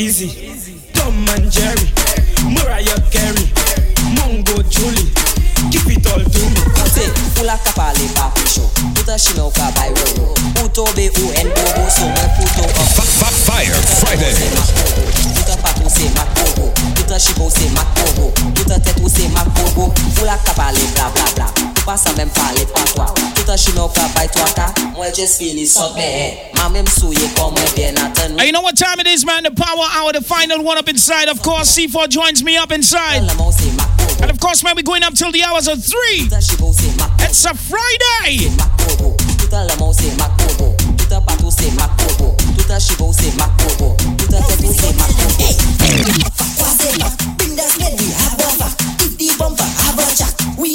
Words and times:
Easy, 0.00 0.80
Tom 0.94 1.28
and 1.28 1.52
Jerry, 1.52 1.92
Mariah 2.48 3.04
Carey, 3.12 3.44
Mongo 4.16 4.64
Julie. 4.72 5.12
Keep 5.68 5.92
it 5.92 6.06
all 6.08 6.24
to 6.24 6.40
me. 6.40 6.62
I 6.80 6.88
say, 6.88 7.44
la 7.44 7.58
ka 7.58 7.68
capalé, 7.68 8.08
pa 8.16 8.32
pou 8.32 8.48
show. 8.48 8.64
Pouta 8.96 9.18
shino 9.18 9.52
ka 9.52 9.68
bay 9.76 9.92
rolo. 9.92 10.32
Pouto 10.56 10.88
be 10.96 11.10
ou 11.20 11.28
en 11.36 11.52
bobo 11.52 11.84
so 11.92 12.08
men 12.16 12.30
pouto 12.32 12.64
up. 12.64 13.04
Fire 13.44 13.76
Friday. 14.00 14.32
Pouta 15.36 15.58
patou 15.60 15.90
se 15.90 16.08
mak 16.16 16.32
bobo. 16.32 16.72
Pouta 16.96 17.18
shibou 17.18 17.50
se 17.50 17.68
mak 17.76 17.92
bobo. 18.00 18.32
Pouta 18.56 18.80
tetou 18.80 19.06
se 19.06 19.28
mak 19.28 19.52
bobo. 19.52 19.92
Pou 20.16 20.24
la 20.24 20.38
ka 20.38 20.56
pale 20.56 20.80
bla 20.96 21.12
bla 21.12 21.28
bla 21.36 21.69
pa 21.90 21.96
sa 21.98 22.14
men 22.14 22.30
pale 22.30 22.62
pa 22.70 22.86
kwa 22.94 23.06
Toutan 23.34 23.58
shino 23.58 23.90
ka 23.90 24.06
bay 24.14 24.28
twa 24.30 24.46
ta 24.54 24.70
Mwen 24.94 25.10
jes 25.10 25.40
Ma 26.54 26.68
mem 26.68 26.86
souye 26.86 27.26
You 28.46 28.52
know 28.52 28.60
what 28.60 28.76
time 28.78 29.00
it 29.00 29.08
is 29.08 29.26
man? 29.26 29.42
The 29.42 29.50
power 29.50 29.86
hour 29.98 30.12
The 30.12 30.20
final 30.20 30.62
one 30.62 30.78
up 30.78 30.88
inside. 30.88 31.28
Of 31.28 31.42
course 31.42 31.76
C4 31.76 32.08
joins 32.08 32.44
me 32.44 32.56
up 32.56 32.70
inside. 32.70 33.26
And 34.22 34.30
of 34.30 34.38
course 34.38 34.62
man 34.62 34.76
we 34.76 34.82
going 34.82 35.02
up 35.02 35.14
till 35.14 35.32
the 35.32 35.42
hours 35.42 35.66
of 35.66 35.82
3 35.82 36.30
It's 37.26 37.44
a 37.44 37.54
Friday. 37.54 38.54
Patou 38.54 39.20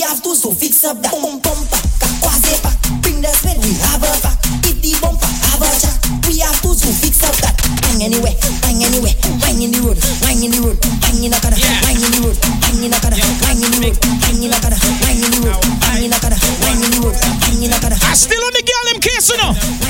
have 0.06 0.22
to 0.22 0.36
so 0.36 0.52
fix 0.54 0.84
up 0.86 1.02
that 1.02 1.12
bum 1.12 1.42
bumper. 1.42 1.82
Kakwazepa. 1.98 2.70
Bring 3.02 3.22
the 3.22 3.32
sled, 3.34 3.58
we 3.58 3.74
have 3.90 4.06
a 4.06 4.12
back. 4.22 4.38
If 4.62 4.78
the 4.82 4.94
bumper 5.02 5.26
have 5.50 5.62
a 5.66 5.70
jack, 5.82 5.98
we 6.30 6.40
have 6.46 6.62
to 6.62 6.72
so 6.78 6.90
fix 7.02 7.26
up 7.26 7.34
that. 7.42 7.58
Bang 7.82 8.06
anywhere, 8.06 8.38
bang 8.62 8.86
anywhere, 8.86 9.16
bang 9.42 9.62
in 9.62 9.74
the 9.74 9.82
road, 9.82 9.98
bang 10.22 10.42
in 10.46 10.52
the 10.54 10.62
road, 10.62 10.78
bang 11.02 11.18
in 11.26 11.32
the 11.34 11.40
kada, 11.42 11.58
bang 11.58 11.98
in 11.98 12.12
the 12.14 12.22
road, 12.22 12.38
bang 12.62 12.84
in 12.86 12.92
the 12.94 13.00
kada, 13.02 13.18
bang 13.42 13.58
in 13.58 13.72
the 13.74 13.80
road, 13.82 13.98
bang 14.22 14.42
in 14.44 14.52
the 14.54 14.60
kada, 14.62 14.78
bang 15.02 15.22
in 15.26 15.32
the 15.34 15.40
road, 15.42 15.58
bang 15.82 16.04
in 16.06 16.12
the 16.14 16.20
kada, 16.22 16.38
bang 16.62 16.82
in 16.86 16.92
the 16.94 17.00
road, 17.02 17.16
bang 17.42 17.64
in 17.66 17.70
the 17.74 17.78
kada, 17.82 17.98
I 18.06 18.14
still 18.14 18.44
on 18.46 18.54
the 18.54 18.62
girl, 18.62 18.86
I'm 18.94 19.00
kissing 19.02 19.42
her. 19.42 19.85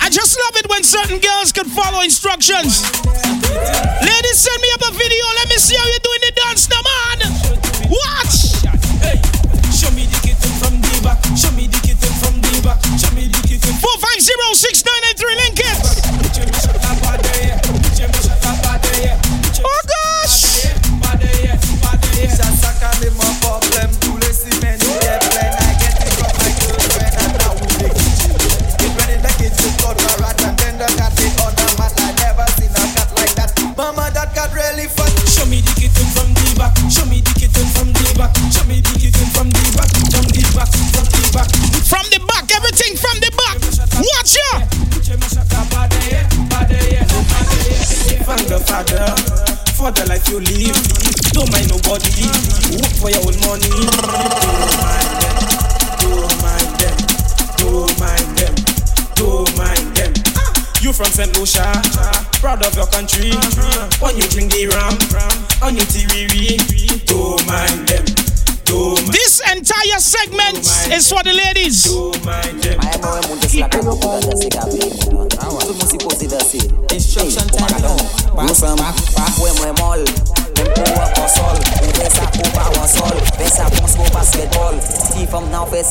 I, 0.00 0.08
just 0.08 0.40
love 0.40 0.56
it 0.56 0.66
when 0.70 0.82
certain 0.82 1.20
girls 1.20 1.52
can 1.52 1.68
follow 1.68 2.00
instructions. 2.00 2.80
Ladies, 4.00 4.38
send 4.40 4.62
me 4.62 4.68
up 4.72 4.88
a 4.88 4.92
video. 4.96 5.24
Let 5.36 5.52
me 5.52 5.60
see 5.60 5.76
how 5.76 5.84
you're 5.84 6.00
doing 6.00 6.20
the 6.24 6.32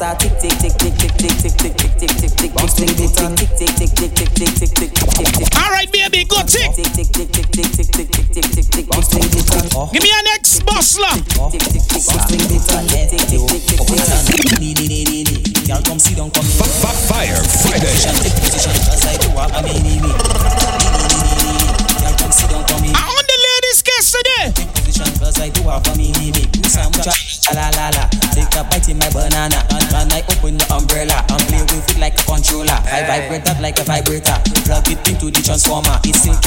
a 0.03 0.15
tick 0.17 0.37
tick 0.37 0.62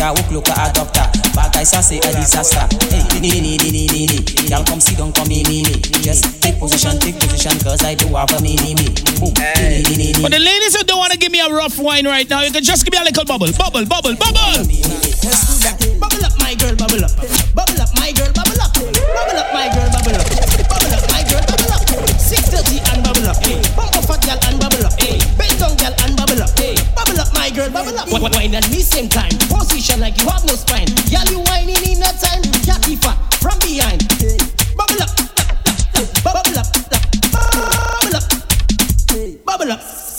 A 0.07 0.11
hook, 0.15 0.31
look 0.31 0.49
a 0.49 0.71
adapter. 0.71 1.03
Bad 1.35 1.53
guys, 1.53 1.75
I 1.75 1.81
say 1.81 1.99
a 1.99 2.13
disaster. 2.15 2.63
Hey, 2.95 3.03
ni 3.19 3.41
ni 3.43 3.59
ni 3.59 3.71
ni 3.75 3.87
ni 3.91 4.07
ni. 4.07 4.19
Y'all 4.47 4.63
come 4.63 4.79
sit 4.79 4.97
down, 4.97 5.11
come 5.13 5.33
in, 5.33 5.43
me, 5.49 5.65
me. 5.65 5.75
Just 5.99 6.41
take 6.41 6.61
position, 6.61 6.97
take 7.01 7.19
position, 7.19 7.59
cause 7.59 7.83
I 7.83 7.95
do 7.97 8.15
have 8.15 8.31
a 8.31 8.41
me, 8.41 8.55
me, 8.63 8.77
me. 8.79 8.87
Boom. 9.19 9.35
Ni 9.59 9.83
ni 9.83 9.97
ni 9.99 10.13
ni 10.15 10.23
For 10.23 10.31
the 10.31 10.39
ladies 10.39 10.77
who 10.77 10.85
don't 10.85 10.99
want 10.99 11.11
to 11.11 11.19
give 11.19 11.33
me 11.33 11.41
a 11.41 11.51
rough 11.51 11.81
wine 11.81 12.07
right 12.07 12.31
now, 12.31 12.43
you 12.43 12.53
can 12.53 12.63
just 12.63 12.85
give 12.85 12.93
me 12.93 12.99
a 13.01 13.03
little 13.03 13.25
bubble, 13.25 13.51
bubble, 13.59 13.85
bubble, 13.85 14.15
bubble. 14.15 14.63
Let's 14.63 15.43
do 15.51 15.59
that. 15.67 15.76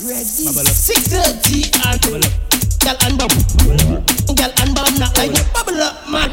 Ready. 0.07 0.47
Bubble 0.47 0.63
up. 0.63 0.67
Six 0.71 1.11
thirty 1.11 1.67
and 1.83 1.99
bubble 1.99 2.23
up. 2.23 2.31
Girl 2.79 2.95
and 3.03 3.19
bubble. 3.19 3.43
Girl 4.39 4.51
and 4.63 4.71
bubble 4.71 4.95
not 4.95 5.11
like 5.19 5.35
bubble 5.51 5.83
up, 5.83 6.07
man. 6.07 6.31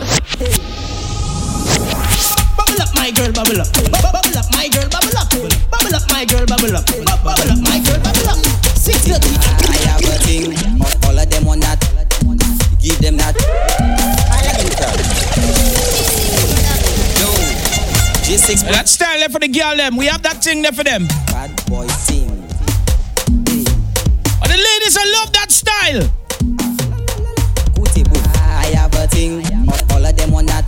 Bubble 2.54 2.78
up, 2.78 2.94
my 2.94 3.10
girl, 3.10 3.32
bubble 3.34 3.58
up. 3.58 3.66
Bubble 3.74 4.38
up, 4.38 4.46
my 4.54 4.70
girl, 4.70 4.86
bubble 4.86 5.18
up. 5.18 5.26
Bubble 5.74 5.90
up, 5.90 6.06
my 6.14 6.22
girl, 6.22 6.46
bubble 6.46 6.70
up. 6.70 6.86
Bubble 6.86 7.50
up, 7.50 7.58
my 7.66 7.82
girl, 7.82 7.98
bubble 7.98 8.30
up. 8.30 8.38
Six 8.78 9.10
thirty. 9.10 9.34
I 9.42 9.74
have 9.90 10.06
a 10.06 10.22
thing. 10.22 10.54
All 11.02 11.18
of 11.18 11.26
them 11.28 11.44
want 11.44 11.62
that. 11.62 11.82
Give 12.78 12.98
them 13.02 13.16
that. 13.18 13.34
All 14.30 14.38
of 14.38 14.54
them 14.54 14.70
girl. 14.78 14.94
Yo, 17.18 17.26
G6 18.22 18.70
That 18.70 18.86
style 18.88 19.18
there 19.18 19.28
for 19.28 19.40
the 19.40 19.48
girl 19.48 19.76
them. 19.76 19.96
We 19.96 20.06
have 20.06 20.22
that 20.22 20.44
thing 20.44 20.62
there 20.62 20.70
for 20.70 20.84
them. 20.84 21.08
bad 21.26 21.50
boy 21.66 21.88
thing. 21.88 21.88
But 21.88 21.88
the 21.88 21.93
ladies, 24.84 24.96
I 24.98 25.04
love 25.20 25.32
that 25.32 25.50
style. 25.50 26.02
I 28.60 28.66
have 28.76 28.92
a 28.94 29.06
thing. 29.08 29.40
All 29.90 30.04
of 30.04 30.16
them 30.16 30.30
want 30.30 30.48
that. 30.48 30.64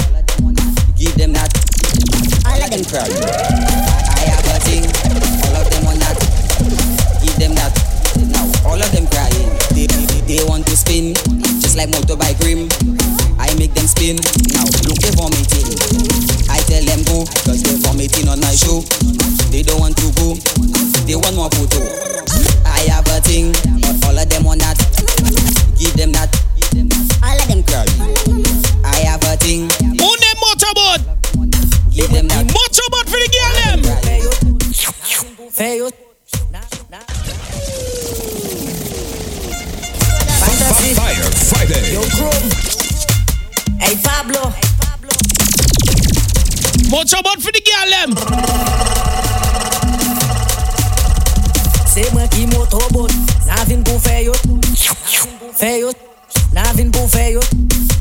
Give 0.97 1.15
them 1.17 1.33
that. 1.33 1.53
All 2.47 2.57
of 2.57 2.71
them 2.71 2.83
girl. 2.89 3.05
I 3.05 4.25
have 4.25 4.47
a 4.49 4.57
thing. 4.65 4.85
All 5.45 5.57
of 5.61 5.69
them 5.69 5.85
want 5.85 6.01
that. 6.01 6.17
Give 7.21 7.37
them 7.37 7.55
that. 7.57 7.73
Now 8.33 8.49
all 8.65 8.81
of 8.81 8.91
them 8.93 9.07
crying. 9.13 9.51
They, 9.77 9.87
they, 9.87 10.41
they 10.41 10.45
want 10.49 10.67
to 10.67 10.77
spin, 10.77 11.13
just 11.61 11.77
like 11.77 11.91
motorbike 11.91 12.41
rim. 12.41 12.69
I 13.39 13.53
make 13.61 13.75
them 13.75 13.87
spin. 13.87 14.17
Now 14.57 14.65
look 14.89 14.97
they 14.97 15.13
vomiting. 15.13 15.77
I 16.49 16.65
tell 16.65 16.85
them 16.85 17.05
go, 17.05 17.29
cause 17.45 17.61
they're 17.63 17.77
vomiting 17.85 18.29
on 18.29 18.41
my 18.41 18.55
show. 18.57 18.81
They 19.53 19.63
don't 19.63 19.81
want 19.81 19.97
to 20.01 20.09
go. 20.17 20.37
They 21.05 21.17
want 21.17 21.37
more 21.37 21.51
photo. 21.53 21.85
I 22.65 22.81
have 22.91 23.07
a 23.09 23.21
thing, 23.21 23.53
all 24.07 24.19
of 24.19 24.29
them 24.29 24.45
want 24.45 24.61
that. 24.61 24.79
Give 25.79 25.93
them 25.95 26.13
that. 26.13 26.31
All 27.23 27.37
of 27.37 27.49
them 27.49 27.63
girl. 27.67 27.87
I 28.85 28.97
have 29.11 29.23
a 29.25 29.37
thing. 29.37 29.69
Who 29.83 30.09
name 30.23 30.39
motorboat? 30.41 31.03
Give 31.91 32.11
them 32.11 32.29
that. 32.29 32.47
Motorboat 32.47 33.07
for 33.11 33.19
the 33.19 33.29
girl 33.35 33.53
them. 33.67 33.83
Fair. 35.51 35.91
Fire 40.95 41.31
Friday. 41.51 41.93
Yo, 41.93 42.03
Chrome. 42.15 42.51
Hey, 43.81 43.97
Pablo. 44.03 44.53
Motorboat 46.91 47.43
for 47.43 47.53
the 47.53 47.61
girl 47.61 47.91
them. 47.91 48.15
C'est 51.87 52.13
moi 52.13 52.29
qui 52.29 52.47
motorbot 52.47 53.09
vin 53.67 53.83
pou 53.83 53.99
fè 53.99 54.23
yo 54.23 54.33
Fè 55.59 55.79
yo 55.81 55.91
Na 56.55 56.63
vin 56.77 56.91
pou 56.95 57.09
fè 57.11 57.31
yo 57.33 57.43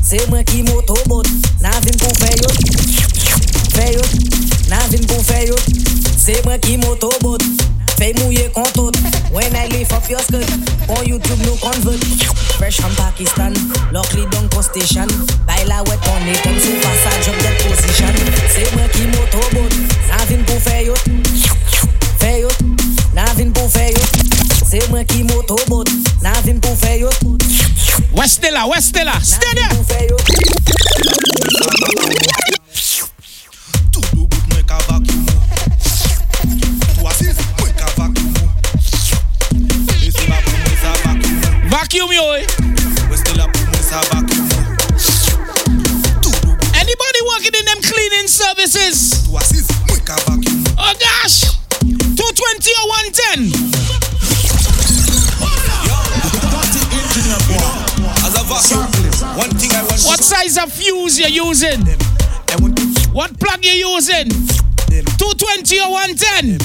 Se 0.06 0.20
mwen 0.30 0.44
ki 0.46 0.62
moto 0.68 0.94
bot. 1.10 1.28
Na 1.62 1.72
vin 1.82 1.96
pou 1.98 2.12
fè 2.20 2.30
yo 2.38 2.50
Fè 3.74 3.86
yo 3.94 4.04
Na 4.70 4.82
vin 4.92 5.06
pou 5.10 5.22
fè 5.26 5.42
yo 5.48 5.56
Se 6.16 6.36
mwen 6.44 6.60
ki 6.62 6.76
moto 6.82 7.10
bot. 7.22 7.42
Fè 7.96 8.12
mouye 8.18 8.48
kontot. 8.54 8.98
When 9.32 9.56
I 9.56 9.66
lift 9.72 9.92
up 9.92 10.08
your 10.10 10.20
skirt 10.20 10.50
On 10.88 11.02
YouTube 11.06 11.42
nou 11.46 11.56
convert. 11.62 12.02
Fresh 12.58 12.80
from 12.80 12.94
Pakistan 12.96 13.54
Lockly 13.92 14.26
down 14.30 14.48
post 14.50 14.70
station. 14.70 15.10
Baila 15.46 15.82
wet 15.88 16.06
on 16.12 16.28
it 16.30 16.46
On 16.46 16.60
sou 16.62 16.78
fasa 16.84 17.16
job 17.24 17.40
that 17.42 17.58
position. 17.64 18.14
Se 18.54 18.68
mwen 18.76 18.88
ki 18.94 19.10
moto 19.16 19.42
bot. 19.56 19.74
Na 20.12 20.22
vin 20.30 20.46
pou 20.46 20.62
fè 20.68 20.84
yo 20.86 20.94
Fè 22.22 22.38
yo 22.44 22.54
Na 23.18 23.26
vin 23.34 23.52
pou 23.52 23.66
fè 23.72 23.90
yo 23.90 24.25
Se 24.66 24.80
mwen 24.90 25.06
ki 25.06 25.22
motobot, 25.22 25.86
nan 26.22 26.34
pou 26.64 26.74
Wè 28.18 28.24
stè 28.26 28.50
la, 28.50 28.64
wè 28.66 28.80
stè 28.82 29.04
la, 29.06 29.14
stè 29.22 29.52
de 29.54 29.62
yo 30.08 30.16
E 42.34 42.46
Wè 43.06 43.16
stè 43.22 43.38
la 43.38 43.46
pou 43.46 43.62
mwen 43.70 43.84
sa 43.86 44.02
Anybody 46.74 47.20
working 47.30 47.54
in 47.54 47.64
them 47.70 47.80
cleaning 47.86 48.26
services? 48.26 49.14
Oh 50.76 50.94
gosh! 50.98 51.56
What 60.56 60.68
a 60.68 60.70
fuse 60.70 61.18
you're 61.20 61.28
using? 61.28 61.84
What 63.12 63.38
plug 63.38 63.62
you 63.62 63.72
using? 63.72 64.30
220 64.88 65.80
or 65.80 65.92
110? 65.92 66.58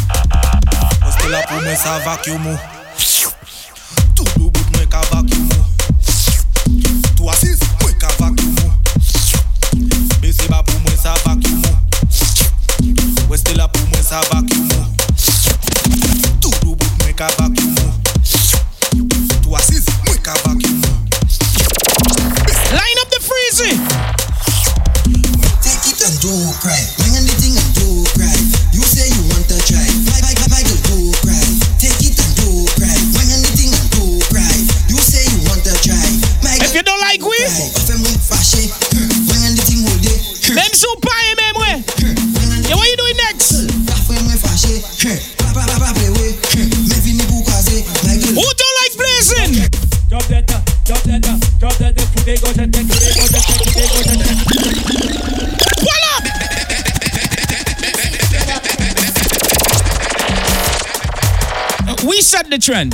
the 62.51 62.59
trend. 62.59 62.91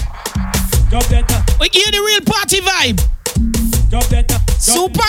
Job 0.92 1.04
better. 1.10 1.44
We 1.60 1.68
give 1.70 1.84
you 1.88 1.92
the 1.92 2.02
real 2.06 2.22
party 2.22 2.62
vibe. 2.62 3.02
Job 3.90 4.08
better. 4.10 4.38
Super. 4.60 5.02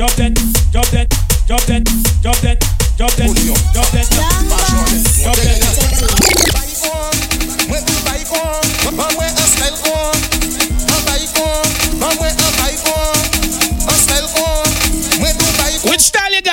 drop 0.04 0.10
that, 0.10 0.30
drop 0.72 0.88
that, 0.88 1.10
drop 1.48 1.62
that, 1.62 1.80
drop 2.24 2.38
that, 2.42 2.60
drop 2.98 3.12
that, 3.12 3.30
drop 3.72 3.92
that. 3.92 4.63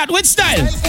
that 0.01 0.11
with 0.11 0.25
style. 0.27 0.81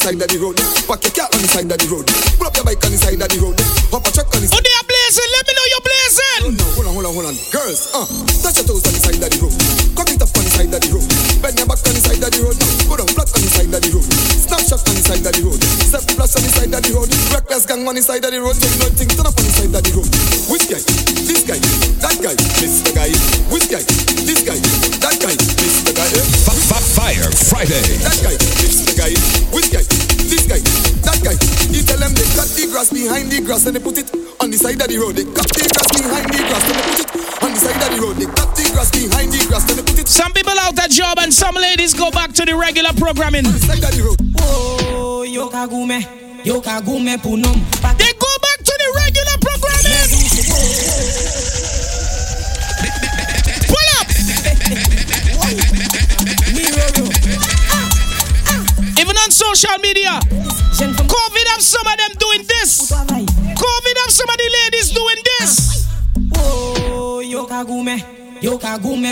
the 0.00 0.08
side 0.08 0.22
of 0.22 0.28
the 0.32 0.38
road. 0.40 0.56
Park 0.88 1.04
your 1.04 1.12
car 1.12 1.28
on 1.28 1.40
the 1.44 1.48
side 1.48 1.68
of 1.68 1.76
the 1.76 1.86
road. 1.92 2.06
Pull 2.40 2.48
up 2.48 2.56
your 2.56 2.64
bike 2.64 2.80
on 2.88 2.92
the 2.92 2.98
side 2.98 3.20
of 3.20 3.28
the 3.28 3.36
road. 3.36 3.56
Pop 3.92 4.06
a 4.06 4.10
truck 4.10 4.32
on 4.32 4.40
the 4.40 4.48
side. 4.48 4.56
Oh, 4.56 4.62
they 4.64 4.72
are 4.72 4.86
blazing. 4.88 5.28
Let 5.36 5.44
me 5.44 5.52
know 5.52 5.66
you're 5.68 5.84
blazing. 5.84 6.42
Hold 6.80 6.88
on, 6.88 6.94
hold 6.96 7.06
on, 7.06 7.12
hold 7.12 7.28
on. 7.28 7.36
Girls, 7.52 7.80
uh, 7.92 8.08
touch 8.40 8.56
your 8.56 8.66
toes 8.72 8.84
on 8.88 8.92
the 8.96 9.00
side 9.04 9.20
of 9.20 9.28
the 9.28 9.38
road. 9.44 9.54
Cock 9.92 10.08
it 10.08 10.22
up 10.24 10.32
on 10.32 10.44
the 10.48 10.52
side 10.56 10.72
of 10.72 10.80
the 10.80 10.88
road. 10.96 11.08
Bend 11.44 11.56
your 11.60 11.68
back 11.68 11.84
on 11.84 11.92
the 11.92 12.00
side 12.00 12.22
of 12.24 12.30
the 12.32 12.40
road. 12.40 12.56
Go 12.88 12.94
down 12.96 13.10
flat 13.12 13.28
on 13.28 13.42
the 13.44 13.50
side 13.52 13.72
of 13.76 13.80
the 13.84 13.90
road. 13.92 14.08
Snapshot 14.08 14.80
on 14.88 14.94
the 14.96 15.02
side 15.04 15.26
of 15.28 15.32
the 15.36 15.42
road. 15.44 15.60
Step 15.60 16.04
flash 16.16 16.32
on 16.32 16.42
the 16.48 16.50
side 16.50 16.72
of 16.72 16.80
the 16.80 16.90
road. 16.96 17.10
Reckless 17.36 17.64
gang 17.68 17.84
on 17.84 17.94
the 17.94 18.02
side 18.02 18.24
of 18.24 18.32
the 18.32 18.40
road. 18.40 18.56
Take 18.56 18.76
nothing 18.80 19.09
road, 35.00 35.16
they 35.16 35.24
cut 35.24 35.48
the 35.48 35.64
grass 35.64 35.88
behind 35.96 36.28
the 36.28 36.38
grass, 36.44 36.64
then 36.68 36.76
they 36.76 36.84
put 36.84 37.00
it 37.00 37.42
on 37.42 37.50
the 37.52 37.58
side 37.58 37.80
of 37.80 37.90
the 37.96 37.98
road, 38.04 38.16
they 38.20 38.28
cut 38.28 38.50
the 38.54 38.64
grass 38.72 38.90
behind 38.92 39.32
the 39.32 39.40
grass, 39.48 39.64
then 39.64 39.76
they 39.76 39.82
put 39.82 39.98
it. 39.98 40.08
Some 40.08 40.32
people 40.32 40.52
out 40.60 40.76
that 40.76 40.90
job 40.90 41.18
and 41.18 41.32
some 41.32 41.54
ladies 41.54 41.94
go 41.94 42.10
back 42.10 42.32
to 42.34 42.44
the 42.44 42.54
regular 42.54 42.92
programming. 43.00 43.46
On 43.46 43.52
the 43.52 43.58
side 43.58 43.82
of 43.82 43.90
the 43.96 44.02
road. 44.04 44.20
Oh, 44.44 45.22
yo 45.24 45.48
kagume, 45.48 46.04
yo 46.44 46.60
kagume 46.60 47.16
punum. 47.16 47.56
They 47.96 48.12
go 48.20 48.29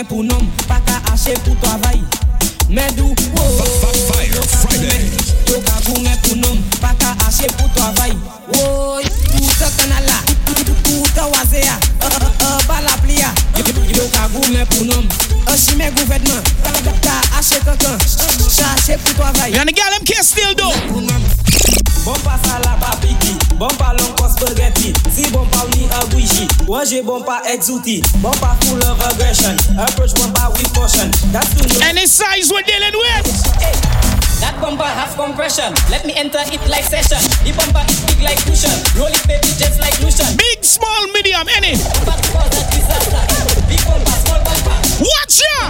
pou 0.07 0.23
nom 0.23 0.43
Pa 0.67 0.79
ka 0.85 1.01
ache 1.13 1.33
pou 1.43 1.55
to 1.55 1.67
avan 1.73 1.88
Any 31.85 32.07
size 32.07 32.49
we're 32.49 32.65
dealing 32.65 32.97
with. 32.97 33.29
That 34.41 34.57
bumper 34.57 34.89
has 34.89 35.13
compression. 35.13 35.69
Let 35.93 36.05
me 36.05 36.17
enter 36.17 36.41
it 36.49 36.57
like 36.65 36.89
session. 36.89 37.21
The 37.45 37.53
bumper 37.53 37.85
is 37.85 38.01
big 38.09 38.25
like 38.25 38.41
cushion. 38.41 38.73
Roll 38.97 39.13
it, 39.13 39.21
baby, 39.29 39.53
just 39.53 39.77
like 39.77 40.01
Lucian. 40.01 40.33
Big, 40.33 40.65
small, 40.65 41.05
medium, 41.13 41.45
any. 41.53 41.77
Big 43.69 43.85
bumper, 43.85 44.17
small 44.25 44.41
bumper. 44.41 44.77
Watch 44.97 45.45
ya! 45.45 45.69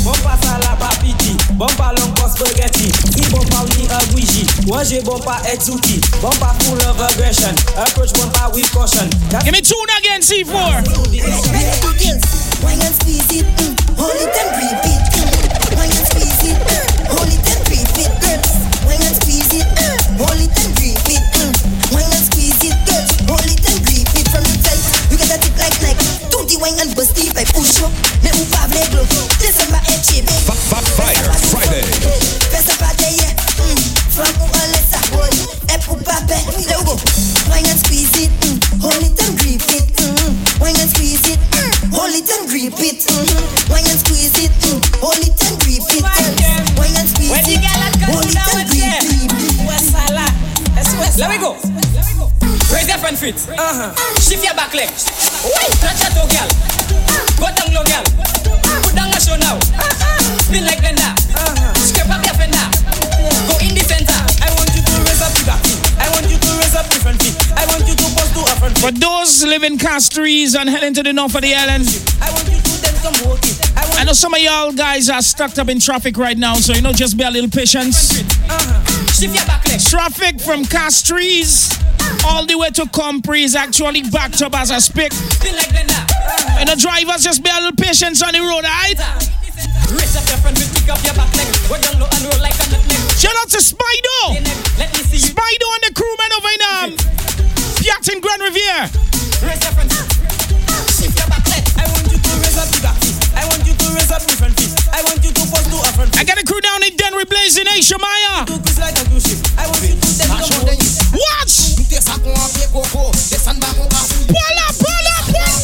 Bumper, 0.00 0.32
bumper, 0.40 1.35
Bon 1.56 1.66
pa 1.78 1.88
long 1.96 2.12
pos 2.14 2.32
spaghetti. 2.36 2.92
Ni 3.16 3.24
bon 3.32 3.40
pa 3.48 3.64
wini 3.64 3.88
a 3.88 3.98
Ouija 4.12 4.44
Wanje 4.68 5.00
bon 5.04 5.18
pa 5.24 5.40
etzuki 5.48 6.00
Bon 6.20 6.30
pa 6.38 6.52
full 6.60 6.76
of 6.84 7.00
aggression 7.00 7.54
Approach 7.80 8.12
bon 8.12 8.28
pa 8.30 8.50
with 8.52 8.70
caution. 8.72 9.08
Give 9.42 9.52
me 9.52 9.62
tune 9.62 9.90
again 9.98 10.20
C4 10.20 10.84
Wine 12.62 12.80
and 12.82 12.94
squeeze 12.94 13.32
it, 13.40 13.46
mm. 13.56 13.96
hold 13.96 14.16
it 14.16 14.36
and 14.36 14.52
repeat. 14.56 15.05
it, 42.96 43.04
mm-hmm. 43.04 43.72
why 43.72 43.80
and 43.84 43.98
squeeze 44.00 44.32
it, 44.40 44.52
mm. 44.64 44.80
hold 45.00 45.20
it 45.20 45.36
and 45.36 45.56
grip 45.60 45.84
it, 45.84 46.00
mm. 46.00 46.78
why 46.80 46.88
and 46.96 47.08
squeeze 47.08 47.28
it, 47.44 47.60
hold 48.08 48.24
it 48.24 48.36
and 48.36 48.68
grip 48.72 49.36
it. 49.36 49.56
Let 51.16 51.30
me 51.32 51.38
go. 51.40 51.56
Raise 52.68 52.88
your 52.88 52.98
front 53.00 53.16
feet. 53.16 53.40
Uh-huh. 53.48 53.88
Shift 54.20 54.44
your 54.44 54.52
back 54.52 54.74
leg. 54.76 54.88
Touch 54.92 55.96
that 56.04 56.12
toe, 56.12 56.28
girl. 56.28 56.48
Go 57.40 57.48
down 57.56 57.72
low, 57.72 57.84
girl. 57.88 58.04
Put 58.84 58.92
down 58.92 59.08
your 59.08 59.20
show 59.20 59.36
now. 59.40 59.56
Spin 60.44 60.68
like 60.68 60.84
blender. 60.84 61.08
Uh-huh. 61.32 61.72
Scrape 61.80 62.12
up 62.12 62.20
your 62.20 62.36
fender. 62.36 62.68
Go 63.48 63.56
in 63.64 63.72
the 63.72 63.80
center. 63.80 64.20
I 64.44 64.52
want 64.60 64.68
you 64.76 64.84
to 64.84 64.94
raise 65.08 65.24
up 65.24 65.32
your 65.40 65.48
back 65.48 65.64
feet. 65.64 65.80
I 65.96 66.08
want 66.12 66.28
you 66.28 66.36
to 66.36 66.50
raise 66.60 66.76
up 66.76 66.84
different 66.92 67.16
feet. 67.24 67.36
I 67.56 67.64
want 67.64 67.88
you 67.88 67.96
to 67.96 68.06
bust 68.12 68.36
to 68.36 68.40
a 68.44 68.54
front 68.60 68.76
feet. 68.76 68.84
For 68.84 68.92
those 68.92 69.40
living 69.44 69.80
castries 69.80 70.52
and 70.54 70.68
heading 70.68 70.92
to 71.00 71.02
the 71.02 71.16
north 71.16 71.34
of 71.34 71.40
the 71.40 71.54
island. 71.56 71.88
I 72.20 72.28
I 73.98 74.04
know 74.04 74.12
some 74.12 74.34
of 74.34 74.40
y'all 74.40 74.72
guys 74.72 75.08
are 75.08 75.22
stuck 75.22 75.56
up 75.58 75.68
in 75.68 75.78
traffic 75.80 76.16
right 76.16 76.36
now, 76.36 76.54
so 76.54 76.72
you 76.72 76.82
know, 76.82 76.92
just 76.92 77.16
be 77.16 77.24
a 77.24 77.30
little 77.30 77.50
patience. 77.50 78.10
Traffic 79.88 80.40
from 80.40 80.64
Castries 80.64 81.72
all 82.26 82.44
the 82.46 82.56
way 82.58 82.70
to 82.70 82.82
Compre 82.84 83.42
is 83.42 83.54
actually 83.54 84.02
backed 84.02 84.42
up 84.42 84.54
as 84.58 84.70
I 84.70 84.78
speak. 84.78 85.12
And 86.58 86.68
the 86.68 86.76
drivers 86.76 87.22
just 87.22 87.42
be 87.42 87.50
a 87.50 87.54
little 87.54 87.76
patience 87.76 88.22
on 88.22 88.32
the 88.32 88.40
road, 88.40 88.64
alright? 88.64 88.98
Shout 93.18 93.34
out 93.40 93.48
to 93.50 93.58
Spido! 93.58 94.36
Spido 95.16 95.66
and 95.74 95.82
the 95.82 95.92
crewmen 95.94 96.30
over 96.36 96.48
in 96.48 96.62
um, 96.62 96.90
Piat 97.80 98.08
in 98.12 98.20
Grand 98.20 98.42
Riviere. 98.42 98.90
An 106.64 106.82
pied 112.52 112.70
coco, 112.72 113.10
descend 113.12 113.60
bas 113.60 113.74
kon 113.76 113.88
ka 113.88 113.96
fouille. 113.96 114.26
Pull 114.26 114.58
up, 114.64 114.74
pull 114.80 115.08
up, 115.14 115.24
pull 115.26 115.42
up! 115.42 115.60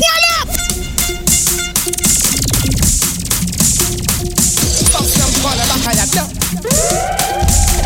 Pull 0.00 0.24
up! 0.38 0.48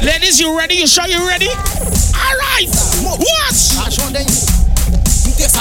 Ladies, 0.03 0.39
you 0.41 0.57
ready? 0.57 0.75
You 0.77 0.87
sure 0.87 1.07
you 1.07 1.27
ready? 1.27 1.49
Alright! 2.15 2.69
Watch! 3.03 3.77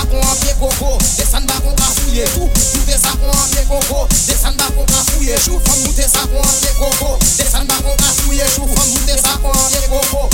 Kon 0.09 0.21
an 0.21 0.35
pied 0.41 0.55
coco, 0.59 0.97
descend 1.17 1.45
bas 1.47 1.59
kon 1.63 1.75
ka 1.75 1.87
fouille 1.95 2.25
tout. 2.33 2.49
Mute 2.75 2.97
sa 2.99 3.11
kon 3.19 3.29
an 3.29 3.47
pied 3.51 3.67
coco, 3.67 4.07
descend 4.27 4.57
bas 4.57 4.71
kon 4.75 4.85
ka 4.85 5.01
fouille 5.11 5.35
chou. 5.43 5.59
Femme 5.65 5.81
mute 5.83 6.05
sa 6.07 6.23
kon 6.27 6.41
an 6.41 6.55
pied 6.61 6.75
coco, 6.79 7.17
descend 7.37 7.67
bas 7.67 7.81
kon 7.83 7.95
ka 7.97 8.09
fouille 8.21 8.47
chou. 8.55 8.67
Femme 8.67 8.91
mute 8.93 9.15
sa 9.19 9.37
kon 9.41 9.51
an 9.51 9.69
pied 9.71 9.89
coco. 9.91 10.29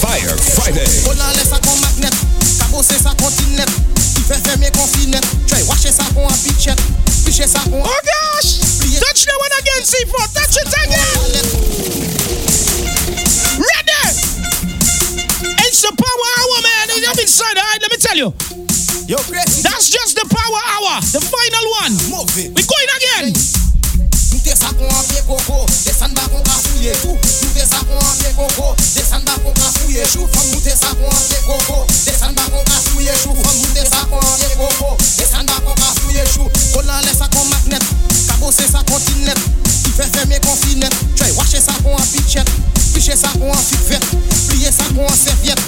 Fire 0.00 0.36
Friday. 0.56 0.88
On 1.08 1.20
an 1.20 1.32
laisse 1.36 1.50
sa 1.50 1.58
kon 1.62 1.76
magnet, 1.80 2.14
kabose 2.58 2.96
sa 3.02 3.14
kon 3.20 3.30
tinnet. 3.30 3.70
Il 4.16 4.24
fait 4.24 4.40
fermer 4.48 4.70
kon 4.72 4.86
finet, 4.86 5.22
try 5.46 5.62
wache 5.68 5.92
sa 5.92 6.04
kon 6.14 6.26
an 6.26 6.38
pichet. 6.44 6.76
Piche 7.24 7.46
sa 7.46 7.60
kon 7.70 7.82
Oh 7.82 8.00
gosh! 8.06 8.58
Touch 9.00 9.26
that 9.26 9.38
one 9.38 9.54
again, 9.60 9.82
C4. 9.82 10.14
Touch 10.34 10.56
it 10.56 10.70
again! 10.84 11.46
Ready! 13.58 14.04
It's 15.66 15.82
the 15.82 15.92
power 15.94 16.28
hour, 16.38 16.58
man. 16.62 16.86
I'm 17.08 17.18
inside, 17.18 17.58
alright? 17.58 17.82
Let 17.82 17.90
me 17.90 17.98
tell 17.98 18.16
you. 18.16 18.65
Yo, 19.06 19.22
crazy. 19.30 19.62
That's 19.62 19.86
just 19.86 20.18
the 20.18 20.26
power 20.26 20.62
hour. 20.66 20.98
The 21.14 21.22
final 21.22 21.64
one. 21.78 21.94
Move 22.10 22.34
it. 22.42 22.50
We 22.50 22.62
going 22.66 22.90
again. 22.98 23.30
Nou 24.34 24.42
te 24.42 24.50
sa 24.58 24.74
kon 24.74 24.90
anpye 24.90 25.22
koko, 25.30 25.62
desan 25.86 26.10
bakon 26.18 26.42
ka 26.42 26.56
fouye 26.58 26.90
chou 26.98 27.14
Nou 27.14 27.52
te 27.54 27.62
sa 27.62 27.78
kon 27.86 28.02
anpye 28.02 28.32
koko, 28.34 28.74
desan 28.98 29.22
bakon 29.22 29.54
ka 29.54 29.70
fouye 29.78 30.02
chou 30.10 30.26
Fon 30.26 30.50
nou 30.50 30.60
te 30.64 30.74
sa 30.74 30.90
kon 30.98 31.06
anpye 31.06 31.38
koko, 31.46 31.78
desan 32.02 32.34
bakon 32.34 32.66
ka 32.66 32.80
fouye 32.88 33.14
chou 33.22 33.34
Fon 33.38 33.54
nou 33.62 33.70
te 33.78 33.86
sa 33.86 34.02
kon 34.10 34.18
anpye 34.18 34.50
koko, 34.58 34.90
desan 34.98 35.46
bakon 35.46 35.78
ka 35.78 35.94
fouye 36.00 36.26
chou 36.34 36.50
Kolan 36.74 37.06
le 37.06 37.14
sa 37.14 37.30
kon 37.30 37.46
magnet, 37.54 37.86
kabose 38.26 38.66
sa 38.66 38.82
kon 38.90 39.02
tinnet 39.06 39.38
I 39.38 39.94
fe 39.94 40.10
feme 40.18 40.42
kon 40.42 40.58
finet, 40.66 40.98
chwe 41.14 41.30
wache 41.38 41.62
sa 41.62 41.78
kon 41.86 41.94
anpye 41.94 42.26
chet 42.26 42.54
Piche 42.90 43.14
sa 43.14 43.30
kon 43.38 43.54
anpye 43.54 43.82
vet, 43.88 44.10
pliye 44.50 44.74
sa 44.74 44.90
kon 44.92 45.06
anserviet 45.06 45.62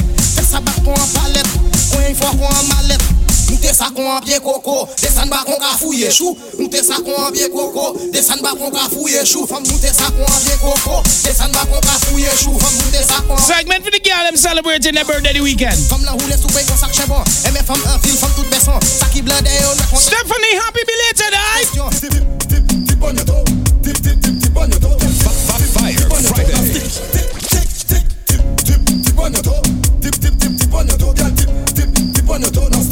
Mute 3.79 3.95
sa 3.95 3.95
an 3.95 4.21
pied 4.27 4.43
coco, 4.43 4.89
descend 4.99 5.31
bas 5.31 5.45
kon 5.47 5.55
ka 5.61 5.79
fouille 5.79 6.11
chou. 6.11 6.35
Mute 6.59 6.83
sa 6.83 6.99
kon 6.99 7.15
an 7.15 7.31
pied 7.31 7.47
coco, 7.53 7.95
descend 8.11 8.43
bas 8.43 8.59
kon 8.59 8.73
ka 8.75 8.89
fouille 8.91 9.23
chou. 9.23 9.47
Femme 9.47 9.63
mute 9.71 9.95
sa 9.95 10.11
kon 10.11 10.27
an 10.27 10.41
pied 10.43 10.59
coco, 10.59 10.99
descend 11.23 11.55
bas 11.55 11.63
kon 11.71 11.79
ka 11.87 11.95
fouille 12.03 12.27
chou. 12.43 12.59
Femme 12.59 12.75
mute 12.75 13.07
sa 13.07 13.23
kon 13.23 13.37
an 13.37 13.47
Segment 13.47 13.85
for 13.85 13.93
the 13.95 14.01
girl, 14.03 14.19
them 14.27 14.37
celebrating 14.37 14.95
their 14.95 15.05
birthday 15.05 15.33
the 15.33 15.41
weekend. 15.41 15.79
Femme 15.87 16.03
la 16.03 16.11
roule 16.11 16.35
sous 16.35 16.51
kon 16.51 16.75
sak 16.75 16.91
chebon. 16.91 17.23
Aime 17.47 17.63
femme 17.63 17.79
en 17.87 17.99
fil, 18.03 18.19
femme 18.19 18.35
toute 18.35 18.51
besson. 18.51 18.75
Sa 18.83 19.07
qui 19.15 19.23
blende 19.23 19.47
yo 19.47 19.71
ne 19.71 19.87
kon 19.87 20.03
Stephanie, 20.03 20.59
happy 20.59 20.83
belated, 20.83 21.39
alright? 21.39 21.71
Tip, 22.03 22.19
tip, 22.51 22.67
tip 22.67 23.03
on 23.03 23.15
your 23.15 23.25
toe. 23.31 23.45
Tip, 23.87 23.95
tip, 24.03 24.19
tip, 24.19 24.35
tip 24.43 24.57
on 24.59 24.75
your 24.75 24.81
toe. 24.83 24.99
Fire 24.99 26.03
Friday. 26.27 26.83
Tip, 27.15 27.31
tip, 27.47 27.63
tip, 27.87 28.03
tip, 28.27 28.43
tip, 28.59 28.83
tip 29.07 29.19
on 29.23 29.31
your 29.31 29.43
toe. 29.47 29.63
Tip, 30.03 30.19
tip, 30.19 30.35
tip, 30.35 30.53
tip 30.59 30.75
on 30.75 30.91
your 30.91 30.99
toe. 30.99 31.15
Girl, 31.15 31.31
tip, 31.31 31.51
tip, 31.79 31.89
tip 31.95 32.27
on 32.27 32.43
your 32.43 32.51
toe. 32.51 32.67
Now 32.75 32.88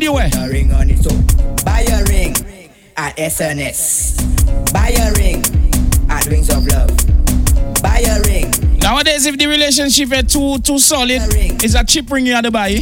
tell 0.00 0.06
you 0.06 0.12
where. 0.14 0.48
Ring 0.48 0.72
on 0.72 0.90
it. 0.90 1.02
So 1.02 1.10
buy 1.64 1.82
a 1.82 2.04
ring 2.04 2.34
at 2.96 3.16
SNS. 3.16 4.72
Buy 4.72 4.88
a 4.88 5.12
ring 5.14 5.42
at 6.08 6.26
Wings 6.26 6.48
of 6.50 6.66
Love. 6.66 6.90
Buy 7.82 8.00
a 8.08 8.20
ring. 8.22 8.50
Nowadays, 8.78 9.26
if 9.26 9.36
the 9.36 9.46
relationship 9.46 10.12
is 10.12 10.32
too 10.32 10.58
too 10.58 10.78
solid, 10.78 11.20
it's 11.62 11.74
a 11.74 11.84
cheap 11.84 12.10
ring 12.10 12.26
you 12.26 12.32
have 12.32 12.44
to 12.44 12.50
buy. 12.50 12.80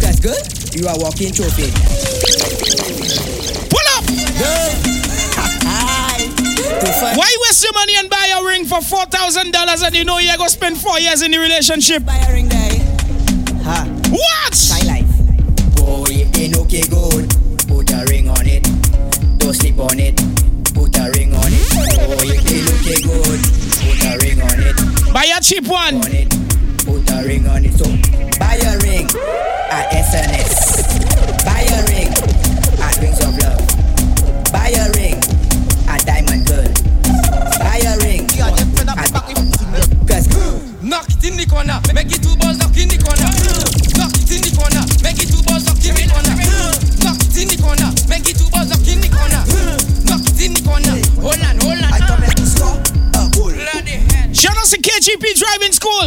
That's 0.00 0.20
good. 0.20 0.38
You 0.74 0.86
are 0.88 0.98
walking 0.98 1.32
trophy. 1.32 1.70
Pull 3.68 3.86
up! 3.96 4.04
Why 6.82 7.36
waste 7.42 7.64
your 7.64 7.72
money 7.74 7.94
and 7.96 8.08
buy 8.10 8.38
a 8.38 8.44
ring 8.44 8.64
for 8.64 8.80
four 8.80 9.04
thousand 9.06 9.52
dollars 9.52 9.82
and 9.82 9.94
you 9.96 10.04
know 10.04 10.18
you're 10.18 10.36
gonna 10.36 10.48
spend 10.48 10.78
four 10.78 10.98
years 10.98 11.22
in 11.22 11.30
the 11.30 11.38
relationship? 11.38 12.04
Buy 12.04 12.18
a 12.18 12.32
ring 12.32 12.51
if 16.74 17.11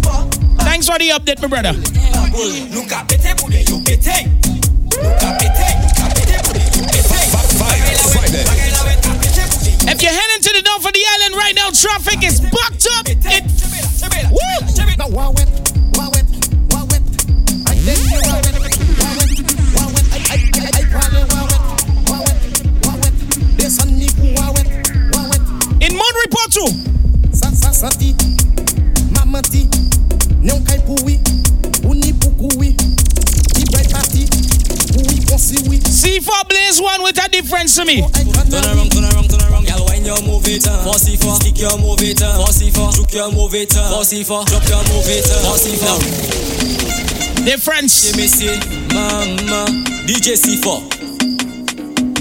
Thanks 0.60 0.86
for 0.86 0.98
the 0.98 1.10
update, 1.10 1.40
my 1.42 1.48
brother. 1.48 1.74
If 9.92 10.02
you're 10.02 10.12
heading 10.12 10.42
to 10.42 10.52
the 10.54 10.62
north 10.64 10.86
of 10.86 10.92
the 10.92 11.04
island 11.14 11.34
right 11.36 11.54
now, 11.54 11.70
traffic 11.70 12.22
is 12.22 12.40
backed 12.40 12.86
up. 12.96 13.06
It, 13.08 13.44
woo! 14.30 14.60
In 26.30 26.36
Monterey 26.36 26.36
Port 26.36 26.52
too. 26.52 26.70
Sa, 27.32 27.50
sa, 27.50 27.72
sati, 27.72 28.14
mamati, 29.14 29.68
nyong 30.42 30.64
kai 30.66 30.78
pui, 30.82 31.18
uni 31.84 32.12
pukui, 32.12 32.74
di 33.54 33.64
bright 33.70 33.90
party, 33.90 34.26
pui 34.92 35.24
konsi 35.26 35.56
wi. 35.68 35.78
C4 35.78 36.48
Blaze 36.48 36.80
one 36.80 37.02
with 37.02 37.24
a 37.24 37.28
difference 37.28 37.76
to 37.76 37.84
me. 37.84 38.02
Oh, 38.02 38.08
turn 38.10 38.64
around, 38.64 38.90
turn 38.90 39.04
around, 39.04 39.30
turn 39.30 39.40
around, 39.50 39.66
girl. 39.66 39.86
Wine 39.86 40.04
your 40.04 40.22
move 40.22 40.46
it. 40.48 40.64
Force 40.64 41.08
for, 41.16 41.34
stick 41.36 41.58
your 41.58 41.78
move 41.78 42.02
it. 42.02 42.20
Force 42.20 42.62
for, 42.70 42.90
juke 42.92 43.14
your 43.14 43.30
move 43.32 43.54
it. 43.54 43.72
Force 43.72 44.22
for, 44.26 44.44
drop 44.44 44.66
your 44.68 44.82
move 44.90 45.06
it. 45.06 45.26
Force 45.46 45.70
for. 45.78 45.98
Difference. 47.44 48.10
Give 48.10 48.16
me 48.16 48.26
say, 48.26 48.58
mama, 48.92 49.66
DJ 50.06 50.34
C4. 50.36 51.00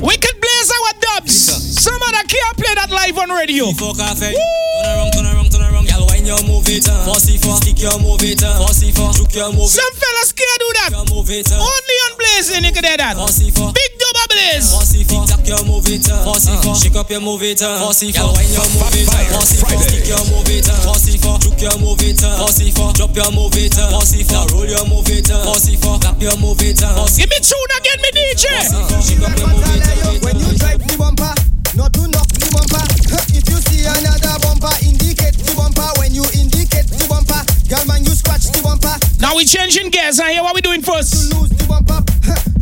We 0.02 0.16
can 0.16 0.36
blaze 0.40 0.72
our 0.72 0.94
dubs. 1.02 1.36
Some 1.84 2.00
other 2.08 2.24
can't 2.28 2.58
play 2.58 2.69
that 2.90 2.96
live 2.96 3.18
on 3.18 3.30
radio. 3.30 3.66
C4 3.72 3.98
cafe. 3.98 4.34
Turn 4.34 4.96
around, 4.96 5.12
turn 5.14 5.26
around, 5.26 5.50
turn 5.52 5.62
around, 5.62 5.86
girl. 5.88 6.06
Wine 6.08 6.26
your 6.26 6.42
move 6.48 6.68
it, 6.70 6.88
uh. 6.88 7.06
Force 7.06 7.30
it 7.30 7.42
for, 7.42 7.56
stick 7.58 7.80
your 7.82 7.98
move 8.00 8.22
it, 8.24 8.42
uh. 8.44 8.58
Force 8.58 8.82
it 8.84 8.96
for, 8.96 9.12
juke 9.14 9.36
your 9.36 9.52
move 9.52 9.70
it. 9.70 9.76
Some 9.76 9.94
fellas 9.94 10.32
can't 10.34 10.60
do 10.60 10.70
that. 10.80 10.90
Your 10.92 11.06
move 11.14 11.30
it, 11.30 11.52
uh. 11.52 11.60
Only 11.60 11.98
on 12.10 12.14
blazing 12.18 12.64
you 12.66 12.74
can 12.74 12.84
do 12.84 12.96
that. 12.98 13.16
Force 13.18 13.42
it 13.42 13.54
for. 13.54 13.70
Big 13.76 13.92
dub 14.00 14.18
blaze. 14.30 14.72
Force 14.72 14.94
it 14.96 15.06
for, 15.06 15.22
tap 15.28 15.44
your 15.44 15.62
move 15.68 15.88
it, 15.90 16.08
uh. 16.10 16.24
Force 16.24 16.48
it 16.48 16.58
for, 16.64 16.74
shake 16.76 16.96
up 16.96 17.10
your 17.10 17.22
move 17.22 17.44
it, 17.44 17.62
uh. 17.62 17.80
Force 17.84 18.04
it 18.04 18.16
wine 18.16 18.52
your 18.56 18.68
move 18.72 18.96
it, 18.96 19.10
uh. 19.12 19.20
Force 19.36 19.52
it 19.54 19.62
for, 19.68 19.80
stick 19.84 20.08
your 20.08 20.24
move 20.32 20.50
it, 20.50 20.70
uh. 20.70 20.86
Force 20.88 21.08
it 21.12 21.20
for, 21.20 21.36
juke 21.44 21.62
your 21.62 21.78
move 21.84 22.02
it, 22.02 22.24
uh. 22.24 22.40
Force 22.40 22.60
it 22.64 22.72
for, 22.74 22.90
drop 22.96 23.14
your 23.16 23.32
move 23.36 23.58
it, 23.60 23.76
uh. 23.76 23.92
Force 23.92 24.14
it 24.16 24.26
for, 24.26 24.44
roll 24.56 24.66
your 24.70 24.86
move 24.88 25.10
it, 25.12 25.28
uh. 25.28 25.44
Force 25.44 25.68
it 25.68 25.78
for, 25.84 26.00
tap 26.00 26.18
your 26.24 26.38
move 26.40 26.62
it, 26.64 26.80
uh. 26.80 26.96
Give 27.20 27.28
me 27.28 27.40
tune 27.44 27.72
again, 27.76 28.00
me 28.00 28.10
DJ. 28.16 28.46
shake 29.04 29.22
up 29.28 29.36
your 29.36 29.50
move 29.52 29.68
it, 29.76 29.84
uh. 29.84 30.24
When 30.24 30.36
you 30.40 30.56
drive 30.56 30.80
the 30.80 30.96
bumper, 30.96 31.59
not 31.76 31.94
to 31.94 32.08
knock 32.10 32.30
the 32.34 32.50
bumper. 32.50 32.82
If 33.36 33.46
you 33.50 33.60
see 33.70 33.86
another 33.86 34.38
bumper, 34.42 34.74
indicate 34.82 35.38
the 35.38 35.54
bumper. 35.54 35.86
When 36.02 36.14
you 36.14 36.26
indicate 36.34 36.90
the 36.90 37.06
bumper, 37.06 37.42
girl 37.70 37.86
man, 37.86 38.02
you 38.06 38.14
scratch 38.16 38.50
the 38.50 38.62
bumper. 38.64 38.94
Now 39.22 39.36
we 39.36 39.46
changing 39.46 39.90
gears. 39.92 40.20
I 40.20 40.34
hear 40.34 40.44
what 40.44 40.56
we 40.56 40.62
doing 40.62 40.82
first. 40.82 41.14
Lose 41.34 41.54
the 41.54 41.66
bumper. 41.70 42.02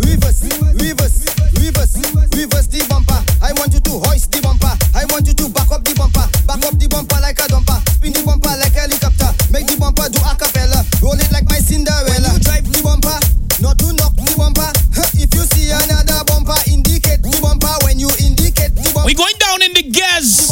Reverse, 0.04 0.44
reverse, 0.76 1.24
reverse, 1.60 1.96
reverse 2.36 2.68
the 2.68 2.84
bumper. 2.90 3.20
I 3.40 3.54
want 3.56 3.74
you 3.74 3.80
to 3.80 3.94
hoist 4.08 4.32
the 4.32 4.42
bumper. 4.42 4.74
I 4.96 5.06
want 5.14 5.28
you 5.28 5.36
to 5.36 5.46
back 5.52 5.72
up 5.72 5.84
the 5.84 5.94
bumper. 5.96 6.26
Back 6.44 6.64
up 6.66 6.76
the 6.76 6.88
bumper 6.88 7.20
like 7.22 7.40
a 7.40 7.48
dumper. 7.48 7.80
Spin 7.96 8.12
the 8.12 8.24
bumper 8.26 8.54
like 8.60 8.76
a 8.76 8.88
helicopter. 8.88 9.32
Make 9.54 9.68
the 9.68 9.78
bumper 9.80 10.10
do 10.12 10.20
a 10.26 10.34
cappella. 10.36 10.84
Roll 11.00 11.20
it 11.20 11.32
like 11.32 11.48
my 11.48 11.60
Cinderella. 11.62 12.12
When 12.12 12.24
you 12.28 12.44
drive 12.44 12.66
the 12.68 12.82
bumper, 12.84 13.18
not 13.64 13.80
to 13.80 13.88
knock 13.96 14.16
the 14.20 14.34
bumper. 14.36 14.70
We 19.08 19.14
going 19.14 19.40
down 19.40 19.62
in 19.64 19.72
the 19.72 19.88
gears. 19.88 20.52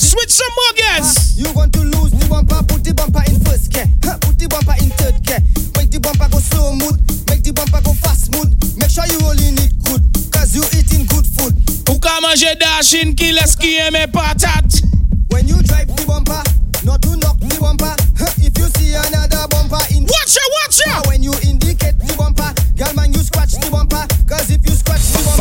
Switch 0.00 0.32
some 0.32 0.48
more 0.56 0.72
gears. 0.72 1.36
You 1.36 1.52
want 1.52 1.74
to 1.76 1.84
lose 1.84 2.16
the 2.16 2.24
bumper, 2.32 2.64
put 2.64 2.80
the 2.80 2.96
bumper 2.96 3.20
in 3.28 3.36
first 3.44 3.68
gear. 3.76 3.84
Put 4.24 4.40
the 4.40 4.48
bumper 4.48 4.72
in 4.80 4.88
third 4.96 5.20
gear. 5.20 5.44
Make 5.76 5.92
the 5.92 6.00
bumper 6.00 6.24
go 6.32 6.40
slow 6.40 6.72
mood. 6.72 6.96
Make 7.28 7.44
the 7.44 7.52
bumper 7.52 7.84
go 7.84 7.92
fast 8.00 8.32
mood. 8.32 8.56
Make 8.80 8.88
sure 8.88 9.04
you 9.04 9.20
rolling 9.20 9.60
it 9.60 9.76
good. 9.84 10.00
Cause 10.32 10.56
you 10.56 10.64
eating 10.72 11.04
good 11.12 11.28
food. 11.28 11.52
Ou 11.92 12.00
ka 12.00 12.24
manje 12.24 12.56
dashin 12.56 13.12
ki 13.12 13.36
leski 13.36 13.76
eme 13.84 14.08
patat. 14.08 14.80
When 15.28 15.44
you 15.44 15.60
drive 15.68 15.92
the 15.92 16.08
bumper, 16.08 16.40
not 16.88 17.04
to 17.04 17.20
knock 17.20 17.36
the 17.36 17.52
bumper. 17.60 17.92
If 18.40 18.56
you 18.56 18.64
see 18.80 18.96
another 18.96 19.44
bumper 19.52 19.84
in 19.92 20.08
Watch 20.08 20.40
out, 20.40 20.50
watch 20.56 20.80
out. 20.88 21.04
When 21.12 21.20
you 21.20 21.36
indicate 21.44 22.00
the 22.00 22.16
bumper, 22.16 22.48
girl 22.80 22.96
man, 22.96 23.12
you 23.12 23.20
scratch 23.20 23.60
the 23.60 23.68
bumper. 23.68 24.08
Cause 24.24 24.48
if 24.48 24.64
you 24.64 24.72
scratch 24.72 25.04
the 25.12 25.20
bumper, 25.20 25.33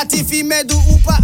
Tá 0.00 0.06
te 0.06 0.42
medo, 0.42 0.74
pa... 1.04 1.19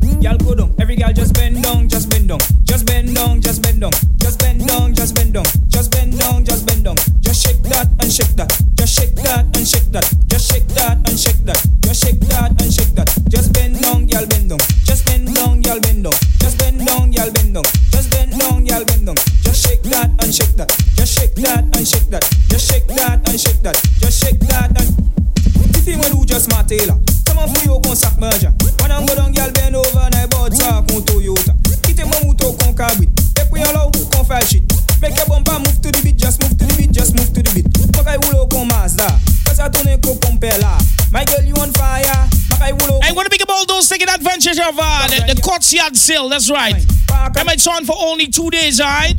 down, 0.00 0.22
y'all 0.22 0.36
go 0.36 0.54
down. 0.54 0.74
Every 0.80 0.96
girl 0.96 1.12
just 1.12 1.34
bend 1.34 1.62
down, 1.62 1.88
just 1.88 2.10
bend 2.10 2.28
down, 2.28 2.38
just 2.64 2.86
bend 2.86 3.14
down, 3.14 3.40
just 3.40 3.62
bend 3.62 3.80
down, 3.80 4.00
just 4.18 4.38
bend 4.40 4.66
down, 4.66 4.94
just 4.94 5.14
bend 5.14 5.34
down, 5.34 5.44
just 5.68 5.90
bend 5.92 6.18
down, 6.18 6.44
just 6.44 6.66
bend 6.66 6.84
down. 6.84 6.96
Just 7.20 7.46
shake 7.46 7.62
that 7.64 7.88
and 8.00 8.12
shake 8.12 8.36
that, 8.36 8.50
just 8.76 8.98
shake 8.98 9.14
that 9.16 9.44
and 9.56 9.66
shake 9.66 9.90
that, 9.92 10.04
just 10.28 10.52
shake 10.52 10.66
that, 10.68 11.03
the 45.74 45.96
sale. 45.96 46.28
That's 46.28 46.50
right. 46.50 46.74
Remember, 47.28 47.52
it's 47.52 47.66
on 47.66 47.84
for 47.84 47.94
only 47.98 48.26
two 48.28 48.50
days, 48.50 48.80
alright? 48.80 49.16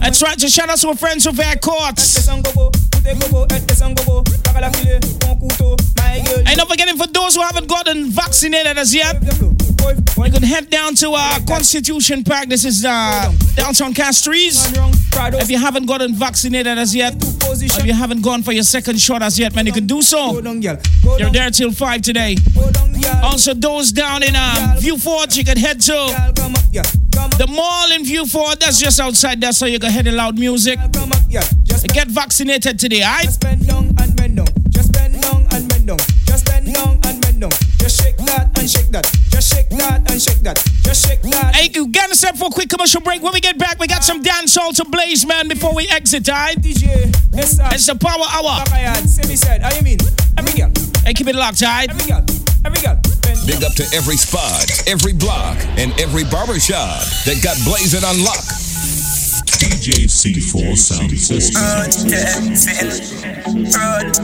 That's 0.00 0.22
right. 0.22 0.38
Just 0.38 0.54
shout 0.54 0.68
out 0.68 0.78
to 0.78 0.88
our 0.88 0.96
friends 0.96 1.26
over 1.26 1.42
at 1.42 1.60
Courts. 1.62 2.26
And 6.46 6.56
not 6.56 6.68
forgetting 6.68 6.96
for 6.96 7.06
those 7.06 7.34
who 7.36 7.42
haven't 7.42 7.68
gotten 7.68 8.10
vaccinated 8.10 8.78
as 8.78 8.94
yet, 8.94 9.22
you 9.22 10.32
can 10.32 10.42
head 10.42 10.68
down 10.70 10.94
to 10.96 11.12
uh, 11.14 11.38
Constitution 11.46 12.24
Park. 12.24 12.48
This 12.48 12.64
is 12.64 12.84
uh, 12.84 13.32
downtown 13.54 13.94
Castries. 13.94 14.72
If 15.40 15.50
you 15.50 15.58
haven't 15.58 15.86
gotten 15.86 16.14
vaccinated 16.14 16.78
as 16.78 16.94
yet, 16.94 17.14
if 17.78 17.86
you 17.86 17.92
haven't 17.92 18.22
gone 18.22 18.42
for 18.42 18.52
your 18.52 18.64
second 18.64 19.00
shot 19.00 19.22
as 19.22 19.38
yet, 19.38 19.54
man, 19.54 19.66
you 19.66 19.72
can 19.72 19.86
do 19.86 20.02
so. 20.02 20.40
You're 21.18 21.30
there 21.30 21.50
till 21.50 21.70
5 21.72 22.02
today. 22.02 22.36
Also, 23.22 23.54
those 23.54 23.92
down 23.92 24.22
in 24.22 24.36
um, 24.36 24.76
Vieux 24.78 24.98
Fort, 24.98 25.36
you 25.36 25.44
can 25.44 25.56
head 25.56 25.80
to 25.82 25.92
the 25.92 27.46
mall 27.48 27.92
in 27.92 28.04
Vieux 28.04 28.26
Fort. 28.26 28.60
That's 28.60 28.80
just 28.80 29.00
outside 29.00 29.40
there, 29.40 29.52
so 29.52 29.66
you 29.66 29.78
can 29.78 29.90
head 29.90 30.06
in 30.06 30.16
loud 30.16 30.38
music. 30.38 30.78
Get 31.92 32.08
vaccinated 32.08 32.78
today, 32.78 33.02
alright? 33.02 33.26
Just 33.26 33.44
and 33.44 33.62
and 33.64 33.96
and 37.86 37.94
shake 37.94 38.16
that 38.26 38.58
and 38.58 38.68
shake 38.68 38.90
that. 38.90 39.04
Just 39.30 39.54
shake 39.54 39.68
that 39.70 40.10
and 40.10 40.20
shake 40.20 40.40
that. 40.40 40.56
Just 40.82 41.06
shake 41.06 41.22
that. 41.22 41.54
Hey, 41.54 41.70
you 41.72 41.86
get 41.88 42.10
us 42.10 42.20
set 42.20 42.36
for 42.36 42.48
a 42.48 42.50
quick 42.50 42.68
commercial 42.68 43.00
break. 43.00 43.22
When 43.22 43.32
we 43.32 43.40
get 43.40 43.58
back, 43.58 43.78
we 43.78 43.86
got 43.86 44.02
some 44.02 44.22
dancehall 44.22 44.74
to 44.76 44.84
blaze, 44.84 45.24
man, 45.24 45.46
before 45.46 45.74
we 45.74 45.88
exit, 45.88 46.28
alright? 46.28 46.60
DJ, 46.60 47.14
yes, 47.32 47.56
sir. 47.56 47.68
It's 47.72 47.86
the 47.86 47.94
power 47.94 48.26
hour. 48.32 48.64
Semi 49.06 49.36
said, 49.36 49.62
how 49.62 49.74
you 49.74 49.82
mean? 49.82 49.98
Every 50.36 50.58
girl. 50.58 50.72
Hey, 51.04 51.14
keep 51.14 51.28
it 51.28 51.36
locked, 51.36 51.62
alright? 51.62 51.90
Every 51.90 52.10
girl. 52.10 52.24
Every 52.66 52.82
girl. 52.82 52.98
Big 53.46 53.62
up 53.62 53.78
to 53.78 53.86
every 53.94 54.16
spot, 54.16 54.66
every 54.90 55.12
block, 55.12 55.54
and 55.78 55.94
every 56.00 56.24
barbershop 56.24 56.98
that 57.22 57.38
got 57.38 57.54
blazing 57.62 58.02
on 58.02 58.18
lock. 58.26 58.42
DJ 59.62 60.10
C4 60.10 60.74
Sound 60.74 61.14
System. 61.14 61.62
Road 61.62 61.94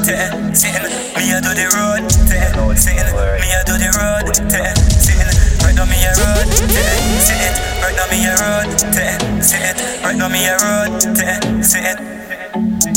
testing. 0.03 0.83
Me 1.15 1.31
a 1.31 1.39
do 1.39 1.55
the 1.55 1.71
road 1.71 2.03
testing. 2.27 2.99
Me 3.39 3.47
a 3.47 3.63
do 3.63 3.79
the 3.79 3.95
road 3.95 4.35
testing. 4.51 5.23
Right 5.63 5.79
now 5.79 5.87
me 5.87 6.03
a 6.03 6.11
road 6.19 6.51
testing. 6.67 7.55
Right 7.79 7.95
now 7.95 8.11
me 8.11 8.27
a 8.27 8.35
road 8.43 8.75
testing. 8.91 10.03
Right 10.03 10.19
now 10.19 10.27
me 10.27 10.51
a 10.51 10.59
road 10.59 10.99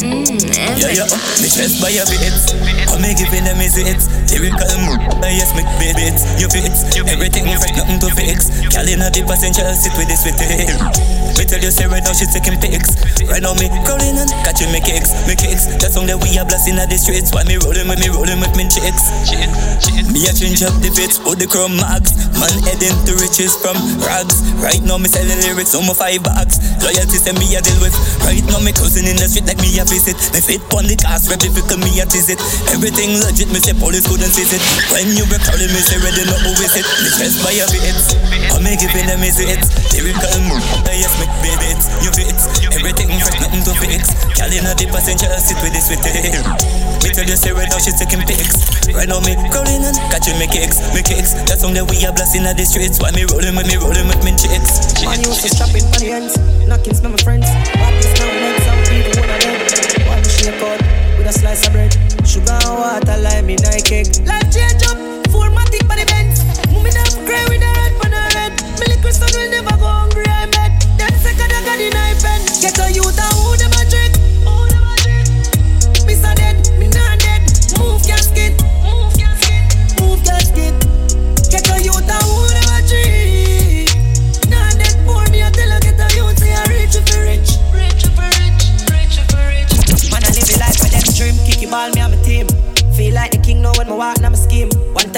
testing. 0.06 0.78
Yeah, 0.78 0.92
yeah, 0.92 1.08
me 1.42 1.48
stressed 1.50 1.82
by 1.82 1.90
your 1.90 2.06
bits. 2.06 2.54
I 2.92 2.96
me 3.02 3.14
giving 3.16 3.44
them 3.44 3.62
is 3.62 3.78
it. 3.78 4.02
Lyrical, 4.32 4.68
mm, 4.68 4.98
yes, 5.24 5.54
make 5.56 5.70
bits. 5.80 6.26
You 6.40 6.48
fits 6.50 6.86
everything, 6.98 7.46
fresh, 7.58 7.76
nothing 7.78 8.00
to 8.00 8.10
fix. 8.14 8.50
Calling 8.74 9.02
a 9.02 9.10
the 9.10 9.24
passenger, 9.26 9.66
sit 9.74 9.94
with 9.98 10.08
this 10.08 10.26
with 10.26 10.40
it. 10.42 10.70
Me 11.36 11.44
tell 11.44 11.60
you, 11.60 11.72
say 11.72 11.88
right 11.88 12.04
now 12.04 12.16
she 12.16 12.26
taking 12.32 12.56
pics. 12.60 12.96
Right 13.28 13.44
now 13.44 13.56
me 13.60 13.68
crawling 13.84 14.16
and 14.16 14.32
catching 14.48 14.72
me 14.72 14.80
kicks, 14.80 15.12
me 15.28 15.36
kicks. 15.36 15.68
That 15.84 15.92
song 15.92 16.08
that 16.08 16.20
we 16.20 16.32
are 16.40 16.48
blasting 16.48 16.80
at 16.80 16.88
the 16.88 16.96
streets. 16.96 17.32
Why 17.36 17.44
me 17.44 17.60
rolling 17.60 17.88
with 17.88 18.00
me, 18.00 18.08
rolling 18.12 18.40
with 18.40 18.56
me 18.56 18.68
chicks. 18.72 19.04
Me 20.12 20.24
a 20.28 20.32
change 20.32 20.64
up 20.64 20.76
the 20.80 20.92
bits, 20.96 21.20
put 21.20 21.40
the 21.40 21.48
chrome 21.48 21.76
marks. 21.76 22.16
Man 22.40 22.56
heading 22.64 22.96
to 23.08 23.14
riches 23.20 23.56
from 23.60 23.76
rags. 24.04 24.44
Right 24.60 24.80
now 24.84 24.96
me 24.96 25.12
selling 25.12 25.40
lyrics 25.44 25.76
on 25.76 25.84
my 25.88 25.96
five 25.96 26.24
bags. 26.24 26.60
Loyalty 26.80 27.20
send 27.20 27.40
me 27.40 27.52
a 27.56 27.60
deal 27.60 27.80
with. 27.84 27.96
Right 28.24 28.44
now 28.48 28.64
me 28.64 28.72
cruising 28.72 29.08
in 29.08 29.20
the 29.20 29.28
street 29.28 29.48
like 29.48 29.60
me 29.60 29.76
a 29.76 29.84
visit. 29.96 30.20
Me 30.36 30.44
fit 30.44 30.60
on 30.76 30.84
the 30.92 31.00
cast, 31.00 31.32
rep 31.32 31.40
difficult 31.40 31.80
me 31.80 32.04
a 32.04 32.06
visit. 32.12 32.36
Everything 32.76 33.16
legit, 33.24 33.48
me 33.48 33.64
say 33.64 33.72
police 33.72 34.04
couldn't 34.04 34.28
seize 34.28 34.52
it. 34.52 34.60
When 34.92 35.08
you 35.16 35.24
be 35.32 35.40
calling 35.40 35.72
me, 35.72 35.80
say 35.80 35.96
ready 36.04 36.28
not 36.28 36.44
who 36.44 36.52
is 36.60 36.76
it. 36.76 36.84
Me 37.00 37.08
stressed 37.16 37.40
by 37.40 37.56
your 37.56 37.70
bits. 37.72 38.12
I 38.52 38.60
me 38.60 38.76
giving 38.76 39.08
them 39.08 39.24
is 39.24 39.40
it. 39.40 39.64
Lyrical 39.96 40.36
move, 40.52 40.64
yes 40.92 41.16
me 41.16 41.26
baby 41.40 41.72
it's 41.72 41.88
you 42.04 42.12
bits. 42.12 42.44
Everything 42.76 43.08
fresh, 43.24 43.40
nothing 43.40 43.64
to 43.64 43.74
fix. 43.80 44.12
Calling 44.36 44.68
a 44.68 44.76
the 44.76 44.86
passenger, 44.92 45.32
sit 45.40 45.56
with 45.64 45.72
this 45.72 45.88
with 45.88 46.04
it. 46.04 46.44
Me 47.00 47.10
tell 47.16 47.24
you 47.24 47.40
say 47.40 47.56
right 47.56 47.72
now 47.72 47.80
she's 47.80 47.96
taking 47.96 48.20
pics. 48.28 48.60
Right 48.92 49.08
now 49.08 49.24
me 49.24 49.40
crawling 49.48 49.80
and 49.80 49.96
catching 50.12 50.36
me 50.36 50.52
kicks, 50.52 50.84
me 50.92 51.00
kicks. 51.08 51.40
That 51.48 51.64
song 51.64 51.72
that 51.80 51.88
we 51.88 52.04
are 52.04 52.12
blasting 52.12 52.44
at 52.44 52.60
the 52.60 52.68
streets. 52.68 53.00
Why 53.00 53.16
me 53.16 53.24
rolling 53.32 53.56
with 53.56 53.72
me, 53.72 53.80
rolling 53.80 54.12
with 54.12 54.20
me 54.28 54.36
chicks. 54.36 55.00
Man 55.08 55.24
to 55.24 55.32
strap 55.32 55.72
in 55.72 55.88
on 55.88 56.00
the 56.04 56.10
ends, 56.12 56.36
knocking 56.68 57.00
my 57.00 57.16
friends. 57.24 57.48
But 57.80 57.96
this 58.04 58.65
shake 60.46 60.62
out 60.62 60.80
with 61.18 61.26
a 61.26 61.34
slice 61.34 61.66
of 61.66 61.74
bread. 61.74 61.92
Sugar 62.24 62.54
and 62.54 62.78
water, 62.78 63.18
lime 63.18 63.50
in 63.50 63.66
a 63.66 63.82
cake. 63.82 64.14
Life 64.30 64.50
change 64.54 64.86
up, 64.86 64.98
four 65.34 65.50
matic 65.50 65.88
by 65.88 65.98
the. 65.98 66.06
Move 66.72 66.84
me 66.84 66.92
down, 66.92 67.10
cry 67.26 67.42
with 67.50 67.66
a 67.66 67.72
red 67.74 67.94
pan 68.02 68.14
her 68.14 68.30
head. 68.38 68.54
Liquor 68.86 69.12
son 69.12 69.30
will 69.34 69.50
never 69.50 69.76
go 69.78 69.90
hungry, 69.90 70.26
I 70.28 70.46
bet. 70.54 70.72
Them 70.98 71.14
second 71.26 71.50
I 71.50 71.66
got 71.66 71.78
the 71.82 71.90
knife 71.90 72.22
pen. 72.22 72.42
Get 72.62 72.78
a 72.78 72.92
youth 72.94 73.18
and 73.18 73.35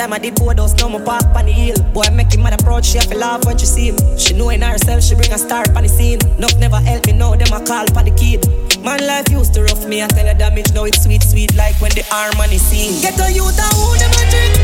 time 0.07 0.13
I 0.13 0.19
did 0.19 0.39
house, 0.39 0.73
now 0.75 0.89
me 0.89 1.03
park 1.03 1.23
on 1.35 1.45
the 1.45 1.51
hill. 1.51 1.75
Boy, 1.93 2.03
make 2.13 2.33
him 2.33 2.43
mad 2.43 2.57
proud, 2.63 2.85
she 2.85 2.97
have 2.97 3.07
to 3.07 3.17
laugh 3.17 3.45
when 3.45 3.57
she 3.57 3.65
see 3.65 3.87
him. 3.89 3.97
She 4.17 4.33
know 4.33 4.49
in 4.49 4.61
herself, 4.61 5.03
she 5.03 5.15
bring 5.15 5.31
a 5.31 5.37
star 5.37 5.65
on 5.75 5.83
the 5.83 5.89
scene. 5.89 6.19
Enough 6.37 6.57
never 6.57 6.77
help 6.77 7.05
me 7.05 7.13
now, 7.13 7.35
them 7.35 7.53
a 7.53 7.63
call 7.65 7.85
for 7.87 8.03
the 8.03 8.11
kid. 8.15 8.47
Man, 8.83 9.05
life 9.05 9.29
used 9.29 9.53
to 9.55 9.63
rough 9.63 9.85
me, 9.87 10.03
I 10.03 10.07
tell 10.07 10.27
her 10.27 10.33
damage, 10.33 10.73
now 10.73 10.85
it's 10.85 11.03
sweet, 11.03 11.23
sweet, 11.23 11.53
like 11.55 11.79
when 11.81 11.91
the 11.91 12.03
harmony 12.09 12.57
sing. 12.57 13.01
Get 13.01 13.19
a 13.19 13.31
youth 13.31 13.59
who 13.59 13.97
them 13.97 14.11
a 14.11 14.23
drink. 14.31 14.56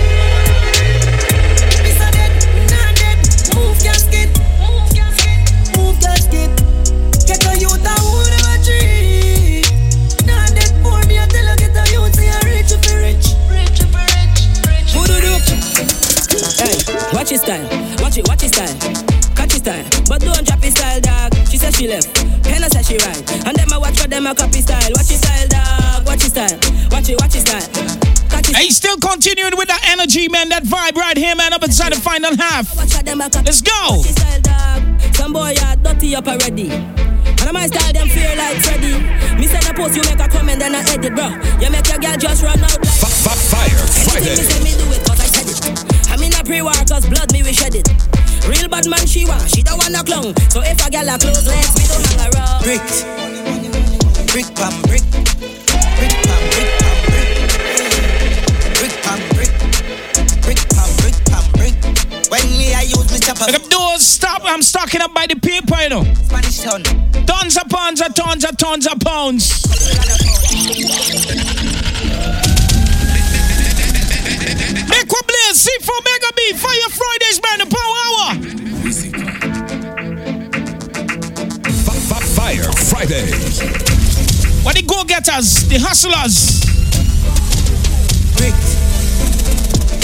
Hey, 16.34 16.82
watch 17.14 17.30
his 17.30 17.42
style, 17.42 17.62
watch 18.02 18.18
it, 18.18 18.28
watch 18.28 18.42
his 18.42 18.52
style. 18.52 18.74
Catch 19.36 19.54
his 19.54 19.62
style, 19.62 19.86
but 20.10 20.22
don't 20.22 20.46
drop 20.46 20.64
his 20.64 20.74
style, 20.74 21.00
dog. 21.00 21.34
She 21.50 21.58
said 21.58 21.76
she 21.76 21.88
left, 21.88 22.18
Henna 22.46 22.70
said 22.70 22.86
she 22.86 22.98
right. 22.98 23.46
And 23.46 23.56
them 23.56 23.72
I 23.72 23.78
watch 23.78 24.00
for 24.00 24.08
them 24.08 24.26
I 24.26 24.34
copy 24.34 24.62
style. 24.62 24.90
Watch 24.96 25.10
his 25.10 25.20
style, 25.20 25.48
dog. 25.48 26.06
Watch 26.08 26.24
his 26.24 26.32
style, 26.32 26.58
watch 26.90 27.10
it, 27.10 27.22
watch 27.22 27.34
his 27.34 27.44
style. 27.44 28.14
Hey, 28.56 28.70
still 28.70 28.98
continuing 28.98 29.54
with 29.58 29.68
that 29.68 29.82
energy, 29.90 30.28
man. 30.28 30.50
That 30.50 30.64
vibe 30.64 30.96
right 30.96 31.18
here, 31.18 31.36
man. 31.36 31.54
Up 31.54 31.64
inside 31.64 31.94
the 31.94 32.02
final 32.02 32.36
half. 32.36 32.70
Let's 32.78 33.62
go. 33.62 34.02
Some 35.14 35.34
boy 35.34 35.54
are 35.66 35.76
dirty 35.78 36.16
up 36.16 36.28
already. 36.28 36.70
And 36.70 37.50
I 37.50 37.52
might 37.52 37.74
style 37.74 37.94
them 37.94 38.10
feel 38.10 38.36
like 38.38 38.58
Freddy. 38.58 38.94
Me 39.38 39.48
send 39.48 39.66
a 39.66 39.74
post, 39.74 39.96
you 39.96 40.02
make 40.04 40.20
a 40.20 40.28
comment, 40.28 40.60
then 40.60 40.76
I 40.76 40.82
edit, 40.82 41.14
bro. 41.16 41.30
You 41.62 41.70
make 41.70 41.88
your 41.88 41.98
girl 41.98 42.18
just 42.18 42.44
run 42.44 42.60
out 42.60 42.80
like 42.80 43.14
Fire 43.22 43.70
Friday 44.06 45.03
pre-war 46.46 46.74
cause 46.88 47.06
blood 47.08 47.32
me 47.34 47.44
we 47.44 47.54
shed 47.54 47.76
it. 47.76 47.88
Real 48.48 48.68
bad 48.68 48.88
man 48.90 49.06
she 49.08 49.26
want, 49.26 49.50
she 49.50 49.64
don't 49.64 49.78
wanna 49.78 50.04
clung. 50.04 50.36
So 50.50 50.62
if 50.62 50.82
I 50.84 50.90
gal 50.90 51.10
a 51.10 51.18
close 51.18 51.48
legs, 51.48 51.74
we 51.76 51.88
don't 51.88 52.06
hang 52.08 52.34
around. 52.34 52.64
Brick, 52.64 52.84
brick 54.32 54.48
brick, 54.88 55.04
brick 55.04 55.06
brick 55.98 56.16
brick, 56.52 56.72
brick 58.76 58.94
brick, 59.34 59.52
brick 60.44 60.60
brick 61.00 61.16
brick. 61.56 61.76
When 62.30 62.44
me 62.58 62.74
I 62.74 62.82
use 62.82 63.12
me 63.12 63.20
chopper. 63.20 63.52
Stop. 64.00 64.42
I'm 64.46 64.62
stocking 64.62 65.02
up 65.02 65.14
by 65.14 65.28
the 65.28 65.36
people, 65.36 65.80
you 65.80 65.90
know. 65.90 66.04
Spanish 66.04 66.60
town. 66.60 66.84
Tons 67.26 67.58
of 67.58 67.70
pounds, 67.70 68.02
of 68.02 68.14
tons 68.14 68.44
of 68.44 68.58
tons 68.58 68.88
of 68.88 69.00
pounds. 69.00 69.64
Make 75.54 75.62
one 75.62 75.62
blaze, 75.62 75.68
C4 75.86 76.02
Mega 76.04 76.32
B, 76.36 76.54
Fire 76.54 76.90
Fridays, 76.90 77.40
man, 77.44 77.58
the 77.60 77.66
power 77.70 77.98
hour. 78.04 78.28
F- 81.70 82.12
f- 82.12 82.28
Fire 82.36 82.72
Fridays. 82.90 83.62
What 84.64 84.76
the 84.76 84.82
go 84.82 85.04
getters, 85.04 85.68
the 85.70 85.78
hustlers. 85.78 86.64
Brick. 88.38 88.56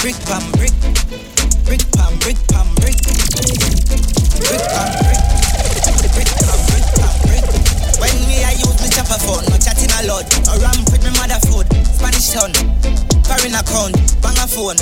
Brick 0.01 0.17
pam 0.25 0.51
brick. 0.53 0.73
Brick 1.65 1.81
pam 1.97 2.13
brick 2.19 2.37
pam 2.49 2.67
brick. 2.75 2.97
Brick 4.45 4.63
pam 4.69 4.89
brick. 5.01 5.21
Brick 6.13 6.29
pam 6.29 6.59
brick 6.69 6.85
pam 6.93 7.13
brick. 7.25 7.45
When 7.97 8.13
me 8.27 8.43
I 8.45 8.53
use 8.53 8.77
me 8.81 8.89
chopper 8.89 9.17
phone, 9.17 9.45
no 9.49 9.57
chatting 9.57 9.89
a 9.97 10.05
lot. 10.05 10.29
A 10.49 10.59
ramp 10.61 10.89
with 10.91 11.03
me 11.03 11.09
mother 11.17 11.39
food. 11.49 11.68
Spanish 12.09 12.33
town. 12.33 12.53
Foreign 13.21 13.53
account, 13.53 13.93
bang 14.21 14.37
a 14.41 14.47
phone. 14.49 14.77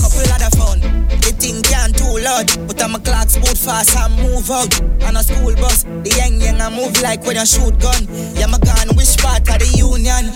Couple 0.00 0.24
other 0.32 0.48
phone. 0.56 0.80
The 1.20 1.36
can't 1.68 1.92
too 1.92 2.16
loud. 2.24 2.48
But 2.66 2.80
I'm 2.80 2.94
a 2.94 3.00
clock 3.00 3.28
fast 3.28 3.92
and 3.96 4.16
move 4.16 4.48
out. 4.48 4.72
On 5.04 5.16
a 5.16 5.22
school 5.22 5.52
bus, 5.60 5.84
the 5.84 6.08
young 6.16 6.40
young 6.40 6.60
I 6.60 6.72
move 6.72 6.96
like 7.02 7.24
when 7.28 7.36
you 7.36 7.44
shoot 7.44 7.76
gun. 7.76 8.08
Yeah, 8.32 8.48
my 8.48 8.56
gun, 8.56 8.88
which 8.96 9.20
part 9.20 9.44
of 9.44 9.58
the 9.60 9.68
union? 9.76 10.32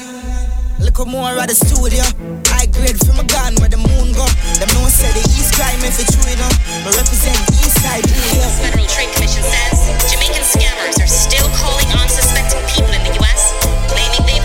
Look 0.77 1.01
more 1.09 1.33
at 1.41 1.49
the 1.49 1.57
studio. 1.57 2.05
I 2.53 2.69
grade 2.69 3.01
from 3.01 3.17
a 3.17 3.25
gun 3.25 3.57
where 3.57 3.73
the 3.73 3.81
moon 3.81 4.13
go. 4.13 4.29
Them 4.61 4.69
no 4.77 4.85
say 4.93 5.09
the 5.17 5.25
east 5.41 5.57
crime 5.57 5.81
if 5.89 5.97
it's 5.97 6.13
true 6.13 6.29
enough. 6.29 6.53
But 6.85 7.01
represent 7.01 7.41
the 7.49 7.65
east 7.65 7.81
side. 7.81 8.05
U.S. 8.05 8.61
Federal 8.61 8.85
Trade 8.93 9.09
Commission 9.17 9.41
says 9.41 9.89
Jamaican 10.13 10.45
scammers 10.45 11.01
are 11.01 11.09
still 11.09 11.49
calling 11.57 11.89
on 11.97 12.13
suspecting 12.13 12.61
people 12.69 12.93
in 12.93 13.01
the 13.09 13.15
U.S., 13.25 13.57
claiming 13.89 14.21
they've 14.29 14.36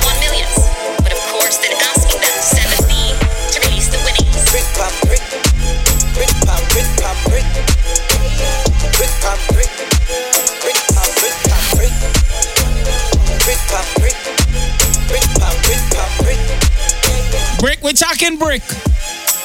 Brick, 17.62 17.84
we 17.84 17.94
talking 17.94 18.40
brick. 18.40 18.64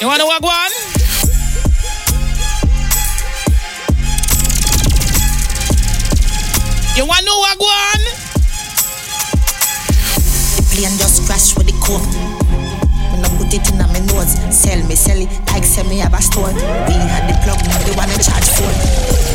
You 0.01 0.07
wanna 0.07 0.25
walk 0.25 0.41
one? 0.41 0.71
You 6.97 7.05
wanna 7.05 7.25
know 7.27 7.37
what 7.37 7.59
one? 7.59 8.03
The 10.57 10.63
plane 10.73 10.97
just 10.97 11.27
crash 11.27 11.55
with 11.55 11.67
the 11.67 11.73
coke. 11.77 12.01
When 13.13 13.23
I 13.23 13.29
put 13.37 13.53
it 13.53 13.69
in 13.69 13.77
my 13.77 13.99
nose, 14.09 14.33
sell 14.49 14.81
me, 14.87 14.95
sell 14.95 15.21
it 15.21 15.29
like 15.53 15.63
sell 15.63 15.85
me 15.85 15.99
have 15.99 16.15
a 16.15 16.21
store. 16.21 16.49
We 16.49 16.93
had 16.97 17.29
the 17.29 17.37
plug, 17.45 17.61
now 17.67 17.77
they 17.85 17.93
wanna 17.95 18.17
charge 18.17 18.49
for 18.49 19.26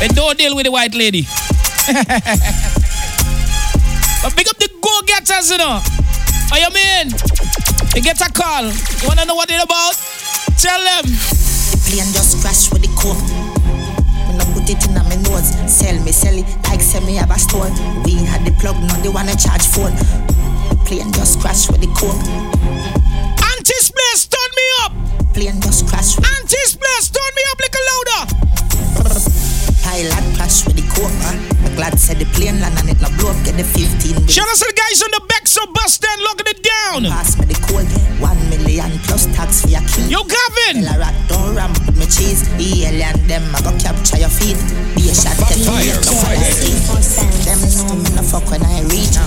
And 0.00 0.14
don't 0.16 0.38
deal 0.38 0.56
with 0.56 0.64
the 0.64 0.72
white 0.72 0.94
lady. 0.94 1.22
but 4.24 4.32
pick 4.32 4.48
up 4.48 4.56
the 4.56 4.72
go 4.80 5.00
getters, 5.04 5.50
you 5.50 5.58
know. 5.58 5.76
Are 6.52 6.58
you 6.58 6.72
mean? 6.72 7.12
You 7.94 8.00
get 8.00 8.16
a 8.24 8.32
call. 8.32 8.64
You 8.64 9.04
wanna 9.04 9.26
know 9.26 9.34
what 9.34 9.50
it's 9.52 9.62
about? 9.62 9.92
Tell 10.56 10.80
them. 10.80 11.04
The 11.04 11.76
plane 11.84 12.08
just 12.16 12.40
crash 12.40 12.72
with 12.72 12.80
the 12.80 12.88
coke. 12.96 13.20
When 14.24 14.40
I 14.40 14.44
put 14.56 14.72
it 14.72 14.80
in 14.88 14.94
my 14.96 15.20
nose, 15.28 15.52
sell 15.68 16.00
me, 16.00 16.12
sell 16.12 16.32
it 16.32 16.48
like 16.64 16.80
sell 16.80 17.04
me 17.04 17.16
have 17.16 17.30
a 17.30 17.38
store. 17.38 17.68
We 18.08 18.24
had 18.24 18.48
the 18.48 18.56
plug, 18.56 18.80
now 18.80 18.96
they 19.04 19.10
wanna 19.10 19.36
charge 19.36 19.68
phone. 19.68 19.92
The 20.72 20.80
plane 20.88 21.12
just 21.12 21.40
crash 21.40 21.68
with 21.68 21.84
the 21.84 21.92
coke. 21.92 22.16
Auntie's 23.36 23.92
place, 23.92 24.24
turn 24.32 24.50
me 24.56 24.64
up. 24.80 24.92
Plane 25.36 25.60
just 25.60 25.86
crash 25.92 26.16
with 26.16 26.24
Auntie's 26.24 26.72
place, 26.72 27.10
turn 27.12 27.32
me 27.36 27.39
up 27.39 27.39
little 27.39 27.39
louder. 27.39 27.39
Pilot 30.00 30.24
crash 30.32 30.64
with 30.64 30.80
the 30.80 30.86
coke. 30.88 31.12
Huh? 31.20 31.36
I'm 31.60 31.76
glad 31.76 32.00
said 32.00 32.16
the 32.16 32.24
plane 32.32 32.56
land 32.56 32.72
and 32.80 32.88
it 32.88 32.96
no 33.04 33.12
blow 33.20 33.36
up. 33.36 33.44
Get 33.44 33.60
the 33.60 33.68
15 33.68 34.16
with 34.16 34.32
Shout 34.32 34.48
out 34.48 34.56
to 34.56 34.64
the 34.64 34.72
guys 34.72 35.04
on 35.04 35.12
the 35.12 35.20
back, 35.28 35.44
so 35.44 35.60
bus 35.76 36.00
stand, 36.00 36.24
locking 36.24 36.48
it 36.48 36.64
down. 36.64 37.04
Pass 37.04 37.36
me 37.36 37.44
the 37.44 37.58
code. 37.68 37.84
One 38.16 38.40
million 38.48 38.88
plus 39.04 39.28
tax 39.36 39.60
for 39.60 39.68
your 39.68 39.84
key. 39.92 40.08
Yo, 40.08 40.24
Gavin. 40.24 40.88
Tell 40.88 40.96
a 40.96 41.04
rat 41.04 41.12
don't 41.28 41.52
ramp 41.52 41.76
with 41.84 42.00
me 42.00 42.08
cheese. 42.08 42.48
The 42.56 42.88
alien 42.88 43.12
them 43.28 43.44
I 43.52 43.60
go 43.60 43.76
capture 43.76 44.16
your 44.16 44.32
feet. 44.32 44.56
Be 44.96 45.04
a 45.04 45.12
shot. 45.12 45.36
Get 45.52 45.60
Fire 45.68 46.00
Friday. 46.00 46.80
Them 47.44 47.60
know 47.60 48.00
me 48.00 48.08
no 48.16 48.24
fuck 48.24 48.48
when 48.48 48.64
I 48.64 48.80
reach. 48.88 49.20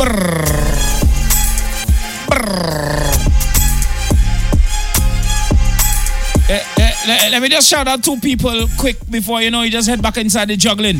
Brrr. 0.00 0.48
Brrr. 2.32 3.21
Eh, 7.04 7.30
let 7.30 7.42
me 7.42 7.48
just 7.48 7.68
shout 7.68 7.88
out 7.88 8.04
two 8.04 8.16
people 8.20 8.66
quick 8.78 8.96
before 9.10 9.42
you 9.42 9.50
know 9.50 9.62
you 9.62 9.70
just 9.70 9.88
head 9.88 10.00
back 10.00 10.16
inside 10.18 10.46
the 10.46 10.56
juggling. 10.56 10.98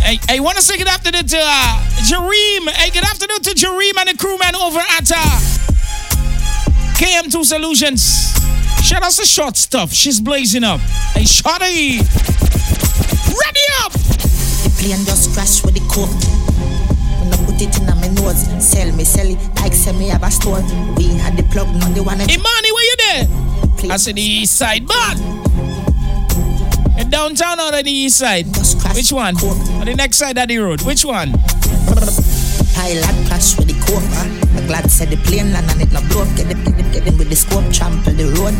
Hey, 0.00 0.18
I 0.30 0.40
want 0.40 0.56
to 0.56 0.62
say 0.62 0.78
good 0.78 0.88
afternoon 0.88 1.26
to 1.26 1.36
uh, 1.38 1.78
Jareem. 2.08 2.70
Hey, 2.70 2.90
good 2.90 3.04
afternoon 3.04 3.42
to 3.42 3.50
Jareem 3.50 3.92
and 4.00 4.08
the 4.08 4.16
crewman 4.16 4.56
over 4.56 4.80
at 4.80 5.12
uh, 5.12 5.38
KM2 6.96 7.44
Solutions. 7.44 8.32
Shout 8.82 9.02
out 9.02 9.12
to 9.12 9.26
Short 9.26 9.58
Stuff. 9.58 9.92
She's 9.92 10.20
blazing 10.20 10.64
up. 10.64 10.80
Hey, 11.12 11.24
Shotty. 11.24 12.00
Ready 13.28 13.66
up. 13.84 13.92
The 13.92 14.72
plane 14.80 15.04
just 15.04 15.34
crash 15.34 15.62
with 15.62 15.74
the 15.74 15.84
coke. 15.92 16.08
When 17.20 17.30
I 17.30 17.36
put 17.44 17.60
it 17.60 17.76
in 17.78 17.86
my 18.00 18.08
nose, 18.08 18.48
sell 18.64 18.90
me, 18.96 19.04
sell 19.04 19.28
it 19.28 19.38
like 19.60 19.74
sell 19.74 19.94
me 19.94 20.08
have 20.08 20.22
a 20.22 20.30
store. 20.30 20.62
We 20.96 21.08
had 21.20 21.36
the 21.36 21.42
plug, 21.52 21.68
now 21.76 21.88
they 21.92 22.00
wanna. 22.00 22.24
Imani, 22.24 22.72
where 22.72 22.84
you 22.84 22.96
there? 22.96 23.51
I 23.90 23.96
said 23.96 24.16
the 24.16 24.22
east 24.22 24.56
side, 24.56 24.86
but 24.86 25.18
in 26.98 27.10
downtown 27.10 27.58
or 27.58 27.74
on 27.74 27.84
the 27.84 27.90
east 27.90 28.18
side? 28.18 28.46
Which 28.94 29.12
one? 29.12 29.36
On 29.36 29.86
the 29.86 29.94
next 29.94 30.18
side 30.18 30.38
of 30.38 30.48
the 30.48 30.58
road. 30.58 30.82
Which 30.82 31.04
one? 31.04 31.32
Pilot 32.74 33.14
crash 33.28 33.56
with 33.58 33.68
the. 33.68 33.82
Huh? 33.92 34.24
I'm 34.56 34.66
glad 34.66 34.90
said 34.90 35.10
the 35.10 35.16
plane 35.28 35.52
land 35.52 35.70
and 35.70 35.82
it 35.82 35.92
no 35.92 36.00
blow 36.08 36.22
up. 36.22 36.36
Get 36.36 36.48
them, 36.48 36.64
get 36.92 37.04
them, 37.04 37.18
with 37.18 37.28
the 37.28 37.36
scope, 37.36 37.68
trample 37.72 38.14
the 38.14 38.32
road. 38.40 38.56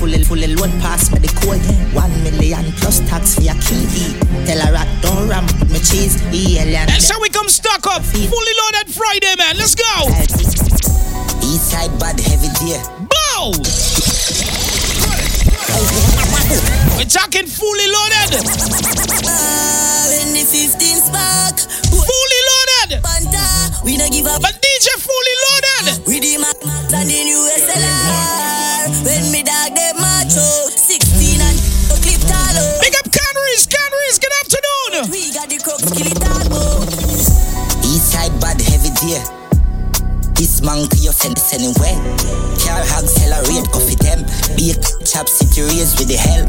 Fully, 0.00 0.24
fully 0.24 0.54
load 0.54 0.70
pass 0.82 1.12
me 1.12 1.20
the 1.20 1.30
code. 1.38 1.62
One 1.94 2.10
million 2.24 2.64
plus 2.82 2.98
tax 3.06 3.36
for 3.36 3.42
your 3.42 3.54
key. 3.62 3.86
Tell 4.46 4.58
a 4.58 4.72
rat 4.72 4.88
don't 5.02 5.28
ramp 5.28 5.52
me 5.70 5.78
cheese. 5.78 6.18
The 6.30 6.58
alien. 6.58 6.86
That's 6.86 7.10
how 7.10 7.20
we 7.20 7.28
come 7.28 7.48
stock 7.48 7.86
up. 7.86 8.02
Fully 8.02 8.54
loaded 8.64 8.90
Friday, 8.90 9.34
man. 9.38 9.56
Let's 9.56 9.74
go. 9.74 10.08
East 11.44 11.70
side 11.70 11.94
bad 12.00 12.18
heavy 12.18 12.50
deer. 12.58 12.82
Bow. 13.06 14.53
We're 16.96 17.10
talking 17.10 17.46
fully 17.46 17.88
loaded. 17.90 18.38
When 20.06 20.28
the 20.32 20.44
15 20.46 21.02
spark, 21.02 21.56
Fully 21.90 22.40
loaded. 22.50 23.02
Panta, 23.02 23.46
we 23.84 23.96
no 23.96 24.08
give 24.08 24.26
up. 24.26 24.42
But 24.42 24.54
DJ 24.62 24.88
fully 25.02 25.36
loaded. 25.44 26.06
We 26.06 26.20
the 26.20 26.38
Mac 26.38 26.56
and 26.62 27.10
the 27.10 27.20
new 27.24 27.42
SLR. 27.58 29.04
When 29.04 29.32
me 29.32 29.42
dog 29.42 29.74
them 29.74 29.96
macho, 29.98 30.70
16 30.70 31.40
and 31.40 31.58
clip 32.02 32.20
talo. 32.30 32.78
Big 32.80 32.94
up 32.94 33.10
Canaries, 33.10 33.66
Canaries. 33.66 34.18
Good 34.18 34.34
afternoon. 34.42 35.10
We 35.10 35.32
got 35.32 35.48
the 35.48 35.58
crooks 35.58 35.90
kill 35.90 36.06
it 36.06 36.22
all. 36.22 36.83
This 40.64 40.72
monkey 40.72 40.98
you 41.04 41.12
send 41.12 41.36
this 41.36 41.52
anywhere. 41.52 41.92
Car 42.64 42.80
hog 42.88 43.04
accelerate, 43.04 43.68
coffee 43.68 44.00
them. 44.00 44.24
Be 44.56 44.72
a 44.72 45.04
chop 45.04 45.28
city 45.28 45.60
raise 45.60 45.92
with 46.00 46.08
the 46.08 46.16
hell. 46.16 46.48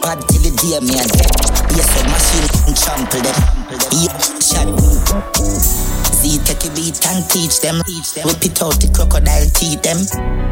Bad 0.00 0.24
till 0.28 0.40
the 0.40 0.52
day 0.56 0.80
me 0.80 0.96
a 0.96 1.04
dead. 1.04 1.28
Yes, 1.76 1.92
a 1.92 2.08
machine 2.08 2.48
and 2.64 2.76
trample 2.80 3.20
them. 3.20 3.36
Yeah, 3.92 4.16
shot. 4.40 4.72
See, 6.08 6.40
take 6.40 6.64
a 6.64 6.70
beat 6.72 6.96
and 7.04 7.28
teach 7.28 7.60
them. 7.60 7.84
Whip 8.24 8.40
it 8.40 8.62
out 8.62 8.80
the 8.80 8.88
crocodile 8.88 9.44
teeth 9.52 9.82
them. 9.82 10.00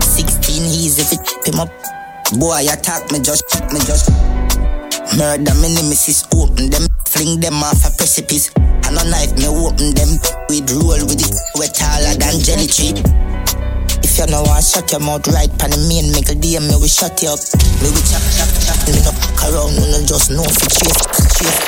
16 0.03 0.65
easy 0.69 1.01
if 1.01 1.13
it 1.13 1.49
him 1.49 1.61
up. 1.61 1.73
Boy, 2.39 2.69
attack 2.69 3.11
me 3.11 3.21
just, 3.21 3.49
me 3.73 3.81
just. 3.81 4.13
Murder 5.19 5.55
me 5.61 5.75
nemesis, 5.75 6.25
open 6.33 6.71
them, 6.71 6.87
fling 7.07 7.41
them 7.41 7.63
off 7.63 7.85
a 7.85 7.91
precipice. 7.97 8.51
And 8.87 8.97
a 8.97 9.05
knife 9.11 9.37
me 9.37 9.47
open 9.51 9.93
them, 9.95 10.17
we'd 10.49 10.71
roll 10.71 11.03
with 11.05 11.21
it, 11.21 11.35
wet 11.59 11.75
taller 11.75 12.15
than 12.17 12.41
jelly 12.41 12.67
tree. 12.67 12.95
If 14.03 14.19
you 14.19 14.27
know 14.27 14.45
I 14.45 14.61
shut 14.61 14.91
your 14.91 15.01
mouth 15.01 15.27
right 15.29 15.51
pan 15.59 15.71
the 15.71 15.79
main 15.89 16.13
make 16.13 16.29
a 16.29 16.37
DM 16.37 16.69
me 16.69 16.77
we 16.81 16.89
shut 16.89 17.21
you 17.23 17.31
up. 17.33 17.41
Me 17.83 17.89
we 17.93 18.01
chop 18.09 18.23
chop 18.37 18.51
chop 18.61 18.79
me 18.89 19.01
no 19.05 19.13
fuck 19.13 19.41
around, 19.49 19.77
we 19.77 19.85
no 19.91 20.01
just 20.07 20.31
know 20.31 20.45
fi 20.45 20.69
chase 20.69 21.01
chase. 21.37 21.61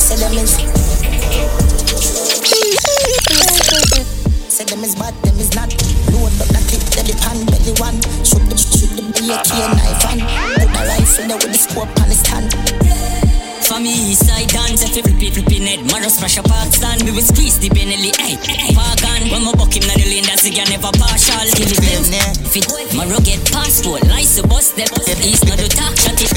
Say 0.00 0.16
them 0.16 0.36
is 0.36 0.56
Say 4.48 4.64
them 4.64 4.84
is 4.84 4.94
bad, 4.94 5.14
them 5.22 5.38
is 5.38 5.54
not. 5.54 5.85
Shoot 9.26 9.42
the 9.42 9.42
belly 9.42 9.42
a 9.42 9.42
key 9.42 9.66
knife 9.74 10.04
and 10.06 10.20
put 10.54 10.70
the 10.70 10.82
rifle 10.86 11.26
there 11.26 11.40
with 11.42 11.52
the 11.52 11.58
scope 11.58 11.92
on 11.98 12.08
the 12.08 12.16
stand. 12.16 12.50
For 13.66 13.82
me, 13.82 14.14
east 14.14 14.22
side 14.22 14.46
dance, 14.46 14.86
if 14.86 14.94
you 14.94 15.02
flip 15.02 15.42
it, 15.42 15.58
net, 15.58 15.82
Maro 15.90 16.06
splash 16.06 16.38
a 16.38 16.42
park 16.46 16.70
stand, 16.70 17.02
we 17.02 17.10
will 17.10 17.26
squeeze 17.26 17.58
the 17.58 17.66
Benelli, 17.66 18.14
hey, 18.14 18.38
hey, 18.38 18.70
park 18.78 19.02
on, 19.10 19.26
when 19.26 19.42
my 19.42 19.50
buck 19.58 19.74
him 19.74 19.82
na 19.90 19.94
the 19.98 20.06
lane, 20.06 20.22
that's 20.22 20.46
again 20.46 20.70
never 20.70 20.94
partial, 20.94 21.42
kill 21.58 21.66
it, 21.66 21.74
blame, 21.82 22.06
fit, 22.46 22.62
Maro 22.94 23.18
get 23.26 23.42
passport, 23.50 24.06
lice, 24.06 24.38
bus, 24.46 24.70
step, 24.70 24.86
east, 25.26 25.42
not 25.50 25.58
the 25.58 25.66
talk, 25.66 25.98
shut 25.98 26.14
it, 26.14 26.30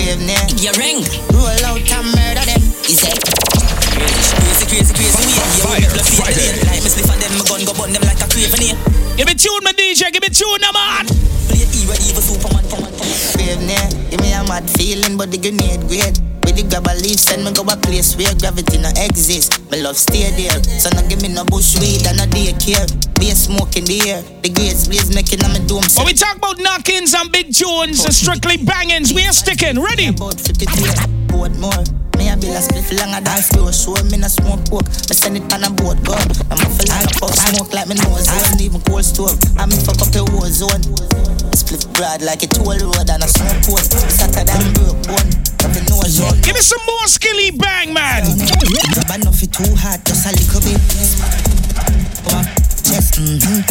your 0.57 0.73
ring, 0.81 1.05
roll 1.29 1.63
out 1.69 1.85
and 1.85 2.09
murder 2.17 2.45
them, 2.49 2.61
is 2.89 3.05
it? 3.05 3.21
Crazy, 3.93 4.65
crazy, 4.65 4.93
crazy, 4.97 5.21
we 5.21 5.37
ain't 5.37 5.53
here, 5.53 5.69
we 5.69 5.85
people 5.85 6.33
feel 6.33 6.53
the 6.57 6.65
like 6.65 6.81
me 6.81 6.89
spliff 6.89 7.13
and 7.13 7.21
then 7.21 7.31
my 7.37 7.45
gun 7.45 7.61
go 7.61 7.77
burn 7.77 7.93
them 7.93 8.01
like 8.09 8.25
a 8.25 8.25
craven 8.25 8.57
here. 8.57 8.77
Give 9.21 9.29
me 9.29 9.37
tune, 9.37 9.61
my 9.61 9.77
DJ, 9.77 10.09
give 10.09 10.25
me 10.25 10.33
tune, 10.33 10.57
now, 10.65 10.73
man. 10.73 11.18
Mad 14.49 14.65
feeling, 14.73 15.15
but 15.15 15.29
the 15.29 15.37
grenade 15.37 15.85
great. 15.85 16.17
With 16.41 16.57
the 16.57 16.65
grab 16.65 16.89
a 16.89 16.97
leaf, 16.97 17.21
send 17.21 17.45
me 17.45 17.53
go 17.53 17.61
a 17.61 17.77
place 17.77 18.17
where 18.17 18.33
gravity 18.41 18.81
no 18.81 18.89
exist. 18.97 19.61
My 19.69 19.77
love 19.77 19.95
stay 19.95 20.33
there, 20.33 20.57
so 20.81 20.89
no 20.97 21.05
give 21.07 21.21
me 21.21 21.29
no 21.29 21.45
bush 21.45 21.77
weed 21.77 22.01
and 22.09 22.17
no 22.17 22.25
daycare. 22.25 22.89
Be 23.21 23.29
a 23.29 23.37
smoke 23.37 23.77
in 23.77 23.85
the 23.85 24.01
air, 24.09 24.25
the 24.41 24.49
grades 24.49 24.89
blaze 24.89 25.13
making 25.13 25.45
on 25.45 25.53
my 25.53 25.61
dome. 25.69 25.85
When 25.93 26.09
we 26.09 26.17
talk 26.17 26.41
about 26.41 26.57
knock-ins 26.57 27.13
and 27.13 27.31
big 27.31 27.53
tunes, 27.53 28.01
and 28.03 28.13
strictly 28.13 28.57
bangings, 28.57 29.13
we 29.13 29.29
are 29.29 29.37
sticking. 29.37 29.77
Ready? 29.77 30.09
About 30.09 30.41
50 30.41 30.65
more. 31.61 32.08
Me 32.19 32.27
a 32.27 32.35
bill 32.35 32.51
a 32.51 32.59
split 32.59 32.83
longer 32.99 33.23
than 33.23 33.39
flow 33.47 33.71
Show 33.71 33.95
me 34.11 34.19
no 34.19 34.27
smoke 34.27 34.59
coke 34.67 34.91
Me 35.07 35.15
send 35.15 35.39
it 35.39 35.47
on 35.55 35.63
a 35.63 35.71
boat 35.71 35.95
go. 36.03 36.19
I'm 36.51 36.59
a 36.59 36.67
feel 36.67 36.91
like 36.91 37.07
a 37.07 37.15
pop 37.15 37.31
smoke 37.31 37.71
like 37.71 37.87
me 37.87 37.95
nose. 37.95 38.27
Zone 38.27 38.59
Even 38.59 38.83
cold 38.83 39.07
stove 39.07 39.39
I'm 39.55 39.71
fuck 39.71 40.03
up 40.03 40.11
the 40.11 40.27
war 40.35 40.51
zone 40.51 40.83
Split 41.55 41.87
broad 41.95 42.19
like 42.21 42.43
a 42.43 42.47
toll 42.51 42.75
road 42.75 43.07
and 43.07 43.23
a 43.23 43.27
smoke 43.31 43.63
post 43.63 43.95
Saturday 44.11 44.51
I'm 44.51 44.67
broke 44.75 44.99
bone 45.07 45.31
Every 45.63 45.79
nose 45.87 46.19
zone. 46.19 46.35
Give 46.43 46.55
me 46.55 46.61
some 46.61 46.83
more 46.83 47.07
skilly 47.07 47.51
bang, 47.51 47.93
man. 47.93 48.23
Enough 48.27 49.43
it 49.43 49.51
too 49.55 49.71
hard 49.79 50.03
Just 50.03 50.27
a 50.27 50.35
little 50.35 50.59
bit 50.59 50.75
chest 52.89 53.21
mm-hmm. 53.21 53.61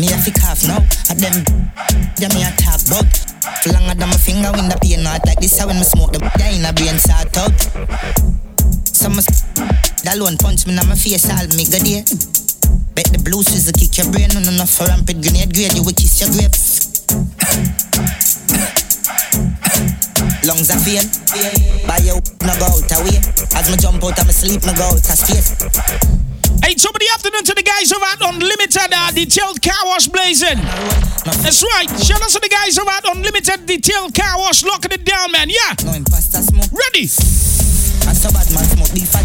Me 0.00 0.12
a 0.12 0.16
fi 0.20 0.30
cough 0.36 0.60
now 0.68 0.84
At 1.08 1.16
them. 1.16 1.32
Them 2.20 2.30
me 2.36 2.44
a 2.44 2.52
talk 2.60 2.84
bug 2.92 3.08
Longer 3.72 3.96
than 3.96 4.08
my 4.12 4.20
finger 4.20 4.52
when 4.52 4.68
the 4.68 4.76
pain 4.84 5.02
not 5.02 5.24
like 5.24 5.40
this 5.40 5.56
how 5.56 5.66
when 5.66 5.80
me 5.80 5.84
smoke 5.84 6.12
the 6.12 6.20
guy 6.36 6.52
in 6.52 6.64
a 6.64 6.72
brain 6.72 7.00
start 7.00 7.32
out. 7.40 7.56
Some 8.84 9.16
that 9.16 10.16
alone 10.16 10.36
punch 10.36 10.66
me 10.68 10.76
in 10.76 10.84
my 10.84 10.92
face 10.92 11.24
all 11.32 11.48
me 11.56 11.64
good 11.64 11.80
day. 11.80 12.04
Bet 12.92 13.08
the 13.08 13.20
blue 13.24 13.40
is 13.40 13.72
kick 13.72 13.96
your 13.96 14.12
brain 14.12 14.28
and 14.36 14.44
enough 14.44 14.68
for 14.68 14.84
rampant 14.84 15.24
grenade 15.24 15.52
grade 15.56 15.72
you 15.72 15.82
will 15.82 15.96
kiss 15.96 16.20
your 16.20 16.28
grapes 16.28 17.08
Lungs 20.44 20.68
are 20.68 20.80
fail 20.84 21.04
By 21.88 22.04
your 22.04 22.20
no 22.44 22.52
go 22.60 22.68
out 22.68 22.92
away 23.00 23.16
As 23.56 23.72
me 23.72 23.76
jump 23.80 24.04
out 24.04 24.18
of 24.20 24.26
my 24.28 24.32
sleep 24.32 24.60
me 24.68 24.76
go 24.76 24.92
out 24.92 25.00
of 25.00 25.16
space 25.16 25.56
Hey, 26.62 26.74
top 26.74 26.94
of 26.94 27.00
the 27.00 27.10
afternoon 27.14 27.44
to 27.44 27.54
the 27.54 27.62
guys 27.62 27.92
over 27.92 28.04
at 28.04 28.20
Unlimited 28.20 28.90
uh, 28.92 29.10
Detailed 29.12 29.60
Car 29.62 29.84
Wash 29.86 30.08
Blazing. 30.08 30.58
That's 31.44 31.62
right. 31.62 31.88
Shout 32.00 32.22
out 32.22 32.30
to 32.30 32.40
the 32.40 32.48
guys 32.48 32.78
over 32.78 32.90
at 32.90 33.04
Unlimited 33.04 33.66
Detailed 33.66 34.14
Car 34.14 34.38
Wash 34.38 34.64
locking 34.64 34.92
it 34.92 35.04
down, 35.04 35.32
man. 35.32 35.48
Yeah. 35.48 35.74
No 35.84 35.92
imposter 35.92 36.42
smoke 36.42 36.72
Ready? 36.72 37.04
I 37.04 38.12
so 38.12 38.28
bad 38.32 38.48
man 38.52 38.64
smoke 38.64 38.92
the 38.92 39.04
fat 39.08 39.24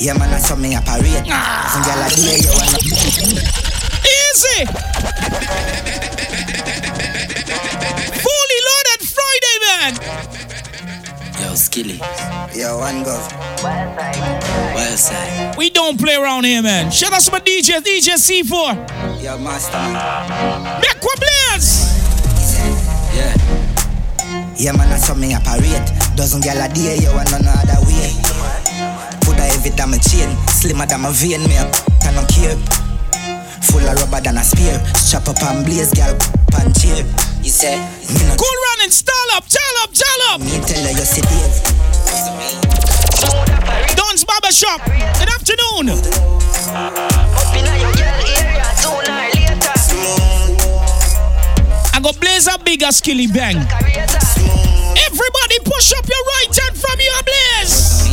Yeah 0.00 0.14
man 0.14 0.28
I 0.32 0.38
saw 0.38 0.56
me 0.56 0.74
a 0.76 0.80
parade 0.80 1.24
Some 1.24 1.82
girl 1.84 2.00
a 2.04 2.08
day 2.12 2.40
you 2.40 2.52
wanna 2.52 2.80
Easy. 4.30 4.64
Fully 8.20 8.60
loaded 8.68 9.02
Friday, 9.08 9.56
man. 9.64 10.49
Yo, 11.50 11.56
Skilly, 11.56 11.98
Yo 12.54 12.78
one 12.78 13.02
go 13.02 13.18
wild 13.64 14.96
side. 14.96 15.56
We 15.56 15.68
don't 15.68 15.98
play 15.98 16.14
around 16.14 16.44
here, 16.44 16.62
man. 16.62 16.92
Shout 16.92 17.12
out 17.12 17.22
to 17.22 17.32
my 17.32 17.40
DJ, 17.40 17.82
DJ 17.82 18.14
C4. 18.14 19.20
Yo 19.20 19.36
master 19.36 19.82
Make 20.78 21.02
one 21.02 21.18
blaze. 21.18 21.90
Yeah. 23.16 23.34
Yeah 24.54 24.72
man 24.78 24.92
I 24.92 24.96
saw 24.98 25.14
me 25.16 25.34
a 25.34 25.40
parade 25.40 25.90
Dozen 26.14 26.40
girl 26.40 26.62
a 26.62 26.68
day 26.68 26.98
you 27.02 27.10
want 27.10 27.32
no 27.32 27.38
other 27.42 27.82
way 27.82 28.14
Put 29.26 29.38
a 29.38 29.42
heavy 29.42 29.70
than 29.70 29.90
my 29.90 29.98
chain 29.98 30.30
Slimmer 30.46 30.86
than 30.86 31.00
my 31.00 31.10
vein 31.10 31.42
Me 31.48 31.56
a 31.56 31.66
I 32.06 32.14
don't 32.14 32.30
care 32.30 32.54
Full 33.66 33.82
of 33.82 33.98
rubber 33.98 34.20
than 34.20 34.38
a 34.38 34.44
spear 34.44 34.78
Strap 34.94 35.28
up 35.28 35.42
and 35.42 35.66
blaze 35.66 35.92
girl 35.92 36.14
pan 36.52 36.72
cheer 36.74 37.29
You 37.42 37.48
say 37.48 37.78
Me 37.78 37.84
no 38.28 38.36
Cool 38.36 38.56
running, 38.76 38.90
stall 38.90 39.14
up, 39.34 39.46
tell 39.48 39.78
up, 39.82 39.90
tell 39.94 40.22
up. 40.28 40.40
Me 40.40 40.60
tell 40.60 40.84
her 40.84 40.90
you 40.90 41.06
see 41.08 41.22
Dave 41.22 41.62
Don's 43.96 44.24
Barber 44.24 44.52
Shop. 44.52 44.82
Good 44.84 45.30
afternoon. 45.30 45.88
I 51.94 52.00
got 52.02 52.20
Blazer 52.20 52.58
Bigger 52.62 52.92
Skilly 52.92 53.26
Bang. 53.26 53.56
Everybody 53.56 55.58
push 55.64 55.94
up 55.96 56.06
your 56.06 56.22
right 56.24 56.54
hand 56.56 56.76
from 56.76 57.00
your 57.00 57.22
blaze. 57.24 58.09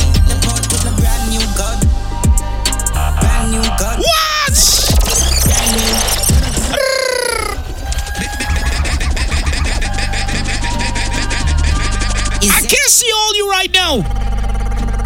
See 12.98 13.12
all 13.14 13.34
you 13.36 13.46
right 13.48 13.72
now. 13.72 14.02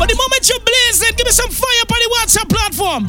But 0.00 0.08
the 0.08 0.16
moment 0.16 0.48
you 0.48 0.56
blaze, 0.64 1.00
then 1.04 1.12
give 1.12 1.26
me 1.28 1.32
some 1.32 1.52
fire 1.52 1.84
on 1.92 2.00
the 2.00 2.10
WhatsApp 2.16 2.48
platform. 2.48 3.04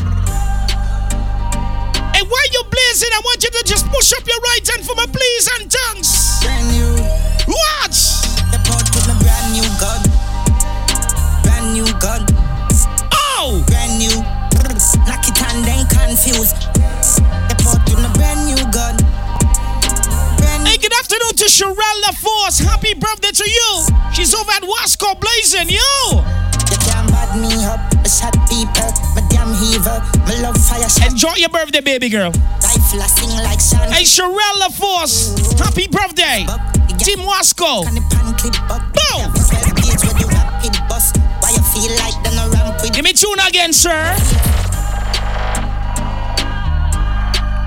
And 2.14 2.24
while 2.28 2.50
you're 2.52 2.68
blazing, 2.68 3.12
I 3.16 3.22
want 3.24 3.44
you 3.44 3.50
to 3.50 3.64
just 3.64 3.88
push 3.88 4.12
up 4.12 4.28
your 4.28 4.40
right 4.52 4.68
hand 4.68 4.84
for 4.84 4.96
my 4.96 5.08
please 5.08 5.48
and 5.56 5.72
thanks. 5.72 6.44
Brand 6.44 6.68
new 6.76 7.00
Watch. 7.48 8.28
With 8.94 9.08
my 9.08 9.16
brand 9.20 9.54
new 9.54 9.68
gun 9.80 10.02
Brand 11.44 11.74
new 11.74 11.88
gun 12.00 12.26
Oh. 13.12 13.64
Brand 13.68 14.00
new 14.00 14.44
it 15.28 15.42
and 15.54 15.66
then 15.66 15.86
confused 15.88 16.73
to 21.44 21.50
Sherelle 21.50 22.14
Force. 22.16 22.60
Happy 22.60 22.94
birthday 22.94 23.32
to 23.32 23.44
you. 23.44 23.86
She's 24.14 24.34
over 24.34 24.52
at 24.52 24.64
Wasco 24.64 25.20
Blazing, 25.20 25.70
yo. 25.70 26.24
You 26.72 27.42
me 27.42 27.66
up 27.66 27.80
I 27.98 28.08
shot 28.08 28.34
people 28.48 28.90
My 29.16 29.22
damn 29.30 29.54
heaver 29.54 30.00
My 30.26 30.40
love 30.42 30.58
fire 30.58 30.88
shot 30.88 31.12
Enjoy 31.12 31.34
your 31.36 31.50
birthday, 31.50 31.82
baby 31.82 32.10
girl. 32.10 32.32
Rifle 32.32 33.02
I 33.02 33.08
sing 33.08 33.30
like 33.44 33.60
Sean 33.60 33.92
Hey, 33.92 34.04
Sherelle 34.04 34.72
Force. 34.72 35.36
Happy 35.60 35.88
birthday. 35.88 36.46
Team 36.98 37.20
Wasco. 37.28 37.84
Can 37.84 37.96
the 37.96 38.04
pan 38.10 38.34
clip 38.38 38.56
up 38.72 38.82
Boom. 38.94 39.34
Twelve 39.34 39.76
gauge 39.76 40.02
with 40.02 40.18
the 40.20 40.28
rapid 40.32 40.74
bus 40.88 41.12
Why 41.42 41.52
you 41.52 41.64
feel 41.74 41.92
like 42.00 42.16
them 42.24 42.40
a 42.40 42.50
ramp 42.56 42.82
with 42.82 42.94
Give 42.94 43.04
me 43.04 43.14
tune 43.14 43.40
again, 43.40 43.74
sir. 43.74 44.16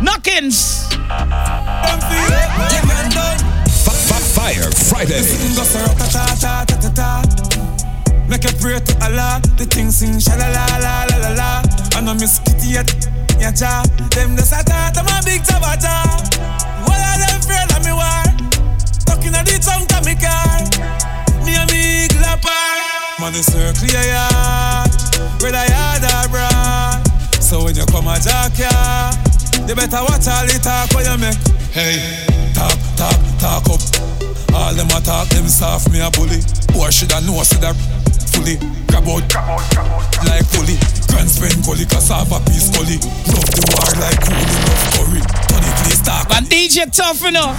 Knockins. 0.00 0.86
Fire 4.46 4.70
Friday. 4.70 5.26
Make 8.28 8.44
a 8.44 8.52
prayer 8.62 8.78
to 8.78 8.94
Allah. 9.02 9.42
The 9.58 9.66
thing 9.66 9.90
sing 9.90 10.20
sha 10.20 10.38
la 10.38 10.46
la 10.46 11.02
la 11.10 11.34
la. 11.34 11.62
I 11.96 12.00
know 12.00 12.14
Miss 12.14 12.38
Kitty 12.46 12.78
yet. 12.78 12.86
Yeah, 13.40 13.50
cha. 13.50 13.82
Them 14.14 14.36
the 14.36 14.46
sata, 14.46 14.94
them 14.94 15.10
a 15.10 15.18
big 15.26 15.42
tabata. 15.42 16.06
Why 16.86 16.94
are 16.94 17.18
them 17.18 17.42
afraid 17.42 17.74
of 17.74 17.82
me 17.82 17.90
war? 17.90 18.22
Talking 19.02 19.34
at 19.34 19.50
the 19.50 19.58
tongue 19.58 19.82
to 19.90 19.98
me 20.06 20.14
car. 20.14 20.62
Me 21.42 21.58
a 21.58 21.66
big 21.66 22.14
lapper. 22.22 23.18
Money 23.18 23.42
circle 23.42 23.90
your 23.90 24.06
yard. 24.06 24.94
Whether 25.42 25.66
yard 25.66 26.06
or 26.06 26.28
broad. 26.30 27.02
So 27.42 27.64
when 27.64 27.74
you 27.74 27.86
come 27.86 28.06
a 28.06 28.14
jack 28.22 28.54
ya, 28.54 29.10
you 29.66 29.74
better 29.74 30.06
watch 30.06 30.30
all 30.30 30.46
the 30.46 30.54
talk 30.62 30.94
when 30.94 31.02
you 31.02 31.18
make. 31.18 31.42
Hey, 31.74 31.98
talk, 32.54 32.78
talk, 32.94 33.18
talk 33.42 33.66
up. 33.74 34.35
All 34.56 34.72
them 34.72 34.88
a 34.88 34.98
talk, 35.04 35.28
them 35.28 35.46
soft, 35.48 35.92
me 35.92 36.00
a 36.00 36.08
bully. 36.10 36.40
Boy 36.72 36.88
shoulda 36.88 37.20
know, 37.28 37.44
see 37.44 37.60
that 37.60 37.76
fully. 38.32 38.56
Grab 38.88 39.04
out, 39.04 39.28
like 40.24 40.48
fully. 40.48 40.80
Grand 41.12 41.28
spend 41.28 41.60
gully, 41.60 41.84
cassava 41.84 42.40
peace 42.48 42.72
gully. 42.72 42.96
Love 43.28 43.44
the 43.52 43.60
war 43.68 43.92
like 44.00 44.16
cool 44.24 44.32
enough 44.32 44.84
curry. 44.96 45.20
Turn 45.52 45.60
the 45.60 45.72
place 45.84 46.00
dark. 46.00 46.28
But 46.32 46.48
DJ 46.48 46.88
tough 46.88 47.20
enough. 47.28 47.52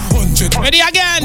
Ready 0.57 0.81
again. 0.81 1.23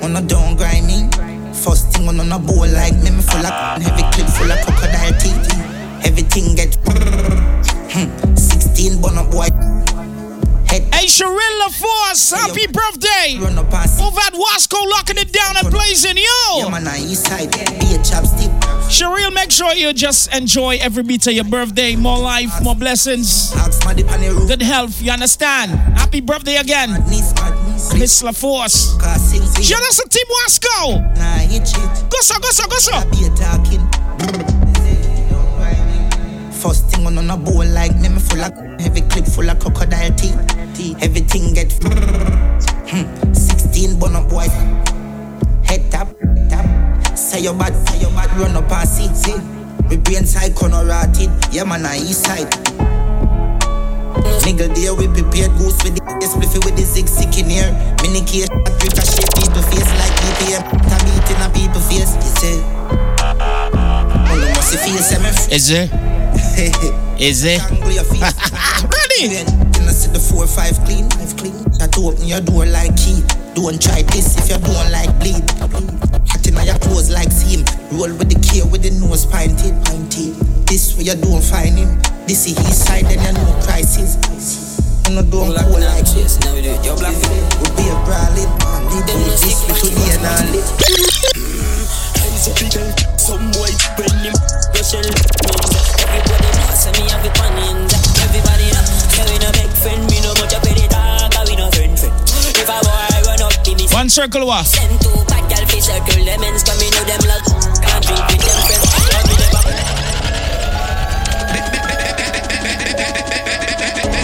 On 0.00 0.16
a 0.16 0.22
don't 0.22 0.56
grind 0.56 0.86
me. 0.88 1.12
First 1.52 1.92
thing 1.92 2.08
on 2.08 2.20
a 2.20 2.38
bowl 2.38 2.66
like 2.68 2.96
me, 3.04 3.10
me 3.12 3.20
full 3.20 3.44
of 3.44 3.52
heavy 3.84 4.04
clip 4.16 4.28
full 4.32 4.50
of 4.50 4.58
crocodile 4.64 5.12
teeth. 5.20 5.44
Everything 6.04 6.54
get 6.56 6.72
Hmm, 7.96 8.34
16 8.34 9.00
bun 9.00 9.16
up 9.16 9.30
boy. 9.30 9.48
Hey, 10.84 11.06
Sharilla 11.06 11.70
Force, 11.72 12.32
happy 12.32 12.66
birthday! 12.66 13.38
Over 13.38 14.20
at 14.20 14.34
Wasco, 14.34 14.76
locking 14.90 15.16
it 15.16 15.32
down 15.32 15.56
and 15.56 15.70
blazing, 15.70 16.16
yo! 16.16 16.22
Yeah, 16.58 16.66
I 16.68 16.98
east 16.98 17.26
side, 17.26 17.50
be 17.50 17.94
a 17.94 17.98
chopstick. 18.04 18.52
Sharil, 18.90 19.32
make 19.32 19.50
sure 19.50 19.72
you 19.74 19.92
just 19.94 20.34
enjoy 20.34 20.76
every 20.80 21.02
beat 21.02 21.26
of 21.26 21.32
your 21.32 21.44
birthday. 21.44 21.96
More 21.96 22.18
life, 22.18 22.50
more 22.62 22.74
blessings, 22.74 23.52
good 24.46 24.60
health, 24.60 25.00
you 25.00 25.10
understand? 25.10 25.70
Happy 25.96 26.20
birthday 26.20 26.56
again, 26.56 26.92
Miss 27.98 28.22
La 28.22 28.32
Force. 28.32 28.94
Out 29.02 29.18
to 29.18 30.08
Team 30.10 30.26
Wasco! 30.44 31.16
Nah, 31.16 31.38
hit 31.38 31.66
shit. 31.66 32.10
Go 32.10 32.20
so, 32.20 32.38
go 32.38 32.50
so, 32.50 32.66
go 32.66 32.76
so! 32.76 33.00
First 36.52 36.90
thing 36.90 37.06
on 37.06 37.30
a 37.30 37.36
bowl 37.36 37.64
like 37.66 37.94
me, 37.96 38.08
me 38.08 38.18
full 38.18 38.40
of 38.40 38.52
heavy 38.80 39.00
clip 39.02 39.26
full 39.26 39.48
of 39.48 39.58
crocodile 39.58 40.12
teeth. 40.14 40.65
Everything 40.78 41.54
get 41.54 41.72
hmm, 41.80 43.32
16 43.32 43.98
bun 43.98 44.14
up 44.14 44.28
boy. 44.28 44.46
Head 45.64 45.90
tap, 45.90 46.08
tap. 46.50 47.16
Say 47.16 47.40
your 47.40 47.54
bad, 47.54 47.72
say 47.88 48.00
your 48.00 48.10
bad, 48.10 48.30
run 48.36 48.54
up 48.54 48.70
and 48.70 48.86
see, 48.86 49.08
see. 49.14 49.40
We 49.88 49.96
brain 49.96 50.26
side 50.26 50.54
corner 50.54 50.84
rotted, 50.84 51.30
yeah 51.50 51.64
man, 51.64 51.86
I 51.86 51.96
east 51.96 52.24
side. 52.26 52.50
Nigga 54.44 54.68
there 54.76 54.94
we 54.94 55.08
prepared 55.08 55.56
goose 55.56 55.82
with 55.82 55.96
the 55.96 56.02
spliffy 56.20 56.62
with 56.62 56.76
the 56.76 56.82
zig 56.82 57.08
sick 57.08 57.38
in 57.38 57.48
here. 57.48 57.72
Mini 58.02 58.20
case 58.20 58.48
ricochet 58.52 59.24
people 59.32 59.62
face 59.72 59.88
like 59.96 60.12
BPM. 60.20 60.60
Tab 60.60 61.00
it 61.08 61.30
in 61.32 61.40
a 61.40 61.48
people 61.56 61.80
face. 61.88 62.14
You 62.16 62.32
say, 62.36 62.60
oh 63.32 64.36
no 64.38 64.48
must 64.52 64.76
feel 64.76 65.00
semi. 65.00 65.28
Is 65.54 65.70
it? 65.70 65.90
Is 67.18 67.44
it? 67.44 67.62
Ready? 68.92 69.65
I 69.86 69.94
see 69.94 70.10
the 70.10 70.18
four 70.18 70.50
five 70.50 70.74
clean, 70.82 71.06
five 71.14 71.30
clean. 71.38 71.54
That 71.78 71.94
open 71.94 72.26
your 72.26 72.42
door 72.42 72.66
like 72.66 72.98
key. 72.98 73.22
Don't 73.54 73.78
try 73.78 74.02
this 74.10 74.34
if 74.34 74.50
you 74.50 74.58
don't 74.58 74.90
like 74.90 75.14
bleed. 75.22 75.46
Hot 76.26 76.42
in 76.42 76.58
your 76.58 76.78
clothes 76.82 77.14
like 77.14 77.30
seam. 77.30 77.62
Roll 77.94 78.10
with 78.18 78.26
the 78.26 78.38
key 78.42 78.66
with 78.66 78.82
the 78.82 78.90
nose 78.98 79.22
pinted, 79.30 79.78
pinted. 79.86 80.34
This 80.66 80.98
way 80.98 81.06
you 81.06 81.14
don't 81.14 81.38
find 81.38 81.78
him. 81.78 82.02
This 82.26 82.50
is 82.50 82.58
his 82.58 82.82
side 82.82 83.06
and 83.06 83.22
you 83.22 83.32
know 83.38 83.54
crisis. 83.62 84.18
You 85.06 85.14
know 85.14 85.22
don't 85.22 85.54
go 85.54 85.78
like 85.78 86.02
this. 86.10 86.34
Now 86.42 86.50
we 86.50 86.66
do 86.66 86.74
it. 86.74 86.82
Yo, 86.82 86.98
black. 86.98 87.14
We 87.62 87.70
be 87.78 87.86
a 87.86 87.94
brawling. 88.02 88.50
Lead 88.90 89.06
with 89.06 89.38
this 89.38 89.62
with 89.70 89.86
the 89.86 89.94
and 90.18 90.26
all 90.26 90.50
it. 90.50 90.66
Some 93.14 93.50
boy 93.54 93.70
when 93.98 94.10
him 94.22 94.34
special 94.34 95.02
Everybody 95.02 96.50
know 96.58 96.74
say 96.74 96.90
me 96.94 97.06
have 97.10 97.26
it 97.26 97.38
on 97.38 97.58
in 97.58 97.86
Everybody 98.22 98.70
we 99.30 99.38
no 99.38 99.50
big 99.52 99.65
friend 99.76 100.00
Me 100.10 100.20
no 100.20 100.32
much 100.40 100.54
up 100.54 100.62
with 100.62 100.80
it 100.80 100.92
We 101.48 101.56
no 101.56 101.70
friend 101.70 101.98
friend 101.98 102.14
If 102.56 102.68
a 102.68 102.78
boy 102.80 103.20
run 103.28 103.42
up 103.42 103.52
give 103.64 103.76
me 103.78 103.86
One 103.92 104.08
circle? 104.08 104.48
Send 104.64 105.00
two 105.00 105.12
bad 105.28 105.46
fi 105.68 105.80
circle 105.80 106.24
Lemons 106.24 106.62
come 106.64 106.78
me 106.78 106.90
know 106.90 107.04
them 107.04 107.20
love 107.28 107.44
Can't 107.84 108.02
drink 108.04 108.24
with 108.32 108.42
them 108.42 108.58
friends 108.66 108.86
But 109.12 109.24
me 109.28 109.34
never 109.36 109.62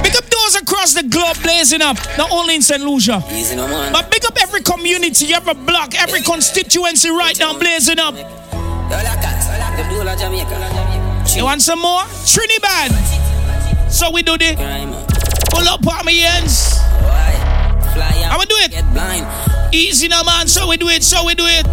Big 0.03 0.17
up 0.17 0.27
doors 0.31 0.57
across 0.57 0.95
the 0.95 1.05
globe 1.09 1.37
blazing 1.43 1.83
up, 1.83 1.97
not 2.19 2.31
only 2.33 2.55
in 2.57 2.63
St. 2.63 2.83
Lucia. 2.83 3.23
Easy 3.31 3.57
no 3.57 3.69
man 3.69 3.93
But 3.93 4.11
big 4.11 4.25
up 4.25 4.37
every 4.41 4.63
community, 4.63 5.33
every 5.35 5.55
block, 5.55 5.95
every 6.01 6.23
constituency 6.23 7.11
right 7.11 7.39
now 7.39 7.59
blazing 7.59 7.99
up. 7.99 8.15
Yo 8.15 8.99
la 8.99 9.15
cats 9.21 9.47
Them 9.49 9.89
do 9.89 10.03
la 10.05 10.17
Jamaica 10.17 11.37
You 11.37 11.45
want 11.45 11.63
some 11.63 11.81
more? 11.81 12.03
Trinidad. 12.27 12.93
So 13.91 14.11
we 14.11 14.23
do 14.23 14.39
the 14.39 15.12
pull 15.53 15.69
up 15.69 15.87
on 15.87 16.07
me 16.07 16.25
How 18.29 18.39
we 18.39 18.47
do 18.47 18.57
it? 18.57 18.71
Get 18.71 18.93
blind 18.93 19.27
Easy 19.75 20.09
now, 20.09 20.23
man. 20.23 20.49
So 20.49 20.69
we 20.69 20.77
do 20.77 20.89
it. 20.89 21.03
So 21.03 21.25
we 21.25 21.35
do 21.35 21.45
it. 21.47 21.67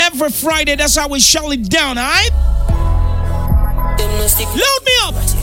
Every 0.00 0.30
Friday, 0.30 0.76
that's 0.76 0.96
how 0.96 1.08
we 1.08 1.20
shut 1.20 1.52
it 1.52 1.68
down, 1.68 1.98
alright? 1.98 2.30
Load 4.54 4.82
me 4.86 4.92
up. 5.04 5.37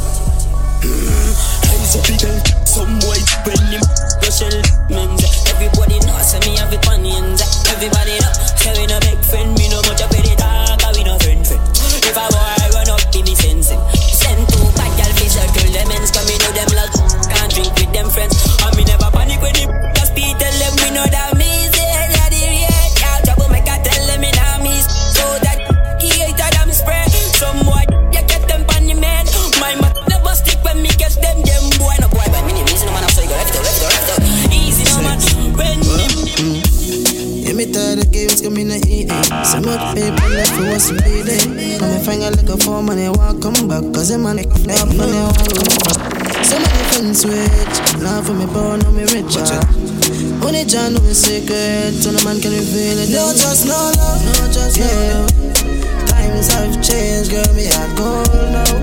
Only 50.75 50.91
John 50.91 51.01
know 51.01 51.07
his 51.07 51.21
secret, 51.21 51.93
so 52.03 52.11
no 52.11 52.19
man 52.25 52.41
can 52.41 52.51
reveal 52.51 52.99
it. 52.99 53.09
No 53.09 53.31
just 53.31 53.65
no 53.65 53.91
love, 53.95 54.25
no 54.25 54.51
just 54.51 54.77
no 54.77 54.85
love. 54.85 56.07
Times 56.07 56.51
have 56.51 56.83
changed, 56.83 57.31
girl, 57.31 57.47
me 57.55 57.67
a 57.67 57.83
gold 57.95 58.27
now. 58.51 58.75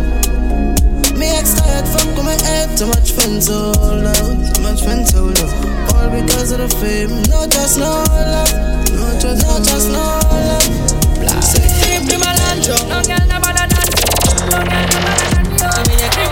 Me 1.18 1.28
ex 1.36 1.52
tired 1.52 1.86
from 1.86 2.14
coming 2.16 2.38
head, 2.40 2.76
too 2.78 2.86
much 2.86 3.12
friends 3.12 3.48
hold 3.48 3.76
out, 3.76 4.54
too 4.54 4.62
much 4.62 4.80
friends 4.82 5.12
hold 5.12 5.38
out. 5.38 5.52
All 5.92 6.08
because 6.08 6.52
of 6.52 6.58
the 6.58 6.68
fame, 6.80 7.12
no 7.28 7.46
just 7.46 7.78
no 7.78 8.04
love, 8.08 8.52
no 8.96 9.12
just 9.20 9.44
no 9.44 9.58
just 9.60 9.88
no 9.88 10.00
love. 10.00 10.92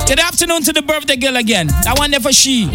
Good 0.07 0.19
afternoon 0.19 0.63
to 0.65 0.73
the 0.73 0.83
birthday 0.83 1.17
girl 1.17 1.37
again. 1.37 1.69
That 1.85 1.99
one 1.99 2.11
there 2.11 2.21
for 2.21 2.33
she. 2.33 2.67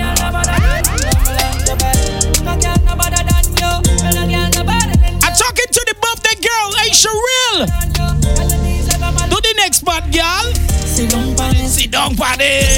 Sit 12.38 12.75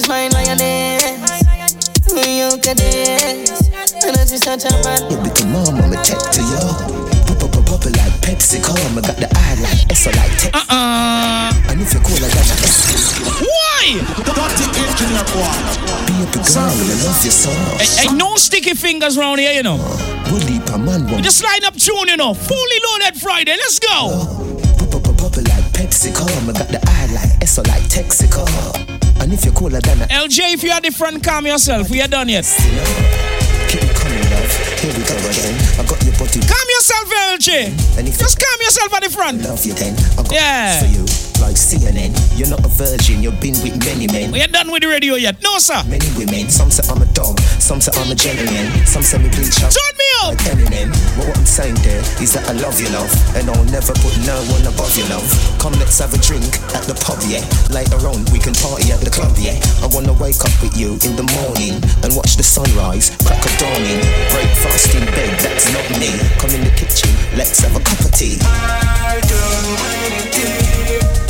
she's 0.00 0.08
mine 0.08 0.30
lioness. 0.32 1.04
You 2.10 2.58
can 2.62 2.76
dance. 2.76 3.68
And 4.04 4.16
I 4.16 4.24
just 4.24 4.42
touch 4.42 4.64
her 4.64 4.76
man. 4.84 5.10
You 5.10 5.18
become 5.18 5.52
mom, 5.52 5.76
I'ma 5.76 6.02
take 6.02 6.18
to 6.18 6.42
you. 6.42 6.60
Pop 7.28 7.42
up, 7.44 7.52
pop 7.52 7.70
up 7.72 7.84
like 7.84 8.16
Pepsi, 8.24 8.62
come. 8.62 8.98
I 8.98 9.00
got 9.00 9.16
the 9.16 9.28
eye 9.28 9.56
like 9.60 9.90
S 9.90 10.06
like 10.06 10.36
Tex. 10.38 10.54
Uh-uh. 10.54 11.52
And 11.68 11.80
if 11.80 11.92
you're 11.92 12.02
cool, 12.02 12.16
I 12.16 12.28
got 12.32 12.46
the 12.48 12.56
S. 12.64 13.20
Why? 13.44 14.00
Dirty 14.24 14.66
engineer 14.80 15.24
boy. 15.32 15.52
Baby 16.08 16.26
girl, 16.32 16.56
I 16.56 16.96
love 17.04 17.20
your 17.20 17.32
sauce. 17.32 17.96
Hey, 17.98 18.08
hey, 18.08 18.14
no 18.16 18.36
sticky 18.36 18.74
fingers 18.74 19.18
round 19.18 19.40
here, 19.40 19.52
you 19.52 19.62
know. 19.62 19.76
We'll 20.30 20.44
leap 20.46 20.68
a 20.72 20.78
man, 20.78 21.06
We 21.06 21.12
won't 21.12 21.24
just 21.24 21.44
line 21.44 21.64
up 21.64 21.76
tune, 21.76 22.08
you 22.08 22.16
know. 22.16 22.34
Fully 22.34 22.78
loaded 22.90 23.20
Friday. 23.20 23.52
Let's 23.52 23.78
go. 23.78 24.08
pop 24.78 24.94
up, 24.94 25.02
pop 25.04 25.22
up 25.24 25.36
like 25.36 25.66
Pepsi, 25.76 26.14
come. 26.14 26.48
I 26.48 26.52
got 26.52 26.68
the 26.68 26.80
eye 26.86 27.06
like 27.12 27.42
S 27.42 27.58
like 27.58 27.84
Texaco. 27.84 28.99
And 29.30 29.38
if 29.38 29.44
you're 29.44 29.54
cooler 29.54 29.78
than 29.80 30.02
a 30.02 30.06
LJ, 30.06 30.54
if 30.54 30.64
you 30.64 30.72
are 30.72 30.80
different, 30.80 31.22
calm 31.22 31.46
yourself. 31.46 31.88
We 31.88 32.02
are 32.02 32.08
done 32.08 32.28
yet. 32.28 32.42
keep 33.68 33.78
coming, 33.94 34.26
love. 34.26 34.50
Here 34.82 34.90
we 34.90 35.04
go 35.06 35.14
again. 35.22 35.54
I 35.78 35.86
got 35.86 36.02
your 36.02 36.18
body. 36.18 36.40
Calm 36.40 36.66
yourself, 36.74 37.08
LJ. 37.38 38.18
Just 38.18 38.40
calm 38.40 38.58
yourself 38.60 38.92
at 38.92 39.02
the 39.04 39.10
front. 39.10 39.42
love 39.44 39.64
you, 39.64 39.74
then 39.74 39.94
I 40.18 40.22
got 40.24 40.32
Yeah. 40.32 40.80
for 40.80 40.86
you 40.86 41.06
like 41.40 41.56
CNN. 41.56 42.12
You're 42.38 42.48
not 42.48 42.64
a 42.64 42.68
virgin. 42.68 43.22
You've 43.22 43.40
been 43.40 43.56
with 43.64 43.76
many 43.84 44.06
men. 44.06 44.30
We 44.32 44.40
are 44.42 44.48
done 44.48 44.70
with 44.70 44.82
the 44.82 44.88
radio 44.88 45.14
yet. 45.14 45.42
No, 45.42 45.58
sir. 45.58 45.82
Many 45.88 46.06
women. 46.16 46.48
Some 46.48 46.70
say 46.70 46.84
I'm 46.92 47.02
a 47.02 47.08
dog. 47.12 47.40
Some 47.58 47.80
say 47.80 47.92
I'm 47.96 48.12
a 48.12 48.14
gentleman. 48.14 48.86
Some 48.86 49.02
say 49.02 49.18
me 49.18 49.28
bleach 49.30 49.62
up. 49.64 49.72
Turn 49.72 49.94
me 49.96 50.08
up. 50.22 50.28
Like 50.36 50.44
Eminem. 50.52 50.92
But 51.16 51.28
what 51.28 51.38
I'm 51.38 51.46
saying 51.46 51.76
there 51.82 52.00
is 52.20 52.32
that 52.34 52.48
I 52.48 52.52
love 52.52 52.78
you, 52.80 52.88
love. 52.90 53.10
And 53.34 53.48
I'll 53.50 53.64
never 53.72 53.92
put 53.98 54.14
no 54.28 54.36
one 54.52 54.64
above 54.68 54.92
you, 54.96 55.04
love. 55.08 55.26
Come, 55.58 55.72
let's 55.80 55.98
have 55.98 56.14
a 56.14 56.20
drink 56.20 56.46
at 56.76 56.84
the 56.84 56.94
pub, 56.94 57.20
yeah. 57.26 57.44
Later 57.72 58.00
on, 58.08 58.24
we 58.32 58.38
can 58.38 58.54
party 58.54 58.92
at 58.92 59.00
the 59.00 59.10
club, 59.10 59.36
yeah. 59.38 59.56
I 59.82 59.88
wanna 59.92 60.12
wake 60.12 60.40
up 60.44 60.54
with 60.62 60.76
you 60.76 60.96
in 61.04 61.16
the 61.16 61.26
morning 61.40 61.80
and 62.04 62.16
watch 62.16 62.36
the 62.36 62.42
sunrise, 62.42 63.16
crack 63.24 63.44
of 63.44 63.54
dawning. 63.58 64.00
Breakfast 64.32 64.94
in 64.94 65.04
bed, 65.16 65.38
that's 65.40 65.72
not 65.72 65.86
me. 66.00 66.12
Come 66.38 66.50
in 66.50 66.64
the 66.64 66.72
kitchen, 66.76 67.10
let's 67.36 67.60
have 67.60 67.76
a 67.76 67.80
cup 67.80 68.00
of 68.00 68.12
tea. 68.12 68.38
I 68.42 69.20
do 69.28 69.40
anything. 70.04 70.50
I 70.50 71.00
would 71.00 71.16
do 71.16 71.29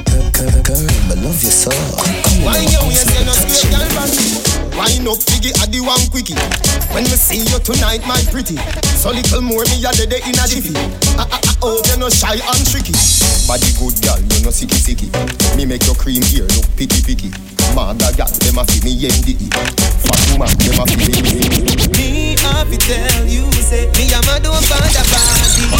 Girl, 0.11 0.27
girl, 0.35 0.61
girl, 0.67 0.83
I 1.07 1.15
love 1.23 1.39
you 1.39 1.47
so. 1.47 1.71
Come, 1.71 2.11
come 2.19 2.43
Why 2.43 2.59
you 2.67 2.75
I'm 2.83 2.91
you 2.91 2.99
oh, 2.99 3.07
say 3.07 3.23
no 3.23 3.31
house, 3.31 3.47
straight 3.47 3.71
touching 3.71 3.71
girl 3.71 3.87
up. 3.87 3.95
man? 3.95 4.51
Wine 4.75 5.07
up 5.07 5.19
piggy 5.23 5.55
at 5.63 5.71
the 5.71 5.79
one 5.79 6.03
quickie. 6.11 6.35
When 6.91 7.07
me 7.07 7.15
see 7.15 7.47
you 7.47 7.59
tonight, 7.63 8.03
my 8.03 8.19
pretty. 8.27 8.59
So 8.99 9.15
little 9.15 9.39
more 9.39 9.63
me 9.71 9.79
a 9.87 9.91
dead 9.95 10.11
in 10.27 10.35
a 10.35 10.43
jiffy. 10.51 10.75
I, 11.15 11.23
I, 11.31 11.39
I 11.39 11.51
hope 11.63 11.87
you 11.87 11.95
no 11.95 12.11
shy 12.11 12.35
and 12.35 12.63
tricky. 12.67 12.91
Body 13.47 13.71
good 13.79 13.95
girl, 14.03 14.19
you 14.19 14.43
no 14.43 14.51
sicky 14.51 14.75
sicky. 14.75 15.07
Me 15.55 15.63
make 15.63 15.87
your 15.87 15.95
cream 15.95 16.23
here 16.27 16.43
look 16.59 16.67
picky 16.75 16.99
picky. 17.07 17.31
Maga 17.71 18.11
girl, 18.11 18.27
them 18.43 18.59
a 18.59 18.67
fi 18.67 18.83
me 18.83 18.91
MDE. 19.07 19.47
Fat 20.03 20.19
woman, 20.35 20.51
them 20.59 20.75
a 20.75 20.83
fi 20.91 21.07
me 21.23 21.39
Me 21.95 22.09
have 22.43 22.67
to 22.67 22.75
tell 22.75 23.23
you, 23.31 23.47
say 23.63 23.87
me 23.95 24.11
a 24.11 24.19
man 24.27 24.43
don't 24.43 24.59
find 24.67 24.91
a 24.91 25.03
body. 25.07 25.71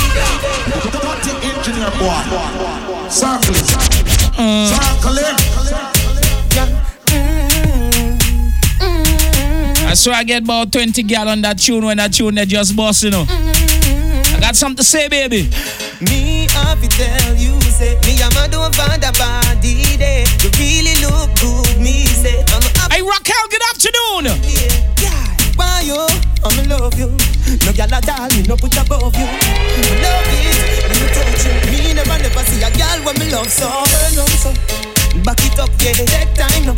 Dirty 0.88 1.32
engineer 1.52 1.92
boy. 2.00 2.16
Circle 3.12 4.01
it. 4.34 4.40
Uh. 4.40 5.02
Circle. 5.02 5.22
I 9.92 9.94
swear 9.94 10.16
I 10.16 10.24
get 10.24 10.44
about 10.44 10.72
20 10.72 11.04
gal 11.04 11.28
on 11.28 11.42
that 11.42 11.60
tune 11.60 11.84
when 11.84 11.98
that 11.98 12.14
tune 12.14 12.36
they 12.36 12.46
just 12.46 12.78
bust, 12.78 13.04
you 13.04 13.12
know. 13.12 13.26
I 13.28 14.38
got 14.40 14.56
something 14.56 14.78
to 14.78 14.84
say, 14.86 15.10
baby. 15.10 15.50
Me 16.00 16.48
to 16.48 16.88
tell 16.88 17.36
you, 17.36 17.60
say 17.68 18.00
me 18.08 18.16
a 18.24 18.48
don't 18.48 18.74
find 18.74 19.04
a 19.04 19.12
body 19.20 19.98
there. 20.00 20.24
You 20.40 20.50
really 20.56 20.96
look 21.04 21.36
good, 21.36 21.76
me 21.84 22.06
say. 22.08 22.40
I'm 22.56 22.64
a 22.64 22.94
Hey, 22.94 23.02
Raquel, 23.02 23.48
good 23.52 23.62
afternoon. 23.68 24.32
Why 25.58 25.82
you? 25.84 26.08
I'm 26.48 26.70
love 26.70 26.98
you. 26.98 27.10
No 27.68 27.76
gyal 27.76 27.92
at 27.92 28.08
all, 28.08 28.30
me 28.32 28.48
no 28.48 28.56
put 28.56 28.72
above 28.80 29.14
you. 29.14 29.28
Love 29.28 30.32
it, 30.40 30.81
never 32.06 32.24
never 32.24 32.44
see 32.50 32.62
a 32.64 32.70
gyal 32.72 33.06
when 33.06 33.16
me 33.20 33.30
love 33.32 33.50
so. 33.50 33.68
Turn 33.68 34.18
on 34.18 34.34
so, 34.42 34.52
back 35.22 35.38
it 35.46 35.60
up, 35.60 35.70
yeah. 35.82 35.94
Take 35.94 36.34
time 36.34 36.66
now, 36.66 36.76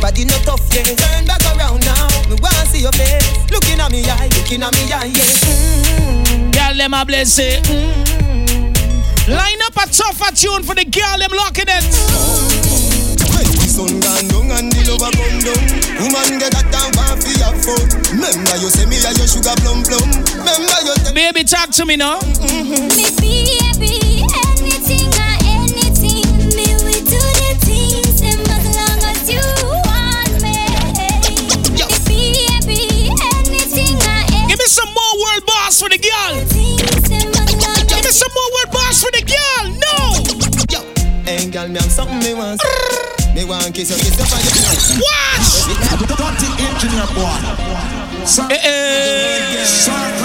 body 0.00 0.24
no 0.24 0.36
tough, 0.46 0.62
yeah. 0.70 0.82
Turn 0.82 1.26
back 1.26 1.42
around 1.56 1.82
now, 1.82 2.06
me 2.28 2.36
wanna 2.38 2.64
see 2.70 2.82
your 2.82 2.92
face. 2.92 3.26
Looking 3.50 3.80
at 3.80 3.90
me 3.90 4.04
eye, 4.06 4.30
looking 4.36 4.62
at 4.62 4.72
me 4.74 4.92
eye, 4.92 5.10
yeah. 5.10 5.32
Mm-hmm. 5.42 6.50
Girl, 6.50 6.76
them 6.76 6.94
a 6.94 7.04
bless 7.04 7.38
it. 7.38 7.64
Mm-hmm. 7.64 9.32
Line 9.32 9.62
up 9.66 9.76
a 9.76 9.86
tougher 9.90 10.34
tune 10.34 10.62
for 10.62 10.74
the 10.74 10.84
girl, 10.84 11.18
them 11.18 11.34
locking 11.34 11.70
it. 11.70 11.84
When 13.30 13.46
the 13.46 13.66
sun 13.66 14.00
gone 14.00 14.26
down 14.28 14.50
and 14.58 14.72
the 14.72 14.80
lover 14.90 15.10
come 15.14 15.38
down 15.40 15.62
Woman 16.02 16.38
get 16.38 16.50
that 16.50 16.66
down 16.74 16.90
for 16.92 17.14
fi 17.22 17.32
have 17.40 17.62
Remember 18.10 18.56
you 18.58 18.68
say 18.68 18.84
me 18.86 18.98
a 18.98 19.14
your 19.14 19.28
sugar 19.28 19.54
plum 19.62 19.84
plum 19.86 20.10
Remember 20.34 20.78
you 20.82 20.94
tell 20.98 21.14
Baby, 21.14 21.44
talk 21.44 21.70
to 21.70 21.86
me 21.86 21.96
now. 21.96 22.18
Mm-hmm. 22.18 22.88
Baby, 22.90 23.60
baby, 23.78 24.20
anything 24.20 24.49
girl. 36.10 36.34
anything 36.34 36.82
as 36.90 37.06
long 37.10 37.86
Give 37.86 38.02
me 38.04 38.10
some 38.10 38.32
more 38.34 38.50
world 38.54 38.70
boss 38.74 39.02
for 39.02 39.10
the 39.14 39.22
girl. 39.22 39.66
No. 39.78 39.94
Yo, 40.70 40.80
hey 41.26 41.46
girl, 41.50 41.68
me 41.68 41.78
have 41.78 41.90
something 41.90 42.18
me 42.18 42.34
want 42.34 42.60
Me 43.34 43.44
want 43.46 43.72
kiss 43.74 43.90
you, 43.90 43.96
kiss 43.98 44.18
you 44.18 44.24
for 44.26 44.38
your 44.42 44.52
Watch. 44.98 45.66
Dirty 46.10 46.48
engineer 46.66 47.02
eh, 47.02 47.06
eh. 47.06 47.10
eh. 47.10 47.14
boy. 47.14 47.38
Circle 48.26 48.58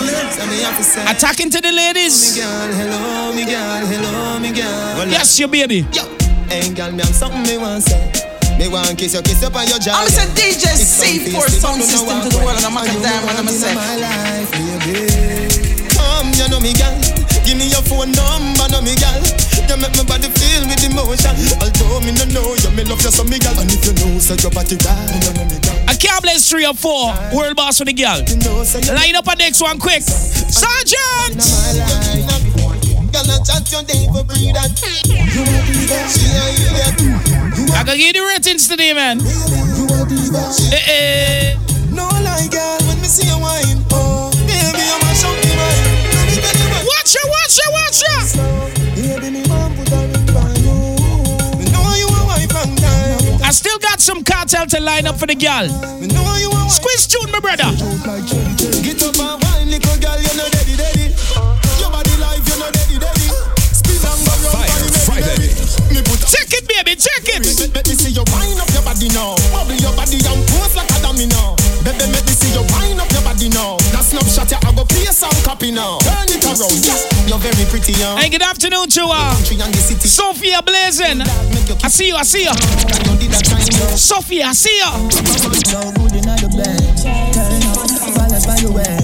it 0.09 0.33
So 0.33 0.41
me 0.49 0.57
have 0.65 0.77
to 0.77 0.83
Attacking 1.11 1.49
to 1.51 1.61
the 1.61 1.71
ladies. 1.71 2.35
Hello, 2.37 3.31
me 3.33 3.45
girl, 3.45 3.85
hello, 3.85 4.39
me 4.39 4.51
girl 4.51 5.07
Yes, 5.07 5.37
your 5.39 5.47
baby. 5.49 5.85
Yo, 5.93 6.03
hey 6.49 6.73
girl, 6.73 6.91
me 6.91 7.03
have 7.03 7.13
something 7.15 7.43
me 7.43 7.57
want 7.57 7.83
say 7.83 8.11
me 8.57 8.67
want 8.69 8.97
kiss 8.97 9.13
you, 9.13 9.21
kiss 9.21 9.41
you 9.41 9.49
on 9.49 9.67
your 9.67 9.79
jaw. 9.79 9.99
I'm 9.99 10.07
a 10.07 10.09
DJ 10.31 10.63
C4 10.79 11.49
sound 11.49 11.83
system 11.83 12.21
to 12.21 12.29
the 12.29 12.37
world 12.37 12.55
and 12.55 12.65
I'm 12.65 12.77
a 12.77 12.85
diamond, 13.03 13.37
I'm 13.37 13.47
a 13.47 13.51
say. 13.51 13.75
My 16.31 16.33
life, 16.33 16.33
baby. 16.33 16.33
Come, 16.33 16.33
you 16.33 16.47
know 16.49 16.59
me, 16.59 16.73
girl. 16.73 16.95
Give 17.45 17.57
me 17.57 17.69
your 17.69 17.83
phone 17.85 18.11
number, 18.11 18.65
know 18.73 18.81
me, 18.81 18.95
girl. 18.97 19.21
You 19.69 19.77
make 19.77 19.93
my 19.97 20.03
body 20.05 20.29
feel 20.33 20.65
with 20.65 20.81
emotion. 20.85 21.35
Although 21.61 22.01
me 22.05 22.11
no 22.17 22.25
know 22.33 22.55
you, 22.57 22.69
me 22.73 22.83
love 22.85 23.01
you 23.01 23.11
so 23.11 23.23
me, 23.23 23.37
girl. 23.39 23.53
And 23.59 23.69
if 23.69 23.85
you 23.85 23.93
know, 24.01 24.17
say 24.19 24.35
your 24.41 24.51
body 24.51 24.77
down, 24.77 24.97
you 25.13 25.19
know 25.33 25.45
me, 25.45 25.57
girl. 25.61 25.77
I 25.87 25.95
can't 25.95 26.21
bless 26.21 26.49
three 26.49 26.65
or 26.65 26.73
four. 26.73 27.13
World 27.33 27.55
boss 27.55 27.77
for 27.77 27.85
the 27.85 27.93
girl. 27.93 28.21
You 28.25 28.37
know, 28.41 28.63
Line 28.93 29.15
up 29.15 29.27
a 29.27 29.35
next 29.35 29.61
one 29.61 29.77
quick. 29.79 30.01
Sergeant. 30.01 31.37
my 31.37 31.71
life. 31.85 32.45
Girl, 33.13 33.31
I 33.31 33.37
chat 33.45 33.63
your 33.71 33.83
day 33.83 34.05
for 34.11 34.23
breathe 34.25 34.57
and 34.57 34.73
You 35.05 35.41
a 35.45 35.59
diva, 35.69 35.99
she 36.11 36.25
a 36.33 36.45
idiot. 36.51 36.99
You 37.57 37.65
I 37.73 37.83
can 37.85 37.97
give 37.97 37.99
you 37.99 38.13
the 38.13 38.23
ratings 38.35 38.67
today, 38.67 38.93
man. 38.93 39.19
Diva, 39.19 40.43
she 40.53 40.67
Eh, 40.73 40.91
eh. 40.91 41.55
No 41.93 42.03
lie, 42.09 42.47
girl, 42.51 42.77
when 42.87 42.99
me 42.99 43.07
see 43.07 43.25
you 43.27 43.39
wine, 43.39 43.79
oh, 43.91 44.14
Watch 47.05 47.13
ya, 47.13 47.21
watch 47.29 47.57
ya, 47.61 47.65
watch 47.69 48.01
ya. 48.01 48.13
Baby, 48.97 49.29
me 49.29 49.41
want 49.45 49.77
put 49.77 49.93
a 49.93 50.09
ring 50.09 50.25
on 50.41 50.49
you. 50.65 50.73
Me 51.61 51.69
know 51.69 51.85
you 52.01 52.09
a 52.09 52.25
wife 52.25 52.49
and 52.49 52.73
time. 52.81 53.45
I 53.45 53.51
still 53.53 53.77
got 53.77 54.01
some 54.01 54.23
cartel 54.23 54.65
to 54.65 54.79
line 54.81 55.05
up 55.05 55.19
for 55.19 55.27
the 55.27 55.35
gal. 55.35 55.69
Me 56.01 56.07
know 56.09 56.25
you 56.41 56.49
a. 56.49 56.65
Squeeze 56.65 57.05
tune, 57.05 57.29
my 57.29 57.37
brother. 57.39 57.69
Get 58.81 59.05
up 59.05 59.13
and 59.21 59.37
wine, 59.37 59.69
little 59.69 59.97
girl, 60.01 60.17
you 60.17 60.33
know 60.33 60.49
daddy, 60.49 60.73
daddy. 60.73 61.13
Your 61.77 61.93
body 61.93 62.09
life, 62.17 62.41
you 62.41 62.57
know 62.57 62.73
daddy, 62.73 62.97
daddy. 62.97 63.27
Spin 63.69 64.01
and 64.01 64.19
go 64.25 64.33
round 64.41 64.65
Fire 64.65 64.73
for 64.73 64.89
the 64.89 65.01
Friday. 65.05 65.37
baby. 65.37 65.93
Me 65.93 66.01
put 66.01 66.25
Check 66.25 66.49
it, 66.57 66.65
baby, 66.65 66.97
check 66.97 67.21
it. 67.29 67.45
Baby, 67.45 67.69
make 67.69 67.85
me 67.85 67.93
see 67.93 68.17
you 68.17 68.25
wind 68.33 68.57
up 68.57 68.69
your 68.73 68.81
body 68.81 69.13
now. 69.13 69.37
Bubble 69.53 69.77
your 69.77 69.93
body 69.93 70.17
and 70.25 70.41
pose 70.49 70.73
like 70.73 70.89
a 70.89 70.97
dummy 71.05 71.29
now. 71.29 71.53
Baby, 71.85 72.09
make 72.09 72.25
me 72.25 72.33
see 72.33 72.49
you 72.49 72.65
wind 72.73 72.97
up 72.97 73.13
your 73.13 73.21
body 73.21 73.53
now. 73.53 73.77
That 74.45 74.61
snapshot, 74.61 74.63
yeah, 74.63 74.69
I 74.69 74.75
go 74.75 74.85
play 74.85 75.03
a 75.03 75.13
sound 75.13 75.35
copy 75.43 75.71
now. 75.71 75.97
Turn 75.99 76.29
it 76.29 76.43
around, 76.45 76.85
yeah. 76.85 77.27
You're 77.27 77.39
very 77.39 77.65
pretty, 77.69 77.93
young. 77.93 78.17
Hey, 78.17 78.29
good 78.29 78.41
afternoon 78.41 78.89
to 78.89 79.03
uh, 79.05 79.33
Country 79.35 79.57
and 79.61 79.73
the 79.73 79.77
city. 79.77 80.07
Sophia 80.07 80.61
Blazing. 80.61 81.21
I 81.83 81.89
see 81.89 82.09
you, 82.09 82.15
I 82.15 82.23
see 82.23 82.43
you. 82.43 82.51
you 82.53 83.17
did 83.17 83.31
that 83.31 83.45
time, 83.45 83.65
yo. 83.65 83.95
Sophia, 83.95 84.47
I 84.47 84.53
see 84.53 84.77
you. 84.77 85.09
So 85.65 85.81
good 85.97 86.13
in 86.13 86.29
the 86.29 86.49
bed. 86.53 86.77
Turn 87.33 87.63
up, 87.73 87.89
balance 88.15 88.45
by 88.45 88.57
your 88.61 88.73
way. 88.73 88.97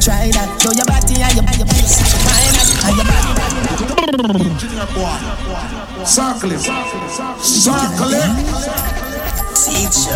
Try 0.00 0.30
that. 0.32 0.48
Show 0.60 0.72
your 0.72 0.86
body 0.88 1.20
and 1.20 1.34
your 1.36 1.44
body. 1.44 1.66
And 2.86 2.96
your 2.96 3.08
body. 4.16 4.48
Engineer 4.48 4.86
boy. 4.96 6.04
Circle 6.04 6.52
it. 6.52 6.60
Circle 7.42 8.14
it. 8.14 8.95
Teacher. 9.64 10.12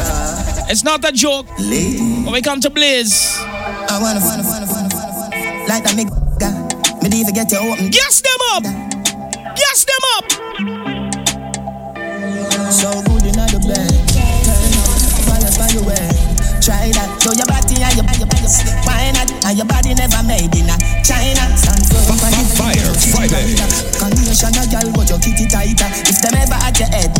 It's 0.68 0.84
not 0.84 1.02
a 1.02 1.10
joke. 1.12 1.48
When 1.58 2.30
we 2.32 2.42
come 2.42 2.60
to 2.60 2.68
Blaze, 2.68 3.38
I 3.40 3.98
wanna, 4.00 4.20
wanna, 4.20 4.44
wanna, 4.44 4.66
wanna, 4.68 4.88
wanna. 4.92 5.64
like 5.66 5.90
a 5.90 5.96
me 5.96 6.04
guy. 6.36 6.52
Ah. 6.52 7.00
Me 7.02 7.08
do 7.08 7.16
even 7.16 7.32
get 7.34 7.50
you 7.50 7.58
open. 7.58 7.88
Gas 7.88 8.20
them 8.20 8.40
up. 8.52 8.64
Gas 9.56 9.84
them 9.88 10.04
up. 10.16 10.26
So 12.70 12.92
good 13.08 13.24
in 13.24 13.36
the 13.48 13.60
bed. 13.64 13.90
Turn 14.12 14.76
up, 14.76 15.24
balance 15.26 15.56
by 15.56 15.68
your 15.72 15.84
way. 15.88 16.08
Try 16.60 16.92
that. 16.92 17.08
Show 17.24 17.32
your 17.32 17.48
body 17.48 17.80
and 17.80 17.96
your 17.96 18.04
body, 18.04 18.24
body. 18.28 18.48
Why 18.84 19.10
not? 19.16 19.28
And 19.44 19.56
your 19.56 19.66
body 19.66 19.92
never 19.96 20.22
made 20.22 20.52
in 20.54 20.68
a 20.68 20.76
China. 21.04 21.44
Stand 21.56 21.84
firm 21.88 22.20
on 22.20 22.30
the 22.30 22.44
Fire 22.56 22.92
Friday. 23.12 23.56
Combination 23.96 24.52
of 24.56 24.68
girl, 24.68 24.88
but 24.94 25.08
your 25.08 25.18
kitty 25.18 25.48
tighter. 25.48 25.88
If 26.08 26.20
them 26.20 26.36
ever 26.36 26.60
at 26.60 26.76
your 26.78 26.88
head, 26.88 27.10
me 27.18 27.19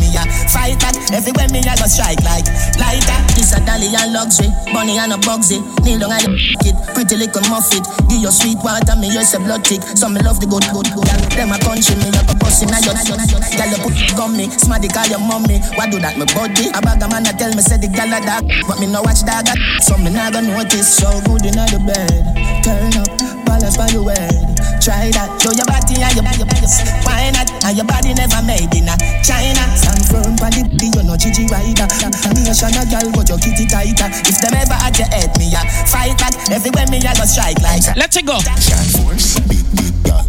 fight. 0.69 0.97
Everywhere 1.13 1.49
me 1.49 1.59
a 1.65 1.73
go 1.75 1.87
strike 1.89 2.21
like 2.23 2.45
lighter. 2.77 3.17
This 3.33 3.53
a 3.53 3.59
dolly 3.65 3.89
and 3.93 4.13
luxury, 4.13 4.49
money 4.73 4.97
and 4.97 5.13
a 5.13 5.17
bugsy. 5.17 5.59
Kneel 5.83 5.99
down 5.99 6.13
and 6.13 6.37
it, 6.67 6.75
pretty 6.93 7.17
little 7.17 7.41
muffet. 7.49 7.83
Give 8.09 8.21
your 8.21 8.31
sweet 8.31 8.57
water, 8.63 8.95
me 8.95 9.09
use 9.09 9.33
a 9.33 9.39
blood 9.39 9.65
tick. 9.65 9.81
So 9.97 10.09
me 10.09 10.21
love 10.21 10.39
the 10.39 10.47
good, 10.47 10.65
good, 10.71 10.87
good. 10.93 11.07
Them 11.33 11.51
a 11.51 11.57
country, 11.59 11.95
me 11.97 12.09
a 12.13 12.21
in 12.61 12.69
a 12.69 12.77
your, 12.85 12.93
your, 13.07 13.17
your. 13.25 13.41
Girl, 13.41 13.69
you 13.71 13.79
put 13.81 13.95
gun 14.17 14.37
me, 14.37 14.45
smarty 14.61 14.87
call 14.87 15.07
your 15.07 15.19
mommy. 15.19 15.59
What 15.79 15.89
do 15.89 15.99
that, 15.99 16.17
me 16.17 16.25
body? 16.35 16.69
A 16.75 16.79
bag 16.81 17.01
of 17.01 17.09
man 17.09 17.25
a 17.25 17.33
tell 17.33 17.51
me 17.55 17.61
say 17.63 17.77
the 17.77 17.87
gal 17.87 18.11
a 18.11 18.19
dog, 18.21 18.45
but 18.67 18.79
me 18.79 18.87
no 18.87 19.01
watch 19.01 19.23
dog. 19.25 19.47
a- 19.49 19.81
So 19.81 19.97
me 19.97 20.11
nah 20.11 20.29
go 20.31 20.41
notice. 20.41 20.87
So 20.97 21.09
good 21.25 21.45
in 21.47 21.55
the 21.57 21.79
bed, 21.81 22.63
turn 22.63 22.93
up, 23.01 23.45
balance 23.45 23.77
by 23.77 23.87
your 23.89 24.09
head. 24.11 24.50
Try 24.81 25.13
that, 25.13 25.37
show 25.37 25.53
your 25.53 25.69
body 25.69 26.01
and 26.01 26.09
your 26.17 26.25
body. 26.25 26.41
Why 27.05 27.29
not? 27.29 27.45
And 27.61 27.77
your 27.77 27.85
body 27.85 28.17
never 28.17 28.41
made 28.41 28.73
in 28.73 28.89
a 28.89 28.97
China. 29.21 29.61
Stand 29.77 30.09
firm 30.09 30.33
body, 30.41 30.65
you 30.73 31.03
know 31.05 31.13
Gigi 31.13 31.45
rider. 31.53 31.85
Me 32.33 32.49
a 32.49 32.53
shana 32.57 32.81
girl, 32.89 33.13
but 33.13 33.29
your 33.29 33.37
kitty 33.37 33.69
tighter. 33.69 34.09
If 34.25 34.41
them 34.41 34.57
ever 34.57 34.73
at 34.81 34.97
your 34.97 35.05
head, 35.13 35.37
me 35.37 35.53
a 35.53 35.61
fight 35.85 36.17
back. 36.17 36.33
Everywhere 36.49 36.89
me 36.89 36.97
a 36.97 37.13
go 37.13 37.29
strike 37.29 37.61
like. 37.61 37.85
Let's 37.95 38.17
go. 38.25 38.41
Shine 38.57 38.89
force, 39.05 39.37
big 39.45 39.65
big. 39.77 40.20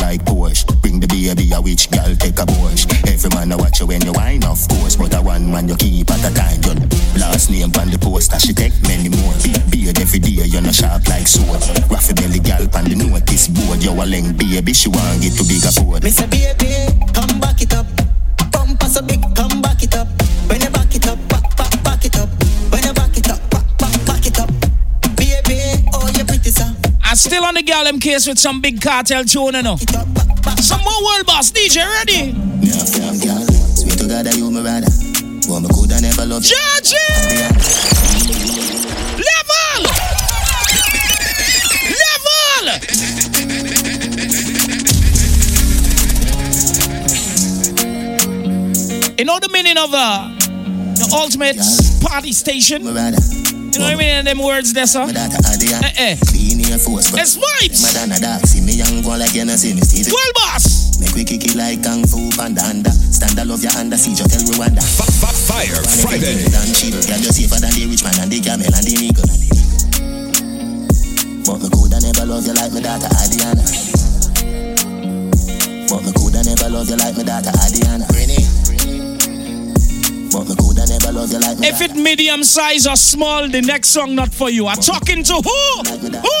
Like 0.00 0.24
Porsche. 0.24 0.64
Bring 0.80 1.00
the 1.00 1.06
baby 1.06 1.52
a 1.52 1.60
witch 1.60 1.90
girl, 1.90 2.14
take 2.16 2.38
a 2.38 2.46
Porsche. 2.46 2.88
Every 3.06 3.30
man 3.30 3.52
a 3.52 3.56
watch 3.56 3.80
you 3.80 3.86
when 3.86 4.00
you 4.02 4.12
wine, 4.12 4.44
of 4.44 4.66
course. 4.68 4.96
But 4.96 5.14
a 5.14 5.20
one 5.20 5.50
man 5.50 5.68
you 5.68 5.76
keep 5.76 6.10
at 6.10 6.24
a 6.24 6.32
time. 6.34 6.60
Your 6.62 6.76
last 7.20 7.50
name 7.50 7.72
on 7.78 7.90
the 7.90 7.98
poster, 8.00 8.38
she 8.40 8.52
take 8.52 8.72
many 8.88 9.08
more. 9.08 9.34
Beard 9.70 10.00
every 10.00 10.18
day, 10.18 10.48
you 10.48 10.60
no 10.60 10.72
sharp 10.72 11.06
like 11.08 11.28
sword. 11.28 11.60
Raffy 11.92 12.14
belly 12.16 12.40
girl 12.40 12.64
on 12.74 12.84
the 12.88 12.96
notice 12.96 13.48
board. 13.48 13.82
You 13.82 13.92
a 13.92 14.04
leng 14.04 14.36
baby, 14.36 14.72
she 14.72 14.88
want 14.88 15.20
get 15.20 15.36
to 15.36 15.44
bigger 15.44 15.72
board. 15.76 16.02
Me 16.02 16.10
say 16.10 16.26
baby, 16.26 16.88
come 17.12 17.40
back 17.40 17.60
it 17.60 17.74
up. 17.74 17.86
Bumper 18.50 18.88
so 18.88 19.02
big, 19.02 19.20
come 19.36 19.60
back 19.60 19.82
it 19.82 19.94
up. 19.94 20.08
Still 27.32 27.46
on 27.46 27.54
the 27.54 27.62
Gallem 27.62 27.98
case 27.98 28.26
with 28.26 28.38
some 28.38 28.60
big 28.60 28.78
cartel 28.82 29.24
tune, 29.24 29.54
you 29.54 29.62
know. 29.62 29.76
Some 29.76 30.82
more 30.84 31.02
world 31.02 31.24
boss 31.24 31.50
DJ 31.50 31.76
ready. 31.80 32.34
Sweet 33.74 33.96
you! 36.92 37.08
Level! 39.30 39.80
Level! 42.04 42.64
You 49.16 49.24
know 49.24 49.38
the 49.40 49.48
meaning 49.50 49.78
of 49.78 49.94
uh, 49.94 50.28
the 50.96 51.08
ultimate 51.18 51.56
party 52.02 52.32
station? 52.32 52.84
You 53.72 53.80
know 53.80 53.86
what 53.88 53.94
I 53.94 53.96
mean 53.96 54.16
in 54.20 54.24
them 54.24 54.38
words 54.38 54.72
there, 54.72 54.86
sir? 54.86 55.08
Eh, 55.08 55.92
eh. 55.96 56.16
Clean 56.28 56.60
your 56.60 56.76
force, 56.76 57.10
but 57.10 57.20
It's 57.24 57.40
vibes. 57.40 57.80
Madonna 57.88 58.20
dark, 58.20 58.44
see 58.44 58.60
me 58.60 58.76
young 58.76 59.00
go 59.00 59.16
like 59.16 59.32
you 59.32 59.44
know 59.48 59.56
see 59.56 59.72
me 59.72 59.80
Stevie. 59.80 60.12
World 60.12 60.34
boss. 60.36 61.00
Make 61.00 61.16
we 61.16 61.24
kick 61.24 61.44
it 61.48 61.56
like 61.56 61.80
kung 61.82 62.04
fu 62.04 62.28
panda 62.36 62.60
under. 62.68 62.92
Stand 62.92 63.40
I 63.40 63.44
love 63.48 63.64
your 63.64 63.72
under, 63.80 63.96
see 63.96 64.12
you 64.12 64.28
tell 64.28 64.44
Rwanda. 64.52 64.84
Fire 65.48 65.80
Friday. 66.04 66.44
Than 66.52 66.68
cheap, 66.76 66.92
girl 67.08 67.16
you 67.16 67.32
safer 67.32 67.56
than 67.64 67.72
the 67.72 67.88
rich 67.88 68.04
man 68.04 68.12
and 68.20 68.28
the 68.28 68.44
camel 68.44 68.68
and 68.68 68.84
the 68.84 68.92
nigga. 68.92 69.24
But 71.48 71.58
me 71.64 71.68
coulda 71.72 71.96
never 72.04 72.24
love 72.28 72.44
you 72.44 72.52
like 72.52 72.72
my 72.76 72.80
daughter 72.84 73.08
Adiana. 73.08 73.64
But 75.88 76.00
me 76.04 76.12
coulda 76.12 76.44
never 76.44 76.68
love 76.68 76.88
you 76.92 76.96
like 77.00 77.16
my 77.16 77.24
daughter 77.24 77.56
Adiana. 77.56 78.04
But 80.28 80.44
me 80.48 80.54
If 81.14 81.82
it 81.82 81.94
medium 81.94 82.42
size 82.42 82.86
or 82.86 82.96
small, 82.96 83.46
the 83.46 83.60
next 83.60 83.88
song 83.88 84.14
not 84.14 84.32
for 84.32 84.48
you. 84.48 84.66
I'm 84.66 84.78
talking 84.78 85.22
to 85.24 85.34
who? 85.34 85.40
Who? 85.42 86.38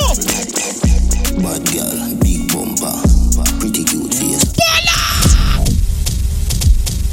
Bad 1.42 1.60
girl, 1.68 2.16
big 2.22 2.48
bumper, 2.48 2.90
pretty 3.60 3.84
cute 3.84 4.14
face. 4.14 4.48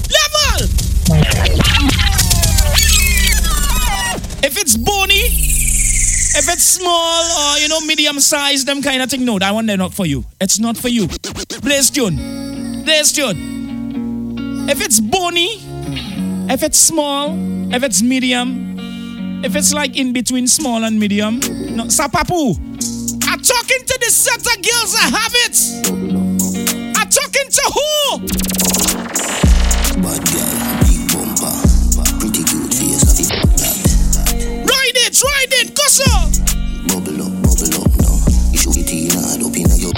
Level! 0.08 0.70
If 4.42 4.58
it's 4.58 4.78
bony, 4.78 5.20
if 5.20 6.48
it's 6.48 6.64
small 6.64 7.24
or 7.24 7.58
you 7.60 7.68
know 7.68 7.82
medium 7.82 8.22
size, 8.22 8.64
them 8.64 8.82
kind 8.82 9.02
of 9.02 9.10
thing, 9.10 9.26
no, 9.26 9.38
that 9.38 9.54
one 9.54 9.66
they're 9.66 9.76
not 9.76 9.94
for 9.94 10.06
you. 10.06 10.24
It's 10.40 10.60
not 10.60 10.78
for 10.78 10.88
you. 10.88 11.10
Blaze 11.62 11.90
tune. 11.90 12.84
Blaze 12.86 13.12
tune. 13.12 14.68
If 14.70 14.82
it's 14.82 15.00
bony, 15.02 15.62
if 16.50 16.64
it's 16.64 16.80
small, 16.80 17.36
if 17.74 17.84
it's 17.84 18.02
medium, 18.02 19.44
if 19.46 19.56
it's 19.56 19.74
like 19.74 19.96
in 19.96 20.14
between 20.14 20.48
small 20.48 20.84
and 20.84 21.00
medium, 21.00 21.40
no, 21.40 21.86
sapapu. 21.86 22.58
I'm 23.30 23.40
talking 23.40 23.86
to 23.86 23.98
the 24.02 24.10
set 24.10 24.42
of 24.42 24.58
girls 24.66 24.94
that 24.98 25.14
have 25.14 25.34
it. 25.46 25.56
I'm 26.98 27.10
talking 27.10 27.50
to 27.54 27.64
who? 27.76 28.20
Bad 30.02 30.22
girl, 30.26 30.58
big 30.90 31.02
bumper, 31.14 31.54
pretty 32.18 32.44
cute 32.44 32.74
face. 32.74 33.30
That. 33.62 33.78
Ride 34.66 34.98
it, 35.06 35.22
ride 35.22 35.54
it, 35.62 35.78
go. 35.78 35.86
Bubble 36.90 37.22
up, 37.22 37.34
bubble 37.46 37.78
up 37.78 37.94
now. 38.02 38.18
You 38.50 38.58
should 38.58 38.74
get 38.74 38.90
in 38.90 39.14
hard 39.14 39.46
up 39.46 39.54
in 39.54 39.70
your. 39.78 39.94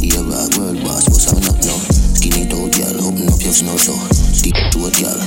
Here 0.00 0.18
a 0.18 0.48
world 0.58 0.80
boss, 0.82 1.06
what's 1.12 1.30
up 1.30 1.38
now? 1.62 1.76
Skinny 2.16 2.48
toe 2.48 2.66
girl, 2.72 3.06
open 3.06 3.28
up 3.28 3.40
your 3.40 3.52
snow 3.52 3.76
so. 3.76 3.92
Stick 4.10 4.56
to 4.72 4.88
it, 4.88 4.96
girl, 4.96 5.20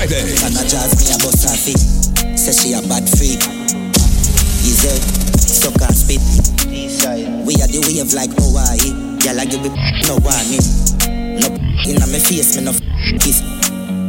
Friday. 0.00 0.32
And 0.48 0.56
a 0.56 0.64
jazz 0.64 0.96
me 0.96 1.12
a 1.12 1.16
bust 1.20 1.44
her 1.44 1.52
feet. 1.52 1.76
Say 2.38 2.56
she 2.56 2.72
a 2.72 2.80
bad 2.88 3.04
freak. 3.04 3.44
Easy, 4.64 4.96
suck 5.36 5.76
and 5.76 5.92
spit. 5.92 6.24
We 7.44 7.52
are 7.60 7.68
the 7.68 7.84
wave 7.84 8.08
like 8.16 8.32
Hawaii. 8.32 8.96
Girl, 9.20 9.36
I 9.36 9.44
give 9.44 9.60
it 9.60 9.76
no 10.08 10.16
warning. 10.24 10.64
No 11.36 11.52
inna 11.84 12.06
me 12.08 12.16
face, 12.16 12.56
me 12.56 12.64
no 12.64 12.72
kiss. 13.20 13.44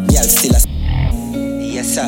Girl 0.08 0.24
still 0.32 0.56
a 0.56 0.62
yes 1.60 1.96
sir. 1.96 2.08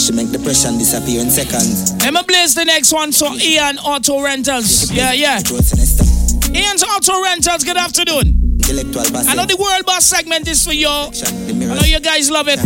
She 0.00 0.12
make 0.16 0.32
depression 0.32 0.78
disappear 0.78 1.20
in 1.20 1.28
seconds. 1.28 1.92
I'ma 2.00 2.22
blaze 2.22 2.54
the 2.54 2.64
next 2.64 2.94
one. 2.94 3.12
So 3.12 3.34
Ian 3.34 3.76
Auto 3.78 4.22
Rentals. 4.22 4.90
Yeah, 4.90 5.12
yeah. 5.12 5.40
Ian's 5.44 6.82
Auto 6.82 7.22
Rentals. 7.22 7.64
Good 7.64 7.76
afternoon. 7.76 8.35
Intellectual 8.66 9.30
I 9.30 9.38
know 9.38 9.46
the 9.46 9.54
World 9.54 9.86
Boss 9.86 10.02
segment 10.02 10.50
is 10.50 10.66
for 10.66 10.74
you. 10.74 10.90
I 10.90 11.78
know 11.78 11.86
you 11.86 12.02
guys 12.02 12.34
love 12.34 12.50
it. 12.50 12.58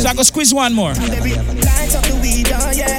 So 0.00 0.08
I 0.08 0.16
go 0.16 0.24
squeeze 0.24 0.56
one 0.56 0.72
more. 0.72 0.96
Lights 0.96 1.92
up 1.92 2.00
the 2.08 2.16
weed, 2.24 2.48
oh 2.48 2.72
yeah. 2.72 2.96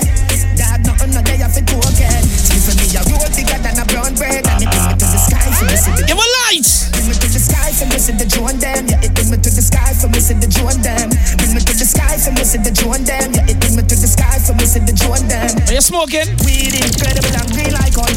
Dog, 0.53 0.85
nothing 0.85 1.09
no 1.09 1.25
day 1.25 1.41
off 1.41 1.57
it 1.57 1.65
broken. 1.65 2.05
Excuse 2.05 2.69
me, 2.77 2.85
a 2.93 3.01
roll 3.09 3.25
bigger 3.33 3.57
than 3.65 3.81
a 3.81 3.85
brown 3.89 4.13
bread. 4.13 4.45
And 4.45 4.61
it 4.61 4.69
bring 4.69 4.77
me 4.77 4.93
to 4.93 5.07
the 5.09 5.21
sky 5.25 5.49
for 5.57 5.65
me 5.65 5.73
the 5.73 6.05
Give 6.05 6.21
a 6.21 6.27
light. 6.45 6.69
Bring 6.93 7.07
me 7.09 7.15
to 7.17 7.27
the 7.33 7.41
sky 7.41 7.69
for 7.73 7.89
me 7.89 7.97
see 7.97 8.13
the 8.13 8.27
drone 8.29 8.57
them. 8.61 8.93
Yeah, 8.93 9.01
it 9.01 9.11
bring 9.17 9.29
me 9.33 9.37
to 9.41 9.49
the 9.49 9.63
sky 9.65 9.91
for 9.97 10.09
me 10.13 10.21
see 10.21 10.37
the 10.37 10.45
drone 10.45 10.79
them. 10.85 11.09
Bring 11.41 11.49
me 11.49 11.61
to 11.65 11.73
the 11.73 11.87
sky 11.89 12.13
for 12.21 12.29
me 12.29 12.45
see 12.45 12.61
the 12.61 12.69
drone 12.69 13.01
them. 13.09 13.33
Yeah, 13.33 13.49
it 13.49 13.57
bring 13.57 13.73
me 13.73 13.81
to 13.89 13.95
the 13.97 14.05
sky 14.05 14.37
for 14.45 14.53
me 14.53 14.69
see 14.69 14.85
the 14.85 14.93
drone 14.93 15.25
them. 15.25 15.49
Are 15.65 15.73
you 15.73 15.81
smoking? 15.81 16.29
Weed 16.45 16.77
incredible 16.77 17.33
and 17.33 17.49
green 17.57 17.73
like 17.73 17.97
on. 17.97 18.13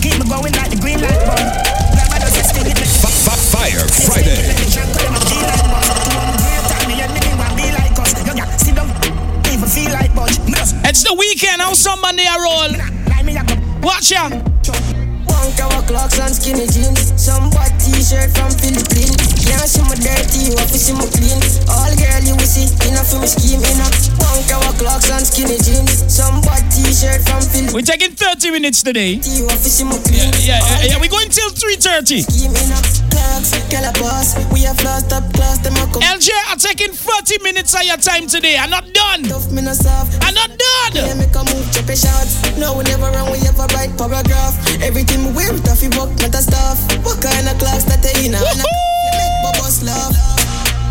Keep 0.00 0.18
me 0.18 0.24
going 0.24 0.56
like 0.56 0.72
the 0.72 0.80
green 0.80 1.04
light 1.04 1.20
bun. 1.28 1.44
Grandma 1.92 2.16
does 2.16 2.32
this 2.32 2.48
thing, 2.48 2.64
it 2.64 2.80
make 2.80 3.01
Fire 3.62 3.86
Friday. 3.86 4.42
It's 10.84 11.04
the 11.04 11.14
weekend. 11.16 11.60
How 11.62 11.72
somebody 11.72 12.24
roll? 12.26 12.72
Watch 13.80 14.10
ya. 14.10 14.91
One 15.42 15.50
cover 15.58 15.82
clocks 15.90 16.22
and 16.22 16.30
skinny 16.30 16.70
jeans. 16.70 17.18
Some 17.18 17.50
white 17.50 17.74
t-shirt 17.82 18.30
from 18.30 18.54
Philippines. 18.62 19.18
Can't 19.42 19.66
see 19.66 19.82
my 19.82 19.98
dirty, 19.98 20.46
you 20.46 20.54
have 20.54 20.70
to 20.70 20.78
see 20.78 20.94
my 20.94 21.02
clean. 21.10 21.34
All 21.66 21.90
girl 21.98 22.22
you 22.22 22.38
will 22.38 22.46
see, 22.46 22.70
enough 22.86 23.10
for 23.10 23.18
me 23.18 23.26
scheme, 23.26 23.58
enough. 23.58 23.90
One 24.22 24.38
cover 24.46 24.70
clocks 24.78 25.10
and 25.10 25.26
skinny 25.26 25.58
jeans. 25.58 26.06
Some 26.06 26.46
white 26.46 26.62
t-shirt 26.70 27.26
from 27.26 27.42
Philippines. 27.42 27.74
We're 27.74 27.82
taking 27.82 28.14
30 28.14 28.54
minutes 28.54 28.86
today. 28.86 29.18
You 29.18 29.50
have 29.50 29.58
to 29.58 29.66
see 29.66 29.82
my 29.82 29.98
clean. 30.06 30.30
Yeah, 30.46 30.62
yeah, 30.62 30.94
yeah. 30.94 31.02
We're 31.02 31.10
going 31.10 31.26
till 31.26 31.50
3.30. 31.50 32.22
Scheme, 32.22 32.54
enough. 32.54 32.86
Clocks, 33.10 33.50
girl 33.66 33.82
a 33.82 33.92
boss. 33.98 34.38
We 34.54 34.62
have 34.62 34.78
lost 34.86 35.10
up 35.10 35.26
class, 35.34 35.58
them 35.58 35.74
a. 35.74 35.90
LJ, 36.06 36.30
I'm 36.54 36.58
taking 36.62 36.94
40 36.94 37.42
minutes 37.42 37.74
of 37.74 37.82
your 37.82 37.98
time 37.98 38.30
today. 38.30 38.62
I'm 38.62 38.70
not 38.70 38.86
done. 38.94 39.26
Me 39.50 39.58
no 39.58 39.74
soft. 39.74 40.22
I'm 40.22 40.38
not 40.38 40.54
done. 40.54 40.94
Yeah, 40.94 41.18
make 41.18 41.34
a 41.34 41.42
move, 41.50 41.66
chop 41.74 41.90
a 41.90 41.98
shot. 41.98 42.30
No, 42.62 42.78
we 42.78 42.86
never 42.86 43.10
run, 43.10 43.26
we 43.34 43.42
ever 43.42 43.66
write 43.74 43.90
paragraph. 43.98 44.54
Everything 46.02 46.18
we 46.18 46.18
wear, 46.18 46.18
it 46.18 46.18
off, 46.18 46.18
buck, 46.18 46.18
not 46.18 46.34
a 46.34 46.42
stuff. 46.42 46.78
What 47.04 47.22
kind 47.22 47.46
of 47.46 47.58
clocks 47.58 47.84
that 47.86 48.02
they 48.02 48.26
in? 48.26 48.34
And 48.34 48.42
you 48.42 49.10
make 49.14 49.36
bubbles 49.46 49.82
love. 49.86 50.14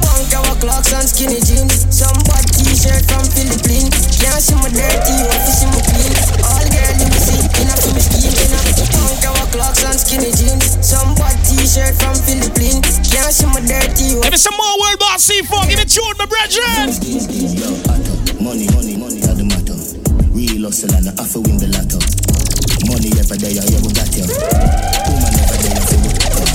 One 0.07 0.24
cover 0.32 0.55
clocks 0.59 0.93
and 0.95 1.07
skinny 1.07 1.43
jeans. 1.43 1.84
Some 1.91 2.16
bad 2.28 2.47
t-shirt 2.47 3.03
from 3.12 3.26
Philippines. 3.28 3.91
Can't 4.16 4.39
see 4.39 4.55
my 4.55 4.72
dirty, 4.72 5.12
you 5.20 5.28
want 5.28 5.43
to 5.43 5.51
see 5.51 5.68
my 5.68 5.82
clean. 5.84 6.16
All 6.47 6.64
girl 6.64 6.95
you 6.95 7.09
see, 7.20 7.43
in 7.59 7.68
a 7.68 7.76
film 7.76 7.99
scheme. 7.99 8.36
In 8.39 8.55
a 8.55 8.62
one 9.03 9.18
cover 9.20 9.47
clocks 9.51 9.84
and 9.84 9.99
skinny 9.99 10.32
jeans. 10.32 10.80
Some 10.80 11.12
bad 11.20 11.36
t-shirt 11.43 11.95
from 11.99 12.16
Philippines. 12.16 13.03
Can't 13.12 13.36
see 13.36 13.47
my 13.51 13.59
dirty, 13.68 14.16
you 14.16 14.20
Give 14.24 14.32
me 14.32 14.39
some 14.39 14.55
more 14.55 14.76
world 14.80 14.99
boss 14.99 15.28
C4. 15.28 15.68
Give 15.68 15.80
me 15.80 15.88
tune, 15.88 16.16
my 16.16 16.28
brethren. 16.28 16.88
Money, 18.39 18.68
money, 18.72 18.95
money 18.95 19.20
are 19.28 19.36
the 19.36 19.43
matter. 19.43 19.76
Real 20.32 20.72
hustle 20.72 20.95
and 20.95 21.12
I 21.12 21.14
have 21.20 21.32
to 21.36 21.43
win 21.43 21.59
the 21.59 21.68
lotto. 21.68 21.99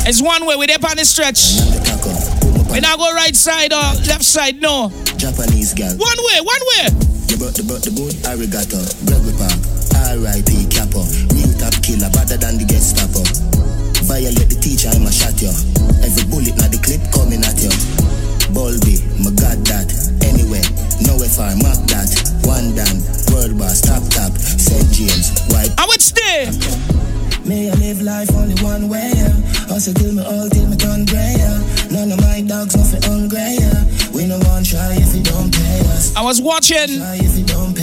It's 0.07 0.23
one 0.23 0.47
way. 0.47 0.55
We 0.55 0.71
there 0.71 0.79
on 0.87 0.95
the 0.95 1.05
stretch. 1.05 1.59
We 2.71 2.79
now 2.79 2.95
go 2.95 3.11
right 3.11 3.35
side 3.35 3.75
or 3.75 3.83
left 4.07 4.23
side. 4.23 4.63
No. 4.63 4.95
Japanese 5.19 5.75
girl. 5.75 5.91
One 5.99 6.21
way. 6.31 6.39
One 6.47 6.65
way. 6.79 6.95
You 7.27 7.35
brought 7.35 7.59
the 7.59 7.67
brought 7.67 7.83
the 7.83 7.91
good 7.91 8.15
arigato. 8.23 8.79
Gregory 9.03 9.35
Park. 9.35 9.59
R.I.P. 10.15 10.71
Capo. 10.71 11.03
Real 11.35 11.51
top 11.59 11.75
killer, 11.83 12.07
better 12.15 12.39
than 12.39 12.55
the 12.55 12.67
Gestapo. 12.71 13.27
Violate 14.07 14.47
the 14.47 14.55
teacher, 14.63 14.95
I'ma 14.95 15.11
shot 15.11 15.35
you. 15.43 15.51
Every 16.07 16.23
bullet 16.31 16.55
now 16.55 16.71
the 16.71 16.79
clip 16.79 17.03
coming 17.11 17.43
at 17.43 17.59
you. 17.59 17.75
Bulby, 18.55 19.03
my 19.19 19.35
god 19.35 19.59
that. 19.67 19.91
Anyway, 20.23 20.63
nowhere 21.03 21.27
far, 21.27 21.51
mark 21.59 21.83
that. 21.91 22.07
One 22.47 22.79
down, 22.79 23.03
world 23.35 23.59
boss, 23.59 23.83
top 23.83 24.07
top. 24.15 24.31
St. 24.39 24.87
James, 24.95 25.35
white. 25.51 25.75
I 25.75 25.91
would 25.91 25.99
stay. 25.99 26.47
May 27.43 27.71
I 27.71 27.75
live 27.75 28.03
life 28.03 28.31
only 28.35 28.55
one 28.63 28.89
way, 28.89 29.11
yeah. 29.15 29.46
Hustle 29.77 29.93
till 29.93 30.13
me 30.15 30.25
old, 30.25 30.51
till 30.53 30.67
me 30.67 30.75
turn 30.75 31.05
grey, 31.05 31.37
yeah. 31.37 31.61
None 31.93 32.11
of 32.11 32.19
my 32.25 32.41
dogs 32.41 32.75
nothing 32.75 33.03
hungry, 33.05 33.61
yeah. 33.61 33.85
We 34.09 34.25
no 34.25 34.41
one 34.49 34.65
try 34.65 34.97
if 34.97 35.13
you 35.13 35.21
don't 35.21 35.53
pay 35.53 35.81
us. 35.93 36.17
I 36.17 36.23
was 36.23 36.41
watching 36.41 36.97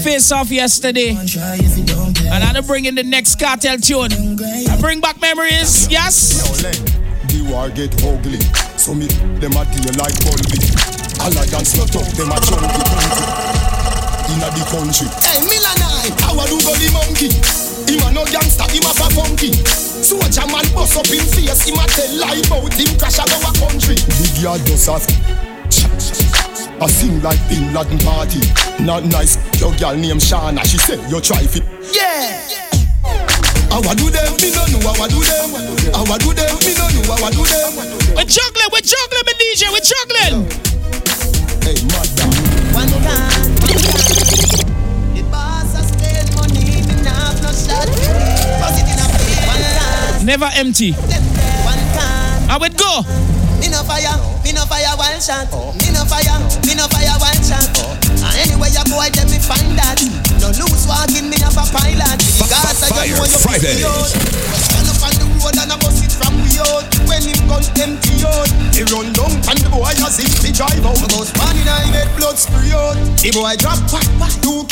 Face 0.01 0.31
Off 0.31 0.49
yesterday. 0.49 1.13
And 1.13 2.41
I'm 2.41 2.65
bringing 2.65 2.95
the 2.95 3.03
next 3.03 3.37
cartel 3.37 3.77
tune. 3.77 4.09
I 4.09 4.75
bring 4.81 5.01
back 5.01 5.21
memories. 5.21 5.87
Yes. 5.91 6.33
The 7.29 7.45
war 7.45 7.69
get 7.69 7.93
ugly. 8.01 8.41
So 8.73 8.97
me 8.97 9.05
them 9.37 9.53
a 9.53 9.61
deal 9.69 9.93
like 9.93 10.17
Bulby. 10.25 10.57
Alliance 11.21 11.77
not 11.77 11.93
up, 11.93 12.09
them 12.17 12.33
a 12.33 12.41
junkie 12.41 12.81
country. 12.89 13.29
Inna 14.33 14.49
the 14.49 14.65
country. 14.65 15.07
Hey, 15.21 15.45
Milanai, 15.45 16.09
how 16.25 16.33
I 16.41 16.49
do 16.49 16.57
go 16.57 16.73
the 16.73 16.89
monkey? 16.89 17.29
Him 17.85 18.01
a 18.01 18.11
no 18.11 18.25
gangster, 18.25 18.65
him 18.73 18.81
a 18.81 18.93
fa 18.97 19.13
funky. 19.13 19.92
Soldier 20.03 20.45
man 20.51 20.67
bust 20.75 20.99
up 20.99 21.07
him 21.07 21.23
face, 21.31 21.63
him 21.63 21.79
a 21.79 21.87
tell 21.87 22.11
lie 22.19 22.43
about 22.43 22.73
him 22.75 22.91
crash 22.99 23.19
out 23.19 23.31
our 23.39 23.53
country. 23.55 23.95
Big 24.19 24.35
yard 24.43 24.59
does 24.67 24.85
have 24.87 25.07
I 26.83 26.87
sing 26.87 27.21
like 27.21 27.39
Bin 27.47 27.71
Laden 27.73 27.97
party. 27.99 28.43
Not 28.83 29.05
nice, 29.05 29.39
your 29.61 29.71
girl 29.79 29.95
named 29.95 30.19
Shana. 30.19 30.65
She 30.67 30.77
said 30.77 30.99
you 31.09 31.21
try 31.21 31.47
fit. 31.47 31.63
Yeah. 31.95 32.35
How 33.71 33.79
I 33.79 33.95
do 33.95 34.11
them, 34.11 34.35
me 34.43 34.51
no 34.51 34.67
know 34.75 34.91
how 34.91 34.99
I 34.99 35.07
do 35.07 35.23
them. 35.23 35.49
How 35.95 36.03
I 36.03 36.17
do 36.19 36.35
them, 36.35 36.51
me 36.51 36.75
no 36.75 36.83
know 36.91 37.07
how 37.07 37.23
I 37.23 37.31
do 37.31 37.47
them. 37.47 37.71
We're 38.11 38.27
juggling, 38.27 38.69
we're 38.75 38.83
juggling, 38.83 39.23
my 39.23 39.33
DJ, 39.39 39.71
we're 39.71 39.87
juggling. 39.87 40.51
Hey, 41.63 41.79
madam. 41.87 42.27
One 42.75 42.91
time. 43.07 43.55
The 45.15 45.23
boss 45.31 45.71
has 45.73 45.87
spent 45.87 46.35
money, 46.35 46.83
me 46.91 47.01
nah 47.03 47.31
have 47.31 47.41
no 47.41 47.51
shot. 47.55 48.32
Never 50.23 50.47
empty. 50.55 50.95
One 50.95 51.83
time. 51.91 52.47
I 52.47 52.55
would 52.55 52.79
go. 52.79 53.03
Me 53.59 53.67
no 53.67 53.83
fire, 53.83 54.15
me 54.43 54.55
no 54.55 54.63
fire 54.71 54.95
one 54.95 55.19
shot. 55.19 55.51
Me 55.83 55.91
no 55.91 56.07
fire, 56.07 56.39
me 56.63 56.79
no 56.79 56.87
fire 56.87 57.11
one 57.19 57.43
shot. 57.43 57.67
And 58.23 58.31
anyway 58.39 58.71
you 58.71 58.83
go, 58.87 59.03
I 59.03 59.11
let 59.19 59.27
me 59.27 59.35
find 59.35 59.75
that. 59.75 59.99
No 60.39 60.47
loose 60.55 60.87
walking, 60.87 61.27
me 61.27 61.35
have 61.43 61.59
a 61.59 61.67
pilot. 61.67 62.23
Because 62.39 62.87
I 62.87 63.03
Fire 63.03 63.03
don't 63.03 63.19
know 63.19 63.27
you 63.27 63.39
Friday. 63.43 63.83
Stand 63.83 64.87
up 64.87 65.03
on 65.03 65.11
the 65.19 65.27
road 65.43 65.59
and 65.59 65.71
I 65.71 65.75
bust 65.79 66.03
it 66.07 66.15
from 66.15 66.39
we 66.39 66.55
out. 66.55 66.87
When 67.03 67.23
him 67.23 67.39
gun 67.43 67.63
empty 67.83 68.23
out, 68.23 68.47
he 68.71 68.87
run 68.95 69.11
down 69.11 69.31
and 69.43 69.59
the 69.59 69.67
boy 69.67 69.91
as 69.91 70.23
if 70.23 70.39
he 70.39 70.55
drive 70.55 70.83
out. 70.87 71.03
About 71.03 71.27
one 71.35 71.55
in 71.59 71.67
I 71.67 71.83
make 71.91 72.11
blood 72.15 72.39
spray 72.39 72.71
out. 72.71 72.95
The 73.19 73.27
boy 73.35 73.59
drop 73.59 73.79
back, 73.91 74.07
back, 74.19 74.35
two 74.39 74.62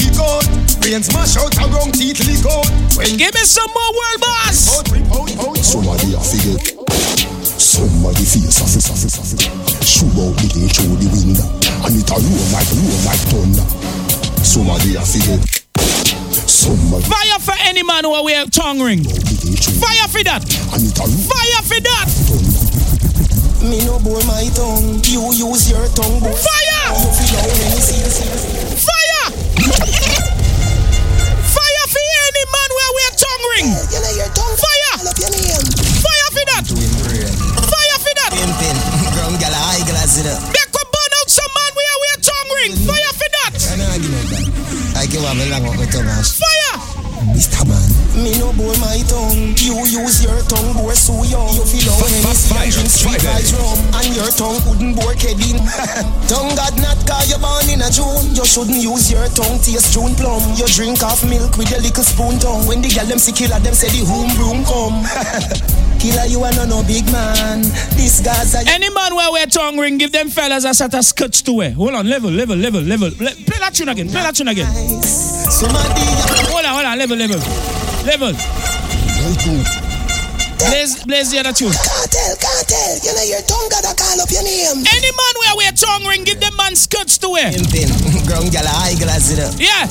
kick 0.92 1.00
out. 1.00 1.04
Brain 1.04 1.04
smash 1.04 1.38
out 1.38 1.56
and 1.58 1.74
wrong 1.74 1.92
teeth 1.92 2.20
lick 2.28 2.44
out. 2.52 2.68
When 2.98 3.18
Give 3.18 3.34
me 3.34 3.44
some 3.46 3.72
more 3.72 3.92
world 3.96 4.20
boss. 4.20 4.84
Somebody 5.64 6.14
a 6.14 6.20
figure. 6.20 6.60
Somebody 7.44 8.26
face 8.26 8.60
a 8.60 8.66
fit, 8.68 8.90
a 8.90 8.96
fit, 9.00 9.16
a 9.16 9.24
fit. 9.24 9.42
Shoot 9.86 10.12
out 10.20 10.36
the 10.36 10.48
day 10.52 10.68
through 10.68 11.00
the 11.00 11.08
window. 11.08 11.48
And 11.88 11.96
it 11.96 12.10
a 12.12 12.16
roll 12.20 12.46
like, 12.52 12.68
roll 12.76 13.00
like 13.08 13.24
thunder. 13.32 13.66
Somebody 14.44 14.96
a 14.96 15.02
figure. 15.02 15.40
Somebody 16.48 17.06
Fire 17.06 17.40
for 17.40 17.56
any 17.64 17.84
man 17.84 18.04
who 18.04 18.12
wear 18.24 18.46
tongue 18.48 18.82
ring. 18.82 19.04
Fire 19.04 20.08
for 20.12 20.24
that. 20.28 20.44
and 20.44 20.84
it 20.84 21.00
a. 21.00 21.06
Fire 21.08 21.64
for 21.64 21.80
that. 21.80 22.10
Me 23.64 23.78
no 23.86 24.00
bore 24.00 24.24
my 24.26 24.50
tongue. 24.56 25.00
You 25.06 25.32
use 25.32 25.70
your 25.70 25.88
tongue. 25.94 26.20
boy. 26.20 26.34
Fire! 26.34 26.98
You 26.98 27.10
feel 27.14 27.40
how 27.40 27.48
many 27.48 27.80
serious. 27.80 28.86
Fire! 28.86 28.91
Ring. 33.58 33.70
You 33.92 34.00
know 34.00 34.14
your 34.16 34.32
tongue. 34.32 34.56
Fire! 34.56 34.96
Fire 35.02 36.30
for 36.36 36.46
that. 36.52 36.64
Fire 36.68 38.00
for 38.00 38.14
that. 38.20 38.32
Pimpin'. 38.32 38.78
Ground 39.16 39.38
gal 39.40 39.54
high 39.54 39.84
glass 39.88 40.18
it 40.20 40.28
up. 40.28 40.40
They 40.52 40.66
could 40.72 40.88
burn 40.88 41.12
out 41.20 41.30
some 41.30 41.52
man 41.56 41.72
where 41.76 41.98
wear 42.02 42.18
tongue 42.22 42.52
ring. 42.62 42.74
Fire 42.88 43.14
for 43.18 43.30
that. 43.36 43.54
I 44.96 45.06
give 45.08 45.24
up 45.24 45.36
a 45.36 45.46
long 45.50 45.66
of 45.68 45.92
tongue. 45.92 46.08
Fire! 46.08 46.61
Mr. 47.42 47.66
Man. 47.66 47.90
Me 48.22 48.38
no 48.38 48.54
bore 48.54 48.78
my 48.78 49.02
tongue. 49.10 49.58
You 49.58 49.82
use 49.90 50.22
your 50.22 50.38
tongue, 50.46 50.78
bore 50.78 50.94
so 50.94 51.26
young. 51.26 51.50
You 51.58 51.66
feel 51.66 51.90
how 51.90 52.06
Hennessy 52.06 52.54
and 52.54 52.70
drink 52.70 52.90
street 52.94 53.18
vibes 53.18 53.50
rum. 53.58 53.82
And 53.98 54.14
your 54.14 54.30
tongue 54.30 54.62
couldn't 54.62 54.94
bore 54.94 55.18
Kedin. 55.18 55.58
tongue 56.30 56.54
God 56.54 56.78
not 56.78 57.02
cause 57.10 57.34
you 57.34 57.42
born 57.42 57.66
in 57.66 57.82
a 57.82 57.90
June. 57.90 58.38
You 58.38 58.46
shouldn't 58.46 58.78
use 58.78 59.10
your 59.10 59.26
tongue 59.34 59.58
taste 59.58 59.90
June 59.90 60.14
plum. 60.14 60.38
You 60.54 60.70
drink 60.70 61.02
half 61.02 61.26
milk 61.26 61.58
with 61.58 61.74
your 61.74 61.82
little 61.82 62.06
spoon 62.06 62.38
tongue. 62.38 62.70
When 62.70 62.86
the 62.86 62.94
gal 62.94 63.10
them 63.10 63.18
see 63.18 63.34
killer, 63.34 63.58
them 63.58 63.74
say 63.74 63.90
the 63.90 64.06
home 64.06 64.30
broom 64.38 64.62
come. 64.62 65.02
killer, 65.98 66.30
you 66.30 66.46
are 66.46 66.54
no 66.54 66.70
no 66.70 66.86
big 66.86 67.10
man. 67.10 67.66
This 67.98 68.22
guy's 68.22 68.54
a 68.54 68.62
Any 68.70 68.94
man 68.94 69.18
where 69.18 69.34
wear 69.34 69.50
tongue 69.50 69.82
ring, 69.82 69.98
give 69.98 70.12
them 70.14 70.30
fellas 70.30 70.62
a 70.62 70.78
set 70.78 70.94
of 70.94 71.02
skirts 71.02 71.42
to 71.50 71.54
wear. 71.58 71.72
Hold 71.74 71.98
on, 71.98 72.06
level, 72.06 72.30
level, 72.30 72.54
level, 72.56 72.86
level. 72.86 73.10
Le- 73.18 73.34
play 73.50 73.58
that 73.58 73.74
tune 73.74 73.90
again. 73.90 74.14
Play 74.14 74.22
that 74.22 74.36
tune 74.38 74.54
again. 74.54 74.70
somebody. 75.50 76.41
Hold 76.92 77.04
on, 77.04 77.08
level, 77.08 77.18
level, 77.18 77.40
level. 78.04 78.34
Blaze, 80.60 81.04
blaze 81.06 81.32
the 81.32 81.40
other 81.40 81.54
tune. 81.54 81.72
Cartel, 81.72 82.36
cartel. 82.36 83.00
You 83.00 83.16
know 83.16 83.24
your 83.32 83.42
tongue 83.48 83.70
gotta 83.72 83.96
call 83.96 84.20
up 84.20 84.30
your 84.30 84.44
name. 84.44 84.84
Any 84.92 85.12
man 85.16 85.34
where 85.40 85.56
wear 85.56 85.72
tongue 85.72 86.04
ring, 86.06 86.26
give 86.26 86.42
them 86.42 86.54
man 86.58 86.76
skirts 86.76 87.18
to 87.20 87.30
wear. 87.30 87.50
Pimpin'. 87.50 87.88
Ground 88.28 88.52
gal 88.52 88.68
high 88.68 88.96
glass 89.00 89.32
it 89.32 89.40
up. 89.40 89.56
Yeah, 89.56 89.88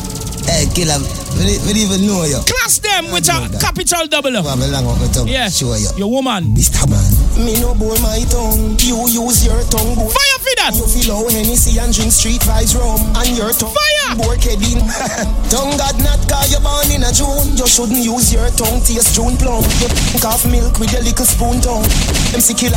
eh, 0.53 0.68
Hey, 0.68 0.74
killer. 0.76 1.01
We 1.41 1.72
don't 1.72 1.80
even 1.80 2.05
know 2.05 2.20
you. 2.28 2.36
class 2.45 2.76
them 2.84 3.09
with 3.16 3.24
a 3.32 3.49
capital 3.57 4.05
double 4.12 4.36
up. 4.36 4.45
Have 4.45 4.61
a 4.61 4.68
long 4.68 4.84
of 4.84 5.01
a 5.01 5.09
tongue. 5.09 5.28
Yeah, 5.28 5.49
Show 5.49 5.72
you. 5.72 5.88
your 5.97 6.11
woman. 6.12 6.53
Mr. 6.53 6.84
Man. 6.84 7.01
Me 7.41 7.57
no 7.64 7.72
bore 7.72 7.97
my 8.05 8.20
tongue. 8.28 8.76
You 8.84 9.09
use 9.09 9.49
your 9.49 9.57
tongue. 9.72 9.97
Boy. 9.97 10.12
Fire 10.12 10.38
for 10.45 10.55
that. 10.61 10.76
You 10.76 10.84
feel 10.84 11.16
how 11.16 11.24
Hennessy 11.32 11.80
and 11.80 11.97
drink 11.97 12.12
street 12.12 12.45
vibes 12.45 12.76
rum. 12.76 13.01
And 13.16 13.32
your 13.41 13.57
tongue. 13.57 13.72
Fire. 13.72 14.20
Bore 14.20 14.36
Kedin. 14.36 14.84
tongue 15.53 15.80
God 15.80 15.97
not 16.05 16.20
cause 16.28 16.53
you 16.53 16.61
born 16.61 16.93
in 16.93 17.09
a 17.09 17.12
June. 17.12 17.57
You 17.57 17.64
shouldn't 17.64 18.05
use 18.05 18.28
your 18.36 18.53
tongue. 18.61 18.84
Taste 18.84 19.16
June 19.16 19.41
plum. 19.41 19.64
You 19.80 19.88
drink 19.88 20.20
half 20.20 20.45
milk 20.45 20.76
with 20.76 20.93
your 20.93 21.01
little 21.01 21.24
spoon 21.24 21.57
tongue. 21.64 21.88
MC 22.36 22.53
killer. 22.53 22.76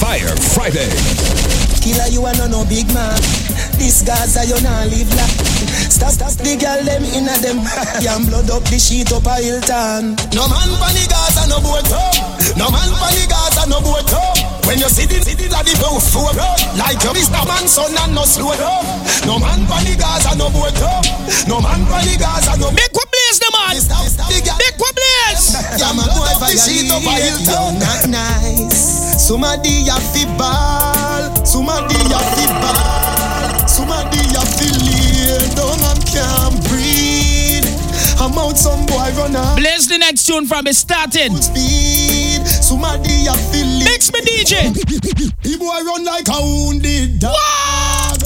Fire 0.00 0.32
Friday. 0.56 0.88
Killer, 1.84 2.08
you 2.08 2.24
are 2.24 2.36
no 2.40 2.46
no 2.48 2.64
big 2.64 2.88
man. 2.96 3.16
This 3.76 4.00
Gaza, 4.04 4.44
you 4.44 4.56
not 4.64 4.88
live 4.88 5.08
like. 5.16 5.36
Stop, 5.88 6.12
stop 6.12 6.32
the 6.40 6.56
girl 6.56 6.80
them 6.84 7.04
in 7.04 7.28
a 7.28 7.36
them. 7.40 7.60
Yam 7.98 8.24
blood 8.30 8.48
up 8.50 8.62
the 8.70 8.78
sheet 8.78 9.10
up 9.10 9.26
a 9.26 9.34
Hilton. 9.42 10.14
No 10.30 10.46
man 10.46 10.70
pan 10.78 10.94
the 10.94 11.04
Gaza, 11.10 11.50
no 11.50 11.58
boat. 11.58 11.90
No 12.54 12.70
man 12.70 12.90
pan 12.94 13.12
the 13.18 13.26
Gaza, 13.26 13.66
no 13.66 13.82
boat. 13.82 14.06
When 14.64 14.78
you 14.78 14.86
see 14.86 15.10
the 15.10 15.18
city 15.18 15.50
like 15.50 15.66
the 15.66 15.74
boat 15.82 15.98
for 15.98 16.30
like 16.78 17.02
you 17.02 17.10
Mr. 17.10 17.42
Man 17.42 17.66
son 17.66 17.90
and 17.90 18.14
no 18.14 18.22
slow 18.22 18.54
down. 18.54 18.86
No 19.26 19.42
man 19.42 19.66
pan 19.66 19.82
the 19.82 19.98
Gaza, 19.98 20.38
no 20.38 20.46
boat. 20.54 20.78
No 21.50 21.58
man 21.58 21.82
pan 21.90 22.06
the 22.06 22.14
Gaza, 22.14 22.54
no. 22.56 22.70
Make 22.70 22.94
we 22.94 23.04
blaze 23.10 23.38
them 23.42 23.54
on. 23.58 23.74
Make 23.74 24.78
we 24.78 24.90
blaze. 24.94 25.58
Yeah, 25.76 25.90
man, 25.92 26.06
boy, 26.14 26.30
the 26.38 26.54
sheet 26.54 26.88
up 26.94 27.02
a 27.02 27.14
Hilton. 27.18 27.82
Not 27.82 28.06
nice. 28.06 29.18
Somebody 29.18 29.90
have 29.90 30.06
to 30.14 30.22
ball. 30.38 31.44
Somebody 31.44 31.98
have 32.14 32.30
to 32.38 32.46
ball. 32.62 32.89
Mouth, 38.50 38.58
some 38.58 38.86
boy 38.86 39.10
run 39.16 39.36
out. 39.36 39.56
Blaze 39.56 39.88
the 39.88 39.98
next 39.98 40.26
tune 40.26 40.46
from 40.46 40.66
it 40.66 40.74
starting. 40.74 41.34
Speed, 41.36 42.46
somebody 42.46 43.26
a 43.26 43.34
feel. 43.50 43.84
Mix 43.84 44.12
me 44.12 44.20
DJ. 44.20 44.74
He 45.42 45.56
boy 45.56 45.80
run 45.84 46.04
like 46.04 46.28
a 46.28 46.40
wounded 46.40 47.18
dog. 47.20 48.18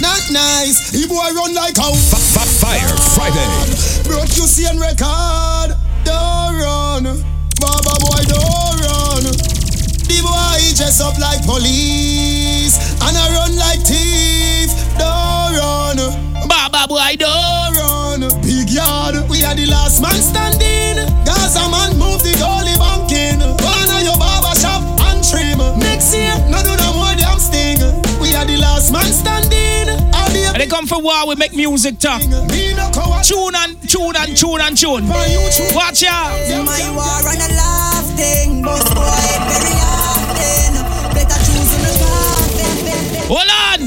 Not 0.00 0.22
nice. 0.30 0.90
He 0.90 1.06
boy 1.06 1.30
run 1.34 1.54
like 1.54 1.76
a 1.78 1.94
Fire 2.60 2.96
Friday. 3.14 4.08
Broke 4.08 4.36
you 4.36 4.46
see 4.46 4.66
and 4.66 4.80
record. 4.80 5.76
Don't 6.04 6.56
run. 6.56 7.04
Baba 7.60 7.94
boy, 8.00 8.22
don't 8.28 8.80
run. 8.80 9.05
The 10.26 10.32
boy 10.32 10.74
dress 10.74 11.00
up 11.00 11.18
like 11.18 11.44
police 11.46 12.74
and 12.98 13.14
I 13.16 13.30
run 13.30 13.54
like 13.56 13.78
thief. 13.86 14.74
Don't 14.98 15.54
run. 15.54 15.98
Baba 16.48 16.88
boy, 16.88 17.14
don't 17.14 17.70
run. 17.78 18.20
Big 18.42 18.70
yard, 18.70 19.14
we 19.30 19.44
are 19.44 19.54
the 19.54 19.66
last 19.70 20.02
man 20.02 20.18
standing. 20.18 20.98
Gaza 21.24 21.70
man 21.70 21.94
move 21.98 22.22
the 22.26 22.34
goalie 22.42 22.74
banking. 22.74 23.38
One 23.38 23.90
of 23.94 24.02
your 24.02 24.18
barber 24.18 24.54
shop 24.58 24.82
and 25.06 25.22
trim. 25.22 25.62
Next 25.78 26.10
year, 26.14 26.34
no 26.50 26.58
do 26.62 26.74
no 26.74 26.90
more 26.98 27.14
damn 27.14 27.38
sting. 27.38 27.78
We 28.18 28.34
are 28.34 28.44
the 28.44 28.56
last 28.58 28.90
man 28.90 29.06
standing. 29.06 29.94
All 30.10 30.28
the 30.34 30.50
And 30.50 30.60
they 30.60 30.66
come 30.66 30.86
for 30.86 31.00
war, 31.00 31.28
we 31.28 31.36
make 31.36 31.54
music 31.54 31.98
talk. 32.00 32.20
Tune 33.22 33.54
and 33.54 33.78
tune 33.88 34.16
and 34.18 34.36
tune 34.36 34.60
and 34.60 34.76
tune. 34.76 35.06
Watch 35.06 36.02
out. 36.02 36.34
My 36.66 36.82
war 36.90 37.22
and 37.30 37.42
a 37.42 37.50
laugh 37.54 38.06
thing, 38.18 38.62
boss 38.62 38.82
boy, 38.90 39.22
very 39.46 39.95
often. 40.36 40.84
Better 41.16 41.38
choose 41.48 41.70
on 41.72 41.80
the 41.82 41.92
coffin. 42.00 43.26
Hold 43.32 43.48
on. 43.48 43.80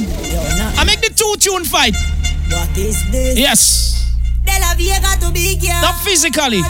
I 0.80 0.84
make 0.86 1.02
the 1.02 1.14
two 1.14 1.36
tune 1.40 1.64
fight. 1.66 1.96
What 2.50 2.78
is 2.78 2.98
this? 3.12 3.38
Yes. 3.38 3.62
De 4.46 4.58
la 4.60 4.74
Vega 4.76 5.16
to 5.22 5.32
big 5.32 5.62
yard. 5.62 5.82
Not 5.84 5.96
physically. 6.04 6.62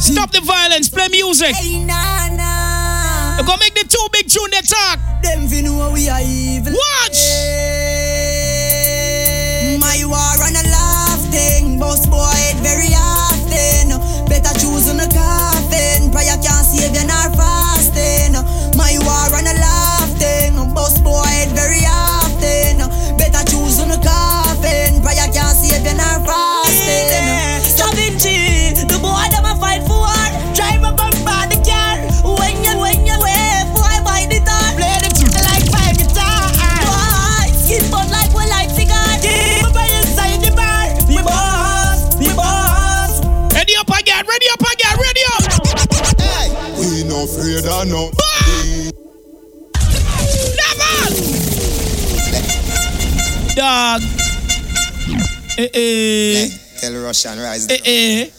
Stop 0.00 0.30
the 0.32 0.40
violence. 0.42 0.88
Play 0.88 1.08
music. 1.08 1.54
Hey, 1.54 1.84
nah, 1.84 2.28
nah. 2.34 3.38
You 3.38 3.44
go 3.46 3.56
make 3.56 3.74
the 3.74 3.84
two 3.88 4.06
big 4.12 4.28
tune 4.28 4.50
they 4.50 4.60
talk. 4.62 4.98
Them 5.22 5.48
fi 5.48 5.62
know 5.62 5.90
we 5.92 6.08
are 6.08 6.20
evil. 6.20 6.72
Watch. 6.72 7.20
My 9.80 10.02
war 10.04 10.36
and 10.44 10.56
a 10.56 10.64
laugh 10.68 11.22
thing, 11.30 11.78
boss 11.78 12.06
boy, 12.06 12.32
it 12.52 12.58
very 12.60 12.92
often. 12.92 13.96
Better 14.28 14.52
choose 14.58 14.88
on 14.90 14.96
the 14.98 15.08
coffin. 15.08 16.10
Prayer 16.10 16.36
can't 16.42 16.66
save 16.66 16.92
you 16.94 17.06
nor 17.06 17.30
war 19.04 19.30
and 19.34 19.48
a 19.48 19.54
laugh 19.60 20.10
thing, 20.18 20.54
boss 20.74 20.98
boy, 21.00 21.24
it 21.44 21.50
very 21.52 21.84
often. 21.86 22.84
Better 23.16 23.44
choose 23.50 23.80
on 23.80 23.88
the 23.88 23.98
coffin. 24.00 25.02
Prayer 25.02 25.28
can't 25.32 25.56
save 25.56 25.84
you 25.84 25.94
nor 25.96 26.20
fasting. 26.24 27.60
Seventy, 27.64 28.72
the 28.84 28.98
boy 29.00 29.26
them 29.32 29.44
a 29.44 29.54
fight 29.60 29.82
for 29.84 30.00
war. 30.04 30.26
Drive 30.54 30.82
up 30.84 31.00
and 31.00 31.16
buy 31.24 31.46
the 31.48 31.58
car. 31.64 32.00
When 32.24 32.56
you 32.64 32.74
when 32.80 33.04
you 33.06 33.16
wave, 33.20 33.68
boy 33.76 33.96
buy 34.04 34.26
the 34.28 34.40
tar. 34.44 34.72
Play 34.76 34.98
the 35.04 35.10
like 35.48 35.66
five 35.68 35.96
guitar. 35.96 36.48
Boy, 36.84 37.48
skip 37.56 37.92
out 37.92 38.08
like 38.08 38.32
we 38.32 38.44
like 38.48 38.70
cigar. 38.70 39.08
Yeah, 39.24 39.64
my 39.64 39.72
brain 39.72 39.92
inside 40.00 40.40
the 40.40 40.52
bar. 40.56 40.92
We 41.08 41.20
boss, 41.22 42.16
we 42.16 42.28
boss. 42.32 43.20
Ready 43.54 43.76
up 43.76 43.88
again. 43.88 44.24
Ready 44.26 44.48
up 44.52 44.64
again. 44.64 44.94
Ready 44.96 45.24
up. 45.36 45.44
We 46.78 47.04
no 47.04 47.24
afraid 47.24 47.66
of 47.66 47.88
no. 47.88 48.19
Dog. 53.70 54.02
Eh 55.56 55.70
eh. 55.72 56.50
Tell 56.80 56.94
Russian 57.06 57.38
rise. 57.38 57.70
Eh 57.70 57.78
eh. 57.84 58.30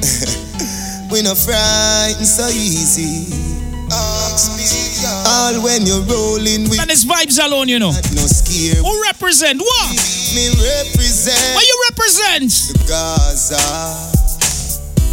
we 1.12 1.20
no 1.20 1.34
frightened 1.34 2.24
so 2.26 2.48
easy. 2.48 3.28
All 3.92 5.60
when 5.60 5.84
you're 5.84 6.00
rolling 6.08 6.70
with 6.70 6.80
And 6.80 6.90
it's 6.90 7.04
vibes 7.04 7.36
alone, 7.44 7.68
you 7.68 7.78
know. 7.78 7.92
no 7.92 8.24
scare. 8.24 8.80
Who 8.80 8.92
represent 9.12 9.60
what? 9.60 9.90
Me 10.32 10.48
represent 10.56 11.54
What 11.54 11.66
you 11.68 11.76
represent? 11.90 12.48
the 12.72 12.84
Gaza. 12.88 13.60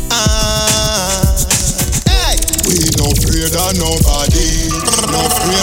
Ah, 0.07 1.35
hey. 2.07 2.39
We 2.63 2.79
no 2.95 3.11
fear 3.11 3.51
of 3.51 3.75
nobody. 3.75 4.71
No 5.11 5.19
afraid 5.27 5.58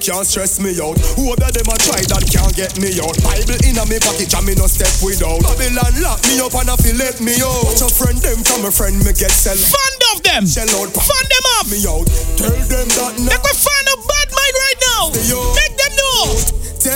can't 0.00 0.24
stress 0.24 0.58
me 0.58 0.80
out. 0.80 0.96
Whoever 1.14 1.52
them 1.52 1.68
a 1.68 1.76
try 1.76 2.00
that 2.08 2.24
can't 2.24 2.56
get 2.56 2.72
me 2.80 2.96
out. 3.04 3.12
Bible 3.20 3.60
in 3.68 3.76
a 3.76 3.84
me 3.84 4.00
pocket 4.00 4.32
and 4.32 4.44
me 4.48 4.56
no 4.56 4.64
step 4.64 4.90
without. 5.04 5.44
Babylon 5.44 5.92
lock 6.00 6.24
me 6.24 6.40
up 6.40 6.56
and 6.56 6.72
a 6.72 6.74
feel 6.80 6.96
let 6.96 7.20
me 7.20 7.36
out. 7.44 7.68
Watch 7.68 7.84
a 7.84 7.88
friend 7.92 8.16
them 8.18 8.40
from 8.40 8.64
a 8.64 8.72
friend 8.72 8.96
me 9.04 9.12
get 9.12 9.30
sell. 9.30 9.60
Fund 9.60 10.00
of 10.16 10.24
them. 10.24 10.48
Shell 10.48 10.72
out. 10.80 10.88
Fund 10.96 11.28
them 11.28 11.46
up. 11.60 11.68
Me 11.68 11.78
out. 11.84 12.08
Tell 12.40 12.56
them 12.56 12.88
that 12.96 13.12
now. 13.20 13.28
Let 13.28 13.40
me 13.44 13.52
find 13.52 13.86
a 13.92 13.96
bad 14.00 14.28
mind 14.32 14.56
right 14.56 14.78
now. 14.80 15.02
Them 15.12 15.24
know. 15.28 15.59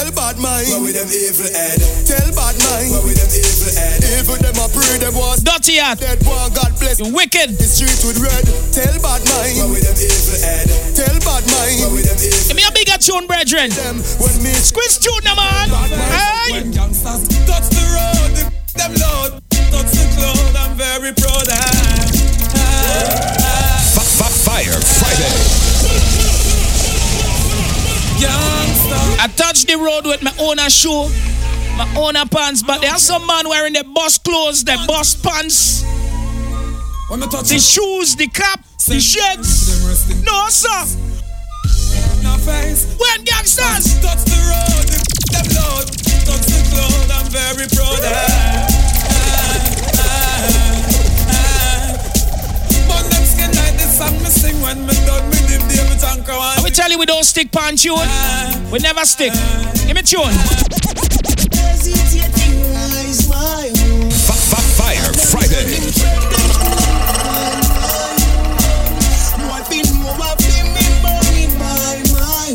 Tell 0.05 0.13
bad 0.13 0.37
mind. 0.37 0.69
Where 0.69 0.85
with 0.85 1.01
them 1.01 1.09
evil 1.09 1.49
head. 1.49 1.81
Tell 2.05 2.29
bad 2.37 2.53
mind. 2.61 2.93
Where 2.93 3.09
with 3.09 3.17
them 3.17 3.33
evil 3.33 3.73
head. 3.73 4.05
Evil 4.05 4.37
them 4.37 4.53
a 4.61 4.69
pray 4.69 5.01
them 5.01 5.17
was. 5.17 5.41
Dirty 5.41 5.81
hat. 5.81 5.97
Dead 5.97 6.21
one 6.29 6.53
God 6.53 6.77
bless. 6.77 7.01
You 7.01 7.09
wicked. 7.09 7.57
The 7.57 7.65
street 7.65 7.97
with 8.05 8.21
red. 8.21 8.45
Tell 8.69 8.93
bad 9.01 9.25
mind. 9.25 9.57
Where 9.57 9.73
with 9.73 9.81
them 9.89 9.97
evil 9.97 10.37
head. 10.45 10.69
Tell 10.93 11.17
bad 11.25 11.49
mind. 11.49 11.81
Where 11.81 11.93
with 11.97 12.05
them 12.05 12.21
evil 12.21 12.45
Give 12.53 12.53
me 12.53 12.69
a 12.69 12.73
bigger 12.77 13.01
tune, 13.01 13.25
brethren. 13.25 13.73
them 13.73 14.05
when 14.21 14.37
me 14.45 14.53
Squeeze 14.61 15.01
tune, 15.01 15.25
now, 15.25 15.41
man. 15.41 15.73
Hey. 15.73 16.53
When 16.53 16.77
youngsters 16.77 17.25
touch 17.49 17.73
the 17.73 17.85
road, 17.97 18.29
the, 18.37 18.45
them 18.77 18.93
load, 19.01 19.41
touch 19.73 19.89
the 19.89 20.05
cloud, 20.21 20.53
I'm 20.53 20.77
very 20.77 21.17
proud. 21.17 21.49
Ah, 21.49 21.65
ah, 22.61 23.41
ah. 23.41 24.05
Fire 24.45 24.77
Friday. 24.85 26.24
I 28.23 29.29
touch 29.37 29.65
the 29.65 29.77
road 29.77 30.07
with 30.07 30.23
my 30.23 30.33
own 30.41 30.59
shoe, 30.69 31.09
my 31.77 31.89
own 31.97 32.15
pants, 32.29 32.63
but 32.63 32.81
there 32.81 32.91
are 32.93 32.99
some 32.99 33.27
man 33.27 33.49
wearing 33.49 33.73
the 33.73 33.85
boss 33.85 34.19
clothes, 34.19 34.65
the 34.65 34.79
boss 34.87 35.15
pants, 35.15 35.83
When 37.09 37.21
me 37.21 37.27
touch 37.29 37.49
the 37.49 37.59
shoes, 37.59 38.15
the 38.17 38.29
cap, 38.29 38.61
the 38.87 39.01
shades. 39.01 40.23
No, 40.25 40.49
sir. 40.49 40.99
no 42.23 42.37
face, 42.39 42.95
When 42.99 43.25
gangsters. 43.25 44.01
touch 44.01 44.25
the 44.25 44.39
road, 44.47 44.87
the, 44.87 45.01
them 45.33 45.47
load, 45.57 45.87
touch 46.25 46.47
the 46.47 46.61
cloud, 46.71 47.11
I'm 47.11 47.27
very 47.31 47.67
proud. 47.75 49.05
Burn 52.89 53.05
them 53.11 53.25
skin 53.25 53.51
like 53.57 53.75
this 53.77 53.99
song 53.99 54.15
me 54.23 54.29
sing 54.31 54.61
when 54.61 54.87
me 54.87 54.95
done 55.07 55.29
me 55.31 55.44
dim 56.05 56.25
David 56.25 56.29
Anchor 56.29 56.33
I 56.33 56.61
will 56.63 56.71
tell 56.71 56.91
you 56.91 56.99
we 56.99 57.07
don't 57.07 57.25
stick 57.25 57.51
pan 57.51 57.77
tune. 57.77 58.09
We 58.71 58.79
never 58.79 59.05
stick. 59.05 59.33
Give 59.87 59.95
me 59.95 60.03
tune. 60.03 60.35
Hesitating 61.53 62.61
is 63.09 63.29
my 63.29 63.71
home. 63.79 64.11
Fire 64.11 65.13
Friday. 65.13 65.81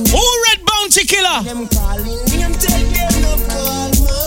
Who 0.10 0.24
red 0.46 0.60
bounty 0.66 1.04
killer? 1.06 1.42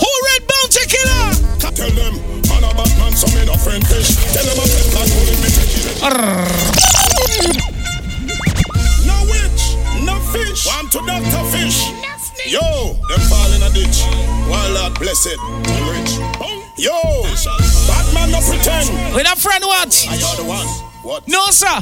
Who 0.01 0.11
red 0.27 0.43
bounty 0.51 0.85
killer? 0.89 1.25
Tell 1.73 1.91
them, 1.91 2.15
man 2.49 2.65
a 2.65 2.75
bad 2.75 2.93
man, 2.99 3.13
so 3.17 3.27
me 3.37 3.45
no 3.47 3.55
friend 3.57 3.87
fish. 3.87 4.17
Tell 4.33 4.45
them 4.45 4.59
a 4.59 4.63
pet 4.63 4.87
man, 4.95 5.09
bullet 5.09 5.39
me 5.43 7.12
to 10.93 10.99
doctor 11.07 11.45
fish. 11.49 11.89
Yo, 12.45 12.61
them 13.09 13.21
fall 13.31 13.51
in 13.57 13.63
a 13.63 13.71
ditch. 13.73 14.05
While 14.45 14.73
Lord 14.75 14.99
blessed, 14.99 15.39
I'm 15.41 15.89
rich. 15.89 16.21
Yo, 16.77 16.93
bad 17.89 18.13
man 18.13 18.31
no 18.31 18.41
pretend. 18.41 18.91
With 19.15 19.27
a 19.27 19.35
friend 19.35 19.65
what? 19.65 20.07
I 20.11 20.17
are 20.21 20.37
the 20.37 20.45
one. 20.45 20.67
What? 21.03 21.27
No, 21.27 21.47
sir. 21.49 21.81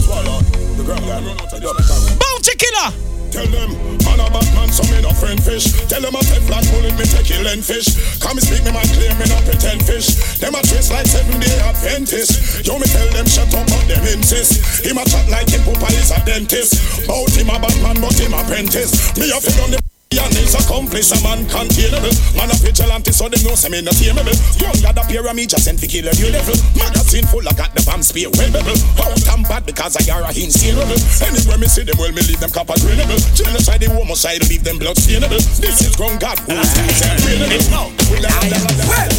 Swallow. 0.00 0.40
The 0.78 0.82
ground 0.82 1.04
guy 1.04 1.20
run 1.20 1.38
out 1.38 1.52
of 1.52 1.62
your 1.62 1.74
tongue. 1.74 2.18
Bounty 2.18 2.56
killer. 2.56 3.07
Tell 3.30 3.46
them, 3.46 3.76
man 4.08 4.20
a 4.20 4.26
bad 4.32 4.48
man, 4.56 4.68
so 4.72 4.82
me 4.88 5.02
no 5.02 5.12
friend 5.12 5.36
fish. 5.42 5.68
Tell 5.88 6.00
them 6.00 6.14
a 6.14 6.22
pet 6.24 6.42
flat 6.48 6.64
bullet, 6.72 6.96
me 6.96 7.04
take 7.04 7.26
kill 7.26 7.46
and 7.46 7.64
fish. 7.64 7.92
Come 8.20 8.38
and 8.38 8.46
speak 8.46 8.64
me, 8.64 8.72
man, 8.72 8.88
clear 8.96 9.12
me 9.20 9.28
no 9.28 9.38
pretend 9.44 9.84
fish. 9.84 10.16
Them 10.40 10.54
a 10.54 10.62
trace 10.64 10.90
like 10.90 11.06
seven 11.06 11.38
day 11.40 11.58
Adventist. 11.60 12.64
Yo, 12.66 12.78
me 12.78 12.86
tell 12.86 13.08
them 13.12 13.26
shut 13.26 13.52
up, 13.52 13.66
but 13.68 13.84
them 13.86 14.04
insist. 14.08 14.84
Him 14.84 14.98
a 14.98 15.04
chat 15.04 15.28
like 15.28 15.48
him 15.48 15.62
papa 15.64 15.92
is 15.92 16.10
a 16.10 16.24
dentist. 16.24 17.06
Bout 17.06 17.30
him 17.36 17.50
a 17.50 17.60
bad 17.60 17.76
man, 17.82 18.00
but 18.00 18.16
him 18.16 18.32
apprentice. 18.32 19.16
Me 19.16 19.30
a 19.30 19.40
fit 19.40 19.60
on 19.60 19.70
the 19.72 19.87
Lion 20.18 20.34
is 20.42 20.54
accomplice, 20.54 21.14
a 21.14 21.18
man 21.22 21.46
containable. 21.46 22.10
Man 22.34 22.50
a 22.50 22.56
vigilante, 22.58 23.12
so 23.12 23.28
them 23.28 23.38
know 23.46 23.54
say 23.54 23.70
me 23.70 23.82
not 23.82 23.94
tameable. 23.94 24.34
Young 24.58 24.74
got 24.82 24.98
a 24.98 25.06
pyramid, 25.06 25.50
just 25.50 25.64
sent 25.64 25.78
to 25.78 25.86
kill 25.86 26.08
a 26.08 26.12
new 26.18 26.30
level. 26.34 26.54
Magazine 26.74 27.26
full, 27.30 27.46
I 27.46 27.52
got 27.54 27.70
the 27.74 27.82
bomb 27.86 28.02
spear 28.02 28.26
well 28.34 28.50
bubble. 28.50 28.74
Out 28.98 29.14
and 29.14 29.46
bad 29.46 29.66
because 29.66 29.94
I 29.94 30.02
are 30.10 30.26
a 30.26 30.32
insaleable. 30.34 30.98
Anywhere 31.22 31.58
me 31.58 31.70
see 31.70 31.86
them, 31.86 31.96
well 31.98 32.10
me 32.10 32.22
leave 32.26 32.40
them 32.40 32.50
copper 32.50 32.74
grenable. 32.82 33.18
Genocide, 33.38 33.86
the 33.86 33.90
homicide, 33.94 34.42
leave 34.50 34.64
them 34.64 34.78
blood 34.78 34.98
stainable. 34.98 35.38
This 35.62 35.86
is 35.86 35.94
ground 35.94 36.18
God, 36.18 36.38
who's 36.50 36.66
these 36.74 37.02
and 37.06 37.18
grenable. 37.22 37.94
We 38.10 38.18
let 38.18 38.34
them 38.42 38.66
well. 38.90 39.10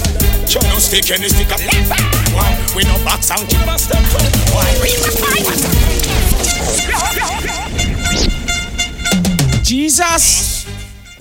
Show 0.51 0.59
no 0.67 0.83
stick 0.83 1.07
any 1.15 1.29
stick 1.29 1.51
up. 1.53 1.61
Why 2.35 2.51
we 2.75 2.83
no 2.83 2.99
box 3.07 3.31
out, 3.31 3.47
you 3.47 3.63
must 3.65 3.87
step 3.87 4.03
Why 4.51 4.67
we 4.83 4.91
Jesus. 9.63 10.58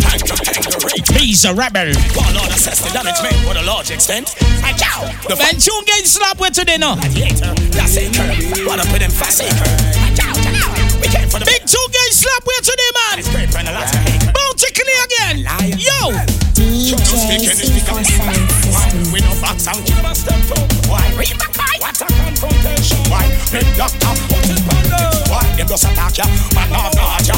He's 0.08 1.44
a 1.44 1.52
rebel. 1.52 1.92
One 2.16 2.34
Lord 2.34 2.48
assess 2.50 2.80
the 2.80 2.90
damage 2.92 3.20
made 3.22 3.36
for 3.44 3.56
a 3.56 3.62
large 3.62 3.90
extent. 3.90 4.34
I 4.64 4.72
cow. 4.72 5.04
The 5.28 5.36
Man, 5.36 5.60
tune 5.60 5.84
getting 5.84 6.06
slapped 6.06 6.40
with 6.40 6.54
today 6.54 6.78
now. 6.78 6.96
gladiator, 6.96 7.52
that's 7.76 7.96
it, 7.96 8.14
curve. 8.14 8.66
What 8.66 8.80
up 8.80 8.90
with 8.92 9.00
them 9.02 9.10
fast 9.10 9.42
I 9.42 9.48
cow, 10.16 10.32
We 11.00 11.08
came 11.08 11.28
for 11.28 11.38
the 11.38 11.46
Big 11.46 11.66
two 11.66 11.84
getting 11.92 12.16
slapped 12.16 12.46
with 12.46 12.64
today, 12.64 12.90
man. 12.96 13.18
It's 13.18 13.30
great 13.30 13.50
friend, 13.50 13.68
a 13.68 13.72
lot 13.72 13.84
of 13.84 14.00
hate. 14.08 14.24
Bounty 14.32 14.70
clear 14.72 15.04
again. 15.04 15.36
Yo. 15.76 16.57
We 16.88 16.96
no 19.20 19.34
box 19.42 19.68
and 19.68 19.84
give 19.84 20.00
step. 20.16 20.40
Why? 20.88 21.04
My. 21.12 21.76
What 21.80 22.00
a 22.00 22.06
confrontation. 22.06 22.96
Why? 23.10 23.28
Big 23.52 23.68
doctor. 23.76 24.08
What 24.32 24.48
is 24.48 24.60
panda? 24.64 25.12
Why? 25.28 25.44
Them 25.58 25.68
just 25.68 25.84
attack 25.84 26.16
ya. 26.16 26.24
Man 26.54 26.70
ya. 27.26 27.36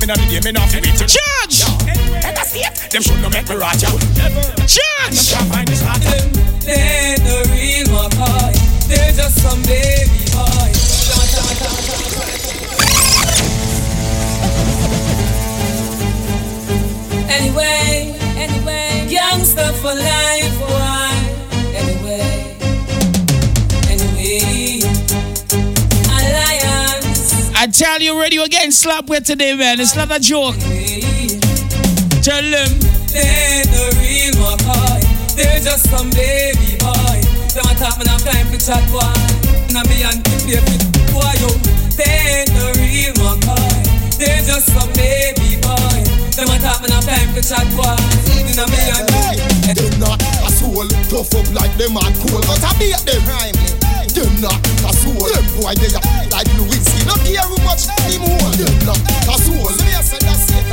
Me 0.00 0.06
no 0.06 0.14
need 0.28 0.44
me 0.44 0.52
no 0.52 0.60
fit 0.66 0.84
to 0.84 1.06
judge. 1.08 1.64
And 1.88 2.36
I 2.36 2.44
see 2.44 2.60
it. 2.60 2.76
Them 2.92 3.00
should 3.00 3.22
no 3.22 3.30
make 3.30 3.48
me 3.48 3.56
rot 3.56 3.80
ya. 3.80 3.88
Judge. 4.68 5.32
The 6.68 7.40
real 7.56 7.86
McCoy. 7.88 8.52
They're 8.86 9.12
just 9.12 9.40
some 9.40 9.62
baby 9.62 10.28
boy. 10.28 10.76
Anyway 17.30 17.99
youngster 19.60 19.80
for 19.80 19.94
life, 19.94 20.60
why? 20.60 21.12
Anyway, 21.74 22.56
anyway, 23.88 24.80
alliance. 26.08 27.50
I 27.54 27.66
tell 27.66 28.00
you, 28.00 28.20
radio 28.20 28.42
again 28.42 28.72
slap 28.72 29.08
with 29.08 29.24
today, 29.24 29.54
man. 29.54 29.80
It's 29.80 29.96
not 29.96 30.10
a 30.10 30.20
joke. 30.20 30.56
Tell 32.22 32.42
them. 32.42 32.70
They 33.10 33.26
ain't 33.26 33.68
the 33.70 33.96
real 33.98 34.34
McCoy. 34.38 35.36
They're 35.36 35.60
just 35.60 35.90
some 35.90 36.10
baby 36.10 36.76
boy. 36.78 37.20
Don't 37.54 37.76
talk 37.78 37.98
me 37.98 38.04
enough 38.04 38.24
time 38.24 38.46
for 38.46 38.58
chat 38.58 38.84
boy. 38.92 39.00
Now 39.72 39.82
me 39.88 40.02
and 40.04 40.22
the 40.24 40.36
baby 40.46 40.76
boy 41.12 41.32
yo. 41.40 41.50
They 41.96 42.44
ain't 42.44 42.50
the 42.50 42.66
real 42.78 43.14
McCoy. 43.14 44.18
They're 44.18 44.44
just 44.44 44.66
some 44.72 44.92
baby 44.92 45.60
boy. 45.60 45.89
Don't 46.40 46.56
talk 46.64 46.80
me 46.80 46.88
enough 46.88 47.04
time 47.04 47.28
for 47.36 47.44
chat 47.44 47.68
boy. 47.76 47.84
Now 48.56 48.64
me 48.72 48.80
and 48.80 49.04
Hey, 49.60 49.76
them 49.76 50.00
not 50.00 50.16
a 50.40 50.48
soul, 50.48 50.88
tough 51.12 51.36
up 51.36 51.44
like 51.52 51.76
them 51.76 52.00
and 52.00 52.16
cool, 52.24 52.40
but 52.48 52.64
I 52.64 52.72
beat 52.80 52.96
them. 53.04 53.20
Them 54.08 54.32
not 54.40 54.56
a 54.56 54.90
soul, 54.96 55.20
them 55.20 55.44
boy 55.60 55.76
they 55.76 55.92
are 55.92 56.00
like 56.32 56.48
Lewinsky. 56.56 57.04
Not 57.04 57.20
care 57.28 57.44
how 57.44 57.60
much 57.60 57.92
him 58.08 58.24
hold. 58.24 58.56
Them 58.56 58.72
not 58.88 58.96
a 59.28 59.36
soul. 59.36 59.68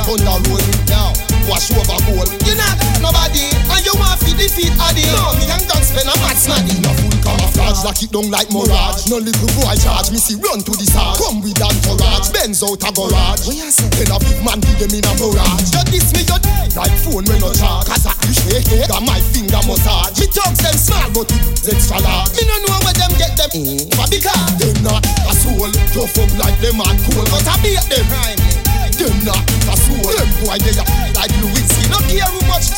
The 0.08 0.34
road 0.48 0.64
now, 0.88 1.12
wash 1.48 1.72
over 1.72 1.98
goal. 2.06 2.28
You 2.44 2.54
not 2.54 2.76
nobody, 3.00 3.48
and 3.48 3.82
you 3.82 3.96
want 3.96 4.20
to 4.20 4.30
defeat 4.36 4.70
Addy. 4.78 5.08
No, 5.10 5.34
me 5.40 5.48
and 5.48 5.64
don't 5.66 5.82
spend 5.82 6.06
a 6.06 6.14
match 6.20 6.44
money. 6.46 6.76
No 6.84 6.92
full 6.92 7.16
camouflage, 7.24 7.82
lock 7.82 7.98
it 8.04 8.12
down 8.12 8.28
like 8.30 8.52
mirage. 8.52 9.08
No 9.08 9.18
little 9.18 9.50
boy 9.56 9.74
charge, 9.80 10.12
me 10.12 10.20
see 10.20 10.36
run 10.38 10.60
to 10.62 10.72
the 10.76 10.86
side. 10.86 11.16
Come 11.16 11.40
with 11.40 11.58
entourage, 11.58 12.30
Benz 12.30 12.62
out 12.62 12.84
a 12.84 12.90
garage. 12.92 13.48
Then 13.48 14.12
a 14.12 14.16
big 14.20 14.38
man 14.44 14.60
give 14.60 14.78
them 14.78 14.92
in 14.92 15.02
a 15.02 15.12
barrage. 15.16 15.72
You 15.72 15.82
diss 15.88 16.12
me, 16.12 16.22
you 16.28 16.38
like 16.76 16.94
phone 17.02 17.24
when 17.26 17.40
no 17.40 17.50
charge. 17.56 17.88
Cause 17.88 18.06
I 18.06 18.12
you 18.28 18.36
shake 18.36 18.70
it, 18.76 18.86
got 18.92 19.02
my 19.02 19.18
finger 19.32 19.60
massage. 19.64 20.20
Me 20.20 20.28
talks 20.28 20.60
them 20.60 20.76
small, 20.76 21.08
but 21.16 21.32
it's 21.32 21.66
extra 21.66 21.98
large. 22.04 22.36
Me 22.36 22.44
no 22.44 22.56
know 22.68 22.78
where 22.84 22.94
them 22.94 23.12
get 23.16 23.34
them. 23.34 23.50
Mm. 23.56 23.88
But 23.96 24.12
because 24.12 24.52
them 24.60 24.76
not 24.84 25.02
a 25.24 25.32
soul, 25.32 25.72
tough 25.96 26.14
up 26.20 26.30
like 26.38 26.58
them 26.60 26.78
and 26.78 26.98
cool, 27.08 27.24
but 27.32 27.46
I 27.48 27.56
beat 27.64 27.82
them. 27.88 28.06
Them 28.06 28.37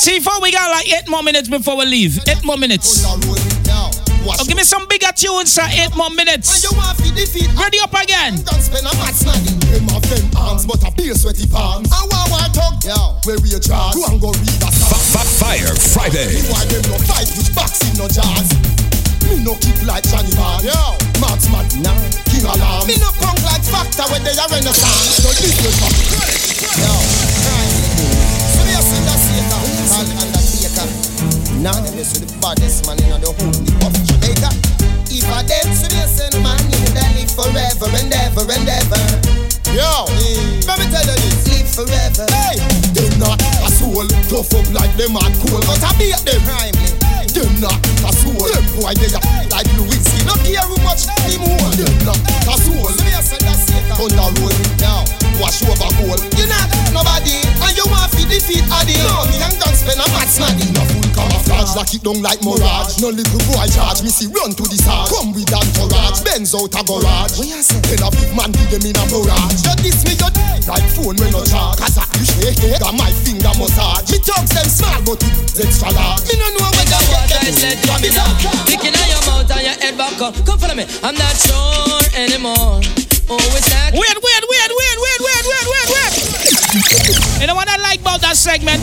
T4, 0.01 0.41
we 0.41 0.51
got 0.51 0.71
like 0.71 0.89
eight 0.89 1.09
more 1.09 1.23
minutes 1.23 1.49
before 1.49 1.77
we 1.77 1.85
leave. 1.85 2.19
Eight 2.27 2.43
more 2.43 2.57
minutes. 2.57 3.05
Oh, 3.05 4.45
give 4.49 4.57
me 4.57 4.65
some 4.65 4.89
bigger 4.89 5.13
tunes 5.13 5.53
sir. 5.53 5.69
eight 5.77 5.95
more 5.95 6.09
minutes. 6.09 6.65
Ready 6.65 7.79
up 7.85 7.93
again. 7.93 8.41
Fire 15.37 15.75
Friday. 15.77 16.33
Me 19.29 19.37
no 19.45 19.55
keep 19.61 19.77
like 19.85 20.03
Johnny 20.09 20.33
Van 20.33 20.65
Yo, 20.65 20.97
Max 21.21 21.47
Madna, 21.53 21.93
King 22.27 22.49
Alarm 22.49 22.89
Me 22.89 22.97
no 22.97 23.13
punk 23.21 23.39
like 23.45 23.63
Factor 23.63 24.03
when 24.11 24.25
they 24.25 24.33
are 24.33 24.49
Renaissance 24.49 25.23
So 25.23 25.29
this 25.29 25.55
is 25.55 25.77
my 25.79 25.93
Yo, 26.81 27.70
Now 31.61 31.77
them 31.77 31.93
is 32.01 32.17
the 32.17 32.25
baddest 32.41 32.89
man 32.89 32.97
in 33.05 33.21
the 33.21 33.29
whole 33.37 33.53
of 33.85 33.93
Jamaica. 34.09 34.49
If 35.13 35.29
I 35.29 35.45
dead, 35.45 35.69
so 35.77 35.93
they 35.93 36.09
send 36.09 36.33
man 36.41 36.57
in 36.57 36.89
the 36.89 37.05
live 37.13 37.29
forever 37.37 37.85
and 38.01 38.09
ever 38.17 38.49
and 38.49 38.65
ever. 38.65 39.05
Yo, 39.77 40.09
let 40.65 40.81
me 40.81 40.89
tell 40.89 41.05
you 41.05 41.17
this. 41.21 41.45
Live 41.53 41.69
forever. 41.69 42.25
Hey, 42.33 42.57
them 42.97 43.13
not 43.21 43.37
a 43.61 43.69
soul, 43.69 44.09
tough 44.33 44.57
up 44.57 44.73
like 44.73 44.97
them 44.97 45.21
and 45.21 45.35
cool, 45.45 45.61
but 45.69 45.85
I 45.85 45.93
beat 46.01 46.17
them. 46.25 46.41
Them 47.41 47.57
not 47.57 47.73
a 48.05 48.13
soul, 48.13 48.37
them 48.37 48.67
boy 48.77 48.93
they 49.01 49.09
are 49.17 49.25
like 49.49 49.65
Lewinsky. 49.73 50.21
No 50.29 50.37
care 50.45 50.61
how 50.61 50.77
much 50.85 51.09
him 51.25 51.41
hold. 51.41 51.73
Them 51.73 51.97
not 52.05 52.21
a 52.45 52.55
soul. 52.61 52.93
On 54.01 54.09
the 54.09 54.27
road 54.41 54.57
now, 54.81 55.05
wash 55.41 55.65
over 55.65 55.89
goal. 56.01 56.21
You 56.37 56.45
not 56.49 56.69
nobody, 56.93 57.41
and 57.65 57.73
you 57.77 57.85
want 57.89 58.13
to 58.13 58.23
defeat 58.29 58.65
Addy. 58.69 58.97
No, 59.01 59.25
me 59.29 59.41
and 59.41 59.57
don't 59.57 59.77
spend 59.77 60.01
a 60.01 60.07
match 60.13 60.37
money. 60.41 60.69
No 60.77 60.85
full 60.89 61.05
camouflage, 61.17 61.77
lock 61.77 61.93
it 61.93 62.05
down 62.05 62.21
like 62.21 62.45
mirage. 62.45 63.01
No 63.01 63.09
little 63.09 63.41
boy 63.49 63.69
charge, 63.73 64.05
me 64.05 64.13
see 64.13 64.29
run 64.29 64.53
to 64.57 64.65
the 64.69 64.77
side. 64.77 65.09
Come 65.09 65.33
with 65.33 65.49
entourage, 65.53 66.21
Benz 66.25 66.53
out 66.53 66.77
a 66.77 66.81
garage. 66.85 67.41
Then 67.41 68.01
a 68.05 68.09
big 68.13 68.33
man 68.37 68.53
give 68.53 68.69
them 68.69 68.85
in 68.85 68.97
a 68.97 69.05
barrage. 69.09 69.65
You 69.65 69.73
diss 69.81 70.05
me, 70.05 70.13
you 70.17 70.29
like 70.69 70.85
phone 70.93 71.17
when 71.17 71.33
no 71.33 71.41
charge. 71.45 71.81
Cause 71.81 71.97
I 71.97 72.05
you 72.21 72.25
shake 72.25 72.61
it, 72.69 72.81
got 72.81 72.97
my 72.97 73.09
finger 73.25 73.53
massage. 73.57 74.09
Me 74.13 74.17
talks 74.21 74.53
them 74.53 74.69
small, 74.69 75.01
but 75.09 75.21
it's 75.25 75.61
extra 75.61 75.93
large. 75.93 76.25
Me 76.29 76.41
no 76.41 76.49
know 76.57 76.69
where 76.73 76.89
them 77.31 77.43
get 77.45 77.47
Water 77.47 77.49
is 77.49 77.63
let 77.63 77.79
drop 77.87 78.03
it 78.03 78.15
down. 78.15 78.35
Kicking 78.67 78.95
on 78.95 79.07
your 79.07 79.23
mouth 79.27 79.51
and 79.51 79.63
your 79.63 79.77
head 79.79 79.97
back 79.97 80.19
up. 80.21 80.35
Come 80.47 80.59
follow 80.59 80.75
me. 80.75 80.87
I'm 81.03 81.15
not 81.15 81.35
sure 81.39 82.03
anymore. 82.19 82.83
Oh, 83.31 83.39
it's 83.55 83.71
not. 83.71 83.95
Weird, 83.95 84.19
weird, 84.19 84.45
weird, 84.51 84.73
weird, 84.75 84.99
weird, 84.99 85.21
weird, 85.23 85.45
weird, 85.47 85.67
weird, 85.71 85.89
weird. 85.95 86.13
You 87.41 87.47
know 87.47 87.55
what 87.55 87.69
I 87.71 87.79
like 87.79 88.01
about 88.01 88.21
that 88.23 88.37
segment? 88.37 88.83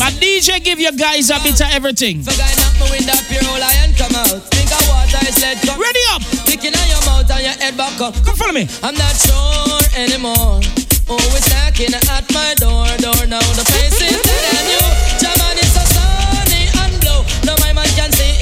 My 0.00 0.10
DJ 0.16 0.64
give 0.64 0.80
you 0.80 0.92
guys 0.96 1.28
a 1.28 1.36
bit 1.44 1.60
of 1.60 1.68
everything. 1.72 2.22
For 2.22 2.32
guy 2.32 2.48
knock 2.56 2.74
me 2.80 2.96
with 2.96 3.06
that 3.06 3.20
pure 3.28 3.44
old 3.44 3.60
iron 3.60 3.92
come 3.94 4.16
out. 4.16 4.40
Think 4.48 4.72
of 4.72 4.82
water 4.88 5.20
is 5.28 5.36
let 5.44 5.60
come. 5.60 5.76
Ready 5.76 6.04
up. 6.16 6.22
Kicking 6.48 6.72
on 6.72 6.86
your 6.88 7.02
mouth 7.04 7.28
and 7.28 7.44
your 7.44 7.56
head 7.60 7.76
back 7.76 8.00
up. 8.00 8.16
Come 8.24 8.36
follow 8.36 8.56
me. 8.56 8.64
I'm 8.82 8.96
not 8.96 9.14
sure 9.20 9.84
anymore. 10.00 10.64
Oh, 11.12 11.36
it's 11.36 11.52
knocking 11.52 11.92
at 11.92 12.24
my 12.32 12.54
door, 12.56 12.88
door 13.04 13.26
now. 13.28 13.44
The 13.52 13.64
place 13.68 14.00
is 14.00 14.16
dead 14.22 14.44
and 14.56 14.68
you. 14.72 14.81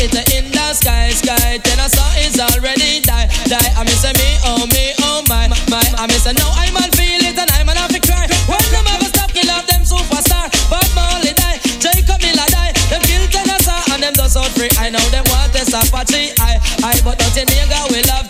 It 0.00 0.16
in 0.32 0.50
the 0.50 0.72
sky, 0.72 1.10
sky. 1.10 1.60
Then 1.60 1.78
I 1.78 1.88
saw 1.88 2.08
it's 2.16 2.40
already 2.40 3.00
die, 3.00 3.28
die. 3.44 3.70
I 3.76 3.84
miss 3.84 4.04
me, 4.04 4.28
oh 4.48 4.64
me, 4.72 4.96
oh 5.04 5.22
my, 5.28 5.48
my. 5.68 5.84
I 6.00 6.06
miss 6.08 6.24
no, 6.24 6.48
I'm 6.56 6.76
on 6.76 6.88
feel 6.96 7.20
it 7.20 7.36
and 7.36 7.50
I'm 7.52 7.68
on 7.68 7.76
to 7.76 8.00
cry. 8.00 8.24
When 8.48 8.64
them 8.72 8.86
ever 8.88 9.08
stop, 9.12 9.30
kill 9.32 9.50
off 9.52 9.66
them 9.68 9.84
superstar. 9.84 10.48
But 10.72 10.88
Molly 10.96 11.36
die, 11.36 11.60
Jacob 11.76 12.20
Miller 12.24 12.48
die. 12.48 12.72
Them 12.88 13.02
kill 13.04 13.24
Tennessee 13.28 13.92
and 13.92 14.02
them 14.02 14.14
does 14.16 14.36
out 14.36 14.48
free. 14.56 14.72
I 14.80 14.88
know 14.88 15.04
them 15.12 15.24
want 15.28 15.52
this 15.52 15.72
Apache, 15.72 16.32
I, 16.40 16.56
I. 16.80 16.96
But 17.04 17.18
don't 17.20 17.36
you 17.36 17.44
nigga, 17.44 17.92
we 17.92 18.00
love 18.08 18.29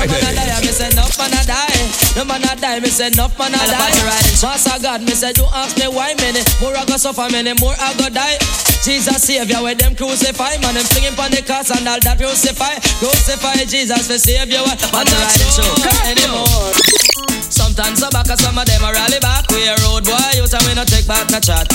No 0.00 0.08
man 0.08 0.24
a 0.24 0.32
die, 0.32 0.48
I 0.48 0.60
miss 0.64 0.80
enough 0.80 1.12
man 1.20 1.32
a 1.36 1.42
die. 1.44 1.84
No 2.16 2.24
man 2.24 2.42
a 2.42 2.56
die, 2.56 2.80
me 2.80 2.88
say 2.88 3.08
enough 3.08 3.36
man 3.38 3.52
a 3.52 3.58
die. 3.60 3.92
Master 4.42 4.80
God, 4.80 5.02
me 5.02 5.12
say 5.12 5.32
don't 5.32 5.52
ask 5.52 5.76
me 5.76 5.88
why 5.88 6.14
many 6.16 6.40
more 6.60 6.74
I 6.74 6.84
go 6.88 6.96
suffer, 6.96 7.28
many 7.30 7.52
more 7.60 7.76
I 7.78 7.92
go 8.00 8.08
die. 8.08 8.40
Jesus 8.80 9.20
Savior, 9.22 9.60
where 9.62 9.74
them 9.76 9.94
crucify, 9.94 10.56
man 10.64 10.74
them 10.74 10.84
singing 10.88 11.12
on 11.20 11.30
the 11.30 11.42
cross 11.44 11.70
and 11.70 11.86
all 11.86 12.00
that 12.00 12.16
crucify, 12.16 12.80
crucify 12.96 13.60
Jesus 13.68 14.08
for 14.08 14.16
Savior. 14.16 14.64
I'm 14.64 15.04
not 15.04 15.30
sure 15.52 15.68
anymore. 16.08 16.72
Sometimes 17.52 18.02
I 18.02 18.08
back, 18.10 18.26
some 18.40 18.58
of 18.58 18.64
them 18.66 18.82
are 18.82 18.94
rally 18.94 19.20
back. 19.20 19.46
We 19.52 19.68
are 19.68 19.76
road 19.84 20.08
why 20.08 20.32
you 20.34 20.46
tell 20.48 20.64
me 20.66 20.74
not 20.74 20.88
take 20.88 21.06
back 21.06 21.30
no 21.30 21.38
chat. 21.38 21.69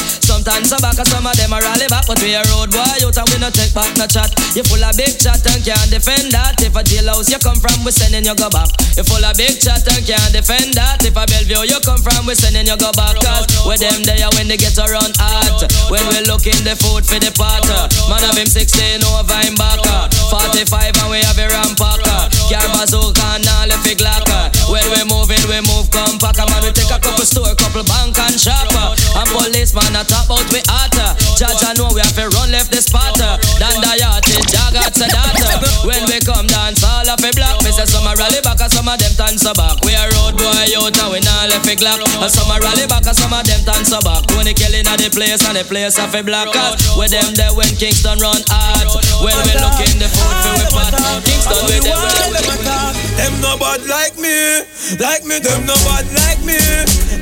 Sometimes 0.45 0.69
some 0.69 0.81
back 0.85 1.01
and 1.01 1.09
some 1.09 1.25
of 1.25 1.33
them 1.41 1.57
are 1.57 1.61
rally 1.65 1.89
back, 1.89 2.05
but 2.05 2.21
we 2.21 2.37
a 2.37 2.41
road 2.53 2.69
boy 2.69 3.01
out 3.01 3.17
and 3.17 3.27
we 3.33 3.41
no 3.41 3.49
take 3.49 3.73
back 3.73 3.89
no 3.97 4.05
chat. 4.05 4.29
You 4.53 4.61
full 4.61 4.77
of 4.77 4.93
big 4.93 5.17
chat 5.17 5.41
and 5.41 5.57
can't 5.65 5.89
defend 5.89 6.29
that. 6.37 6.61
If 6.61 6.77
a 6.77 6.85
jailhouse 6.85 7.33
you 7.33 7.41
come 7.41 7.57
from, 7.57 7.81
we 7.81 7.89
sending 7.89 8.29
you 8.29 8.37
go 8.37 8.53
back. 8.53 8.69
You 8.93 9.01
full 9.01 9.25
of 9.25 9.33
big 9.33 9.57
chat 9.57 9.81
and 9.89 10.05
can't 10.05 10.29
defend 10.29 10.77
that. 10.77 11.01
If 11.01 11.17
a 11.17 11.25
Bellevue 11.25 11.65
you 11.65 11.81
come 11.81 11.97
from, 11.97 12.29
we 12.29 12.37
sending 12.37 12.69
you 12.69 12.77
go 12.77 12.93
back. 12.93 13.17
Cause 13.25 13.49
with 13.65 13.81
them 13.81 14.05
there 14.05 14.29
when 14.37 14.45
they 14.45 14.61
get 14.61 14.77
around 14.77 15.17
hot. 15.17 15.65
When 15.89 16.05
we 16.13 16.21
looking 16.29 16.61
the 16.61 16.77
food 16.77 17.09
for 17.09 17.17
the 17.17 17.33
potter. 17.33 17.89
Man 18.05 18.21
of 18.21 18.37
him 18.37 18.45
16 18.45 19.01
over 19.01 19.41
him 19.41 19.57
back. 19.57 19.81
45 20.29 20.61
and 20.93 21.09
we 21.09 21.25
have 21.25 21.41
a 21.41 21.49
rampacker. 21.49 22.34
Car 22.45 22.61
bazooka 22.69 23.25
and 23.35 23.47
all 23.57 23.65
the 23.65 23.77
fig 23.81 24.01
locker. 24.01 24.53
When 24.69 24.85
we 24.93 25.01
moving, 25.09 25.41
we 25.49 25.61
move 25.65 25.89
compact. 25.89 26.37
Man, 26.37 26.61
we 26.61 26.69
take 26.69 26.93
a 26.93 27.01
couple 27.01 27.25
store, 27.25 27.53
couple 27.57 27.81
bank 27.85 28.13
and 28.21 28.37
shopper. 28.37 28.93
And 29.17 29.27
policeman 29.33 29.97
a 29.97 30.05
top 30.05 30.29
out 30.29 30.45
we 30.53 30.61
hotter. 30.69 31.17
Judge 31.33 31.65
I 31.65 31.73
know 31.73 31.89
we 31.89 32.05
have 32.05 32.13
to 32.13 32.29
run 32.37 32.53
left 32.53 32.69
the 32.69 32.85
spotter. 32.85 33.41
Dan 33.57 33.81
the 33.81 33.97
yacht, 33.97 34.25
jagger 34.49 34.85
to 34.85 35.05
data. 35.09 35.49
When 35.89 36.05
we 36.05 36.21
come 36.21 36.45
dance, 36.45 36.85
all 36.85 37.09
of 37.09 37.17
a 37.17 37.29
block. 37.33 37.65
Me 37.65 37.73
say 37.73 37.89
some 37.89 38.05
a 38.05 38.13
rally 38.13 38.41
back 38.45 38.61
and 38.61 38.69
some 38.69 38.85
of 38.85 38.97
them 39.01 39.13
dance 39.17 39.45
a 39.45 39.53
back. 39.57 39.81
We 39.81 39.97
a 39.97 40.05
road 40.13 40.37
boy 40.37 40.69
out 40.77 40.93
and 40.93 41.09
we 41.09 41.19
not 41.25 41.49
left 41.49 41.65
a 41.65 41.73
glock. 41.73 42.05
And 42.05 42.29
some 42.29 42.49
a 42.53 42.61
rally 42.61 42.85
back 42.85 43.09
and 43.09 43.17
some 43.17 43.33
of 43.33 43.41
them 43.41 43.61
dance 43.65 43.89
a 43.89 43.99
back. 44.05 44.29
Tony 44.29 44.53
Kelly 44.53 44.85
at 44.85 45.01
the 45.01 45.09
place 45.09 45.41
and 45.49 45.57
the 45.57 45.65
place 45.65 45.97
of 45.97 46.13
a 46.13 46.21
black 46.21 46.53
cat. 46.53 46.77
With 46.93 47.09
them 47.09 47.33
there 47.33 47.53
when 47.57 47.73
Kingston 47.81 48.21
run 48.21 48.41
hard. 48.53 48.85
When 49.25 49.33
we 49.33 49.53
look 49.57 49.81
in 49.81 49.97
the 49.97 50.09
food 50.13 50.61
we 50.61 50.65
pot. 50.69 50.93
Kingston 51.25 51.61
with 51.65 51.83
them. 51.83 52.34
Them 52.35 53.39
no 53.39 53.55
bad 53.55 53.79
like 53.87 54.19
me, 54.19 54.59
like 54.99 55.23
me. 55.23 55.39
Them 55.39 55.63
no 55.63 55.75
bad 55.87 56.03
like 56.11 56.43
me, 56.43 56.59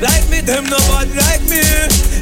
like 0.02 0.26
me. 0.26 0.42
Them 0.42 0.66
no 0.66 0.78
bad 0.90 1.06
like 1.14 1.44
me, 1.46 1.62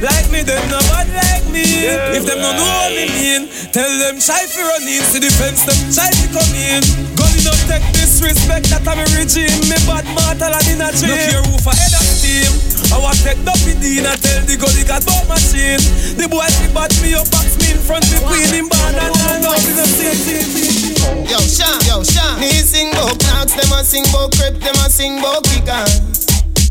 like 0.04 0.28
me. 0.28 0.44
Them 0.44 0.60
no 0.68 0.76
bad 0.92 1.08
like 1.08 1.48
me. 1.48 1.64
If 2.12 2.28
them 2.28 2.44
no 2.44 2.52
know 2.52 2.68
what 2.68 2.92
me 2.92 3.08
mean, 3.16 3.48
tell 3.72 3.88
them 3.88 4.20
try 4.20 4.44
fi 4.44 4.60
run 4.60 4.84
in 4.84 5.00
to 5.08 5.18
the 5.24 5.32
fence. 5.40 5.64
Them 5.64 5.80
try 5.88 6.12
to 6.12 6.26
come 6.36 6.52
in. 6.52 6.84
God 7.16 7.32
no 7.48 7.52
take 7.64 7.86
disrespect 7.96 8.68
that 8.68 8.84
I'm 8.84 9.00
a 9.00 9.06
regime. 9.16 9.56
Me 9.72 9.80
bad 9.88 10.04
mortal 10.12 10.52
and 10.52 10.68
in 10.68 10.84
a 10.84 10.92
dream. 10.92 11.16
Look 11.16 11.32
here, 11.32 11.42
roof 11.48 11.64
ahead 11.64 11.96
of 11.96 12.04
steam. 12.04 12.52
I 12.92 13.00
want 13.00 13.16
take 13.24 13.40
the 13.40 13.56
Dean 13.80 14.04
and 14.04 14.20
tell 14.20 14.44
the 14.44 14.54
God 14.60 14.76
he 14.76 14.84
got 14.84 15.00
bought 15.08 15.24
machine. 15.32 15.80
The 16.20 16.28
boy 16.28 16.44
he 16.44 16.68
bad 16.76 16.92
me 17.00 17.16
up, 17.16 17.24
box 17.32 17.56
me 17.56 17.72
in 17.72 17.80
front 17.80 18.04
the 18.12 18.20
queen 18.28 18.52
in 18.52 18.68
band 18.68 19.00
and 19.00 19.16
all 19.16 19.36
know 19.40 19.56
we 19.64 19.72
the 19.72 19.88
same. 19.88 20.81
Yo, 21.28 21.38
Sean, 21.38 21.78
yo, 21.86 22.02
Sean. 22.04 22.40
Me 22.40 22.50
sing 22.50 22.90
bout 22.92 23.18
knocks, 23.24 23.52
them 23.54 23.72
a 23.72 23.84
sing 23.84 24.04
bout 24.12 24.32
crepe, 24.36 24.58
them 24.60 24.74
a 24.76 24.88
sing 24.90 25.20
bout 25.20 25.44
kickers. 25.44 26.26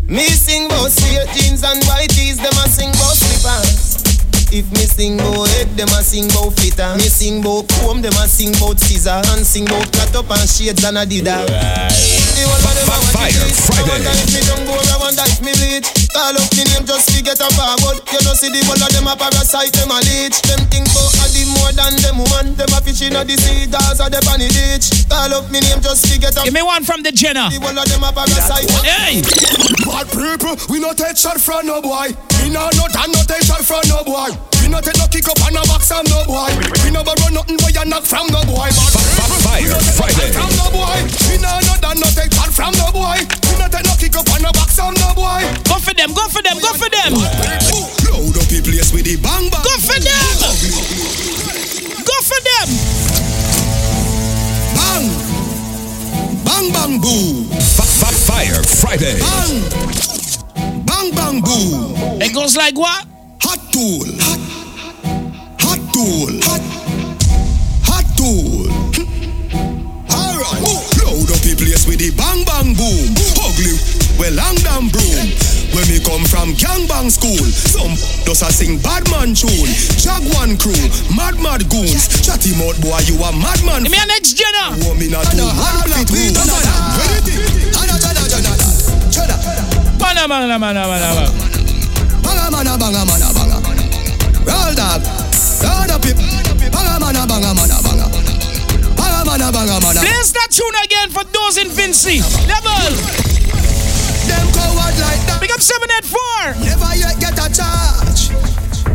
Me 0.08 0.28
sing 0.28 0.68
bout 0.68 0.92
straight 0.92 1.28
jeans 1.36 1.64
and 1.64 1.84
white 1.86 2.10
tees, 2.10 2.38
them 2.38 2.54
a 2.64 2.68
sing 2.68 2.92
bout 2.94 3.16
slippers. 3.16 3.91
If 4.52 4.68
me 4.76 4.84
sing 4.84 5.16
bout 5.16 5.48
head, 5.56 5.72
them 5.80 5.88
a 5.96 6.04
sing 6.04 6.28
bout 6.28 6.52
flitter. 6.60 6.92
Me 7.00 7.08
sing 7.08 7.40
bout 7.40 7.72
comb, 7.80 8.04
them 8.04 8.12
a 8.20 8.28
sing 8.28 8.52
bout 8.60 8.76
scissor. 8.84 9.24
And 9.32 9.48
sing 9.48 9.64
bout 9.64 9.88
cut 9.96 10.12
up 10.12 10.28
and 10.28 10.44
shades 10.44 10.84
and 10.84 11.00
a 11.00 11.08
dida. 11.08 11.48
The 11.48 12.44
whole 12.44 12.60
of 12.60 12.76
them 12.76 12.92
a 12.92 12.96
watch 13.00 13.16
Fire. 13.16 13.32
I 13.32 13.48
Friday. 13.48 13.88
wonder 13.88 14.12
if 14.12 14.28
me 14.36 14.42
don't 14.44 14.68
go, 14.68 14.76
I 14.76 14.96
wonder 15.00 15.24
if 15.24 15.40
me 15.40 15.56
bleach. 15.56 15.88
Call 16.12 16.36
up 16.36 16.52
me 16.52 16.68
name 16.68 16.84
just 16.84 17.08
to 17.16 17.24
get 17.24 17.40
a 17.40 17.48
forward. 17.56 18.04
You 18.12 18.20
know 18.28 18.36
see 18.36 18.52
the 18.52 18.60
whole 18.68 18.76
of 18.76 18.92
them 18.92 19.08
a 19.08 19.16
parasite, 19.16 19.72
them 19.72 19.88
a 19.88 20.04
leech. 20.04 20.44
Them 20.44 20.68
think 20.68 20.92
bout 20.92 21.16
a 21.16 21.26
the 21.32 21.48
more 21.56 21.72
than 21.72 21.96
them 22.04 22.20
woman. 22.20 22.52
Them 22.60 22.76
a 22.76 22.84
fish 22.84 23.08
in 23.08 23.16
a 23.16 23.24
the 23.24 23.40
sea, 23.40 23.72
dogs 23.72 24.04
a 24.04 24.12
the 24.12 24.20
panny 24.28 24.52
ditch. 24.52 25.08
Call 25.08 25.32
up 25.32 25.48
me 25.48 25.64
name 25.64 25.80
just 25.80 26.12
to 26.12 26.20
get 26.20 26.36
a 26.36 26.44
Give 26.44 26.52
me 26.52 26.60
one 26.60 26.84
from 26.84 27.08
the 27.08 27.16
Jenna. 27.16 27.48
The 27.48 27.64
whole 27.64 27.72
of 27.72 27.88
them 27.88 28.04
a 28.04 28.12
parasite. 28.12 28.68
Hey! 28.84 29.24
Bad 29.88 30.12
people, 30.12 30.60
we 30.68 30.84
no 30.84 30.92
take 30.92 31.16
shot 31.16 31.40
from 31.40 31.72
no 31.72 31.80
boy. 31.80 32.12
We 32.44 32.52
no 32.52 32.68
no 32.76 32.92
done 32.92 33.16
no 33.16 33.24
take 33.24 33.48
shot 33.48 33.64
from 33.64 33.88
no 33.88 34.04
boy. 34.04 34.36
No 34.72 34.80
take 34.80 34.96
no 34.96 35.06
kick 35.12 35.28
up 35.28 35.36
on 35.44 35.52
no 35.54 35.62
box 35.68 35.92
from 35.92 36.08
no 36.08 36.24
boy. 36.24 36.48
We 36.84 36.96
no 36.96 37.04
borrow 37.04 37.28
nothing 37.28 37.60
boy 37.60 37.76
and 37.76 37.90
knock 37.92 38.08
from 38.08 38.28
no 38.32 38.40
boy. 38.48 38.72
Bad 38.72 39.28
people, 39.36 39.52
we 39.60 39.68
no 39.68 39.76
take 39.76 39.84
no 39.84 40.00
Friday. 40.00 40.32
from 40.32 40.52
no 40.56 40.72
boy. 40.72 40.96
We 41.28 41.36
no 41.44 41.52
no 41.68 41.76
done 41.84 42.00
no 42.00 42.08
take 42.16 42.32
shot 42.32 42.56
from 42.56 42.72
no 42.80 42.88
boy. 42.96 43.20
We 43.20 43.54
no 43.60 43.68
take 43.68 43.84
no 43.84 43.94
kick 44.00 44.16
up 44.16 44.32
on 44.32 44.42
no 44.42 44.52
box 44.56 44.80
from 44.80 44.96
no 44.96 45.12
boy. 45.12 45.44
Go 45.68 45.76
for 45.76 45.92
them, 45.92 46.16
go 46.16 46.24
for 46.32 46.40
them, 46.40 46.56
go 46.64 46.72
for 46.80 46.88
them. 46.88 47.12
Load 47.20 48.40
up 48.40 48.48
the 48.48 48.64
place 48.64 48.96
with 48.96 49.04
the 49.04 49.20
bang 49.20 49.52
bang. 49.52 49.60
Go 49.60 49.76
for 49.84 50.00
them. 50.00 50.40
Go 52.08 52.18
for 52.24 52.40
them. 52.40 52.70
Bang. 54.80 55.06
Bang 56.48 56.68
bang 56.72 56.96
boo. 57.04 57.44
Fire 58.24 58.64
Friday. 58.64 59.20
Bang. 59.20 60.86
Bang 60.88 61.12
bang 61.12 61.42
boo. 61.44 61.92
It 62.24 62.34
goes 62.34 62.56
like 62.56 62.78
what? 62.78 63.06
Hot 63.44 63.60
tool. 63.74 64.08
Hot 64.24 64.61
tool. 66.02 66.34
Hot, 66.50 66.64
hot 67.86 68.06
tool. 68.18 68.66
Hmm. 68.98 69.06
Alright. 70.10 70.62
Load 70.98 71.30
up 71.30 71.42
the 71.46 71.54
place 71.54 71.86
with 71.86 72.02
the 72.02 72.10
bang 72.18 72.42
bang 72.42 72.74
boom. 72.74 73.14
Ugly, 73.38 73.76
well 74.18 74.34
long 74.34 74.58
damn 74.66 74.90
broom. 74.90 75.30
When 75.72 75.86
me 75.88 76.02
come 76.04 76.26
from 76.26 76.58
gangbang 76.58 77.14
school, 77.14 77.46
some 77.54 77.96
does 78.26 78.42
a 78.42 78.50
sing 78.50 78.82
bad 78.82 79.06
man 79.14 79.38
tune. 79.38 79.70
Jaguan 80.02 80.58
crew, 80.58 80.82
mad 81.14 81.38
mad 81.38 81.70
goons. 81.70 82.10
Chatty 82.26 82.58
mouth 82.58 82.82
boy, 82.82 82.98
you 83.06 83.22
a 83.22 83.30
madman. 83.32 83.86
Give 83.86 83.94
me 83.94 84.02
a 84.02 84.06
next 84.10 84.34
Jenna. 84.34 84.74
Ah. 84.74 84.82
Woman 84.82 85.14
a 85.14 85.22
two 85.30 85.46
one 85.46 85.80
black 85.86 86.10
we 86.10 86.34
Mana, 90.02 90.28
mana, 90.28 90.58
mana, 90.58 90.82
mana, 90.90 91.10
mana. 91.14 91.30
Banga 92.26 92.46
mana 92.52 92.78
banga 92.78 93.02
mana 93.06 93.28
banga. 93.38 93.58
Roll 94.44 94.74
dog. 94.74 95.02
Roll 95.06 95.12
up 95.12 95.21
it. 96.06 96.18
Banga 96.72 97.00
mana 97.00 97.26
banga 97.28 97.54
mana 97.54 97.78
banga. 97.84 98.08
Banga 98.96 99.22
mana 99.26 99.52
banga 99.52 99.78
mana. 99.82 100.00
Play 100.00 100.22
that 100.34 100.50
tune 100.50 100.78
again 100.84 101.10
for 101.10 101.24
those 101.24 101.58
in 101.58 101.70
Vinci. 101.70 102.22
Level. 102.48 102.92
Them 104.28 104.46
coward 104.54 104.96
like 105.02 105.22
that. 105.28 105.38
Pick 105.42 105.52
up 105.52 105.62
784. 105.62 106.62
Never 106.66 106.92
yet 106.96 107.20
get 107.20 107.38
a 107.38 107.48
charge. 107.50 108.32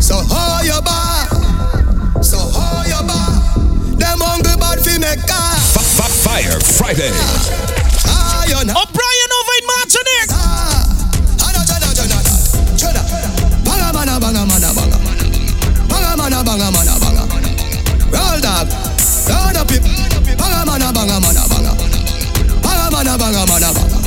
So 0.02 0.22
how 0.26 0.62
you 0.62 0.80
bar? 0.82 2.22
So 2.22 2.38
how 2.38 2.82
you 2.86 3.02
bar? 3.06 3.32
Them 3.98 4.20
hungry 4.20 4.56
bad 4.56 4.80
fi 4.80 4.98
make 4.98 5.26
car. 5.26 5.56
Fire 6.26 6.58
Friday. 6.60 7.10
Ah, 8.06 8.42
Iron. 8.50 8.68
O'Brien 8.70 9.30
over 9.38 9.54
in 9.58 9.66
Martinique. 9.66 10.30
Banga 10.30 10.95
Up 19.66 19.72
it. 19.74 19.82
Banga 20.38 20.62
mana 20.62 20.92
banga 20.94 21.18
mana 21.18 21.42
banga. 21.50 21.74
Banga 22.62 22.86
mana 22.94 23.18
banga 23.18 23.42
mana 23.50 23.74
banga. 23.74 23.98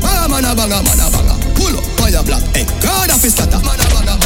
Banga 0.00 0.24
mana 0.28 0.56
banga 0.56 0.80
mana 0.80 1.06
banga. 1.12 1.34
Pull 1.52 1.76
up 1.76 1.84
fire 2.00 2.22
black. 2.24 2.40
Hey, 2.56 2.64
God 2.80 3.12
of 3.12 3.20
his 3.20 3.36
starter. 3.36 3.60
Mana 3.60 3.84
mana. 3.92 4.16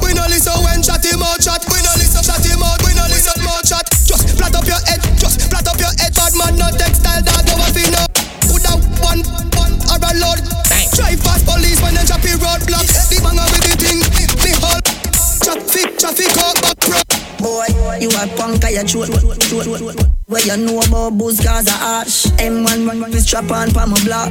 We 0.00 0.16
no 0.16 0.24
listen 0.32 0.56
when 0.64 0.80
chat 0.80 1.04
him 1.04 1.20
out 1.20 1.36
chat. 1.36 1.60
We 1.68 1.84
no 1.84 1.92
listen 2.00 2.24
chat 2.24 2.40
him 2.40 2.64
out. 2.64 2.80
We 2.80 2.96
no 2.96 3.04
listen 3.12 3.36
more 3.44 3.60
chat. 3.60 3.84
Just 4.08 4.40
flat 4.40 4.56
up 4.56 4.64
your 4.64 4.80
head. 4.88 5.04
Just 5.20 5.52
flat 5.52 5.68
up 5.68 5.76
your 5.76 5.92
head. 6.00 6.16
Bad 6.16 6.32
man 6.40 6.56
no 6.56 6.72
textile 6.72 7.20
dog. 7.20 7.44
No 7.44 7.60
one 7.60 7.72
feel 7.76 7.92
no. 7.92 8.08
Put 8.48 8.64
out 8.72 8.80
one 9.04 9.20
one 9.52 9.76
or 9.92 10.00
a 10.00 10.10
load. 10.16 10.40
Drive 10.96 11.20
past 11.20 11.44
police 11.44 11.76
when 11.84 11.92
they 11.92 12.08
chop 12.08 12.24
the 12.24 12.32
roadblock. 12.40 12.88
The 12.88 13.20
banger 13.20 13.44
with 13.52 13.68
the 13.68 13.74
thing. 13.76 14.00
The 14.40 14.52
whole 14.64 14.80
traffic 15.44 16.00
traffic 16.00 16.32
out 16.40 16.56
back 16.64 16.80
road. 16.88 17.17
Boy, 17.48 17.64
you 18.00 18.10
a 18.12 18.28
punk, 18.36 18.64
I 18.64 18.76
a 18.76 18.84
throat. 18.84 19.08
Where 20.26 20.44
you 20.44 20.56
know 20.58 20.80
about 20.80 21.16
booze, 21.16 21.40
cause 21.40 21.66
I 21.68 22.02
ash. 22.02 22.26
M1 22.36 22.86
run 22.86 23.00
run, 23.00 23.12
strap 23.12 23.50
on 23.50 23.70
pa 23.72 23.86
my 23.86 23.96
block. 24.04 24.28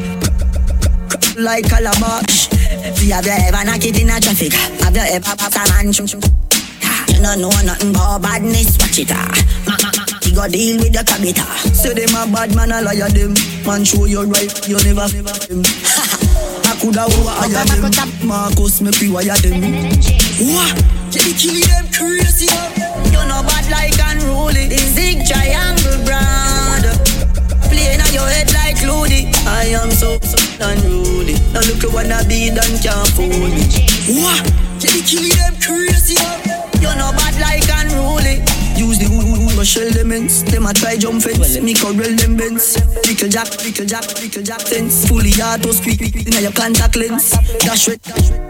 Like 1.35 1.65
calabash. 1.65 2.49
See, 2.93 3.09
have 3.09 3.25
you 3.25 3.33
ever 3.33 3.65
knock 3.65 3.83
it 3.85 3.99
in 3.99 4.09
a 4.09 4.19
traffic? 4.19 4.53
Have 4.53 4.95
you 4.95 5.01
ever 5.01 5.35
pop 5.35 5.49
a 5.49 5.63
man? 5.73 5.89
You 5.89 7.23
don't 7.23 7.41
know 7.41 7.49
nothing 7.65 7.89
about 7.89 8.21
badness, 8.21 8.77
watch 8.77 8.99
it 8.99 9.09
ah. 9.11 9.33
Go 10.35 10.47
deal 10.47 10.77
with 10.77 10.93
the 10.93 11.01
cabita. 11.01 11.45
Say 11.73 11.93
them 11.97 12.13
a 12.13 12.31
bad 12.31 12.55
man, 12.55 12.71
a 12.71 12.81
liar 12.85 13.09
them. 13.09 13.33
Man 13.65 13.83
show 13.83 14.05
you 14.05 14.29
right, 14.29 14.53
you 14.69 14.77
never 14.85 15.09
never 15.09 15.33
them. 15.49 15.65
I 15.65 16.77
coulda 16.79 17.09
wire 17.25 17.65
them. 17.65 18.27
Marcus 18.27 18.81
me 18.81 18.91
pre-wire 18.91 19.33
them. 19.41 19.57
What? 20.53 20.96
Kill 21.17 21.59
them 21.65 21.85
crazy. 21.91 22.45
You 23.09 23.21
know 23.25 23.41
bad 23.41 23.65
like 23.69 23.97
unruly. 23.97 24.67
The 24.67 24.77
zig 24.77 25.25
triangle 25.25 25.97
brand. 26.05 26.85
Playing 27.69 28.01
on 28.01 28.11
your 28.13 28.27
head 28.29 28.53
like 28.53 28.81
Ludi. 28.85 29.29
I 29.45 29.73
am 29.73 29.91
so 29.91 30.19
so 30.21 30.37
unruly. 30.61 31.33
Now 31.53 31.61
look 31.65 31.83
at 31.83 31.91
what 31.93 32.11
I 32.11 32.23
be 32.27 32.49
done 32.53 32.77
can't 32.81 33.09
fool 33.17 33.27
me. 33.29 33.65
What? 34.21 34.45
Kill 34.79 35.25
them 35.35 35.55
crazy. 35.61 36.17
You 36.81 36.91
know 36.95 37.11
bad 37.17 37.35
like 37.41 37.65
unruly. 37.65 38.43
Use 38.77 38.99
the 38.99 39.09
woo 39.09 39.63
shell 39.67 39.89
lemons. 39.95 40.43
Them 40.43 40.65
a 40.65 40.73
try 40.73 40.97
jump 40.97 41.23
fence. 41.23 41.59
Me 41.59 41.73
corral 41.73 42.15
them 42.15 42.37
bends. 42.37 42.77
Little 43.07 43.29
jack, 43.29 43.49
little 43.63 43.85
jack, 43.85 44.05
little 44.21 44.43
jack 44.43 44.61
fence. 44.61 45.07
Fully 45.07 45.31
auto 45.41 45.71
squeak, 45.71 46.01
in 46.01 46.41
your 46.41 46.51
contact 46.51 46.95
lens. 46.95 47.31
Dash 47.59 47.89
it, 47.89 48.01
dash 48.03 48.31
it. 48.31 48.46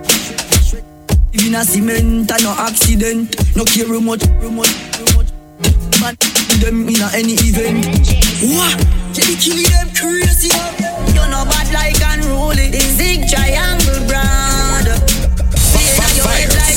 In 1.45 1.55
a 1.55 1.63
cement 1.63 2.31
and 2.31 2.43
no 2.43 2.53
accident. 2.57 3.35
No 3.55 3.65
care 3.65 3.87
how 3.87 3.99
much, 3.99 4.23
how 4.25 4.49
much, 4.49 4.71
how 4.95 5.17
much. 5.17 5.29
Man, 6.01 6.15
them 6.61 6.87
in 6.87 7.01
a 7.01 7.07
any 7.13 7.33
event. 7.41 7.85
What? 8.55 8.77
Jelly 9.13 9.35
kill 9.35 9.59
them 9.69 9.89
crazy. 9.93 10.53
You 11.13 11.25
know 11.29 11.43
bad 11.45 11.67
like 11.73 11.99
unruly. 12.01 12.69
The 12.69 12.79
zig 12.79 13.27
triangle 13.29 14.07
brand. 14.07 14.87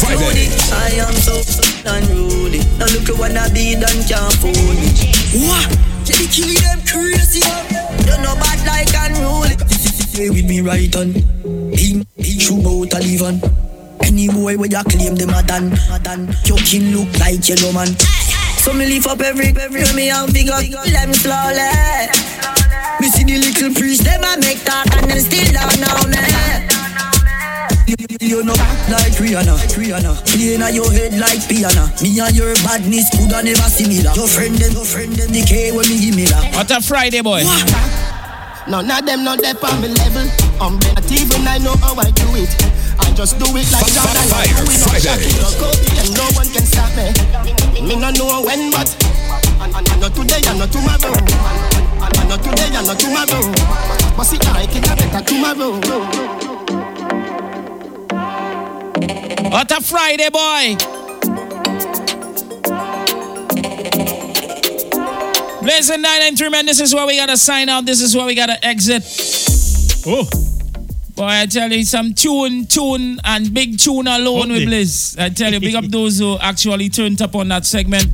Friday. 0.00 0.48
I 0.72 0.98
am 1.04 1.14
so 1.14 1.40
unruly. 1.86 2.60
Now 2.78 2.86
look 2.86 3.08
at 3.08 3.18
what 3.18 3.36
I 3.36 3.48
be 3.52 3.74
done 3.74 4.02
can't 4.08 4.32
fool 4.40 4.50
me. 4.50 4.90
What? 5.46 5.68
Jelly 6.04 6.26
kill 6.26 6.52
them 6.60 6.80
crazy. 6.86 7.40
You 8.08 8.16
know 8.22 8.34
bad 8.36 8.60
like 8.66 8.92
unruly. 8.96 9.56
Stay 9.68 10.30
with 10.30 10.48
me 10.48 10.60
right 10.60 10.94
on. 10.96 11.12
Him, 11.72 12.04
he 12.16 12.38
shoot 12.38 12.66
out 12.66 12.94
a 12.94 12.98
leave 13.00 13.22
on. 13.22 13.40
Any 14.10 14.26
boy 14.26 14.58
where 14.58 14.66
you 14.66 14.82
claim 14.90 15.14
them 15.14 15.30
a 15.30 15.40
done. 15.46 15.70
Your 16.44 16.58
kin 16.58 16.90
look 16.90 17.06
like 17.22 17.46
yellow 17.46 17.70
man. 17.70 17.94
So 18.58 18.74
me 18.74 18.84
lift 18.86 19.06
up 19.06 19.20
every, 19.20 19.54
every 19.54 19.86
me 19.94 20.10
and 20.10 20.26
figure 20.34 20.50
them 20.58 21.14
slowly. 21.14 21.70
Me 22.98 23.06
see 23.06 23.22
the 23.22 23.38
little 23.38 23.70
priest, 23.72 24.02
them 24.02 24.26
a 24.26 24.34
make 24.42 24.64
talk 24.66 24.90
and 24.98 25.08
them 25.08 25.20
still 25.20 25.46
don't 25.54 25.78
know 25.78 26.10
me. 26.10 26.18
You 28.20 28.42
know, 28.42 28.52
like 28.90 29.14
Rihanna, 29.18 29.56
Rihanna 29.78 30.12
Playing 30.26 30.62
at 30.62 30.74
your 30.74 30.92
head 30.92 31.18
like 31.18 31.48
piano 31.48 31.88
Me 32.02 32.20
and 32.20 32.36
your 32.36 32.54
badness 32.62 33.10
coulda 33.10 33.42
never 33.42 33.66
similar 33.66 34.14
Your 34.14 34.28
friend 34.28 34.54
them, 34.54 34.72
your 34.72 34.84
friend 34.84 35.12
them 35.12 35.32
decay 35.32 35.72
when 35.72 35.88
me 35.88 35.98
give 35.98 36.14
me 36.14 36.24
that 36.26 36.54
What 36.54 36.70
a 36.70 36.80
Friday, 36.80 37.22
boy. 37.22 37.42
None 38.68 38.90
of 38.90 39.06
them 39.06 39.24
know 39.24 39.34
they 39.36 39.50
on 39.50 39.80
me 39.80 39.88
level. 39.88 40.30
I'm 40.60 40.78
better 40.78 41.14
even 41.14 41.48
I 41.48 41.58
know 41.58 41.74
how 41.76 41.96
I 41.98 42.10
do 42.12 42.28
it. 42.36 42.79
I 43.20 43.24
just 43.24 43.38
do 43.38 43.44
it 43.52 43.68
like 43.68 43.84
Jordan. 43.84 44.32
Fire 44.32 44.64
We 44.64 44.80
no 44.80 44.88
Friday. 44.96 45.28
No 45.36 45.68
and 46.00 46.08
no 46.16 46.24
one 46.32 46.48
can 46.56 46.64
stop 46.64 46.88
me. 46.96 47.12
Me 47.86 47.94
no 48.00 48.08
know 48.16 48.40
when, 48.40 48.70
but 48.72 48.88
and, 49.60 49.76
and, 49.76 49.88
and 49.92 50.00
not 50.00 50.14
today 50.14 50.40
and 50.48 50.58
not 50.58 50.72
tomorrow. 50.72 51.12
And, 52.00 52.16
and 52.16 52.28
not 52.30 52.40
today 52.40 52.72
and 52.72 52.86
not 52.86 52.98
tomorrow. 52.98 53.44
But 54.16 54.24
see, 54.24 54.38
I 54.40 54.64
can 54.64 54.80
better 54.80 55.04
uh, 55.12 55.20
tomorrow. 55.20 55.76
What 59.50 59.70
a 59.70 59.82
Friday, 59.82 60.30
boy. 60.30 60.80
Blazing 65.60 66.00
993, 66.00 66.48
man. 66.48 66.64
This 66.64 66.80
is 66.80 66.94
where 66.94 67.06
we 67.06 67.18
gotta 67.18 67.36
sign 67.36 67.68
out. 67.68 67.84
This 67.84 68.00
is 68.00 68.16
where 68.16 68.24
we 68.24 68.34
gotta 68.34 68.64
exit. 68.64 69.04
Oh. 70.06 70.49
Boy, 71.20 71.26
I 71.26 71.44
tell 71.44 71.70
you, 71.70 71.84
some 71.84 72.14
tune, 72.14 72.64
tune, 72.64 73.18
and 73.24 73.52
big 73.52 73.78
tune 73.78 74.06
alone 74.06 74.48
with 74.48 74.62
Blizz. 74.62 75.18
I 75.20 75.28
tell 75.28 75.52
you, 75.52 75.60
big 75.60 75.74
up 75.74 75.84
those 75.84 76.18
who 76.18 76.38
actually 76.38 76.88
turned 76.88 77.20
up 77.20 77.34
on 77.36 77.48
that 77.48 77.66
segment. 77.66 78.06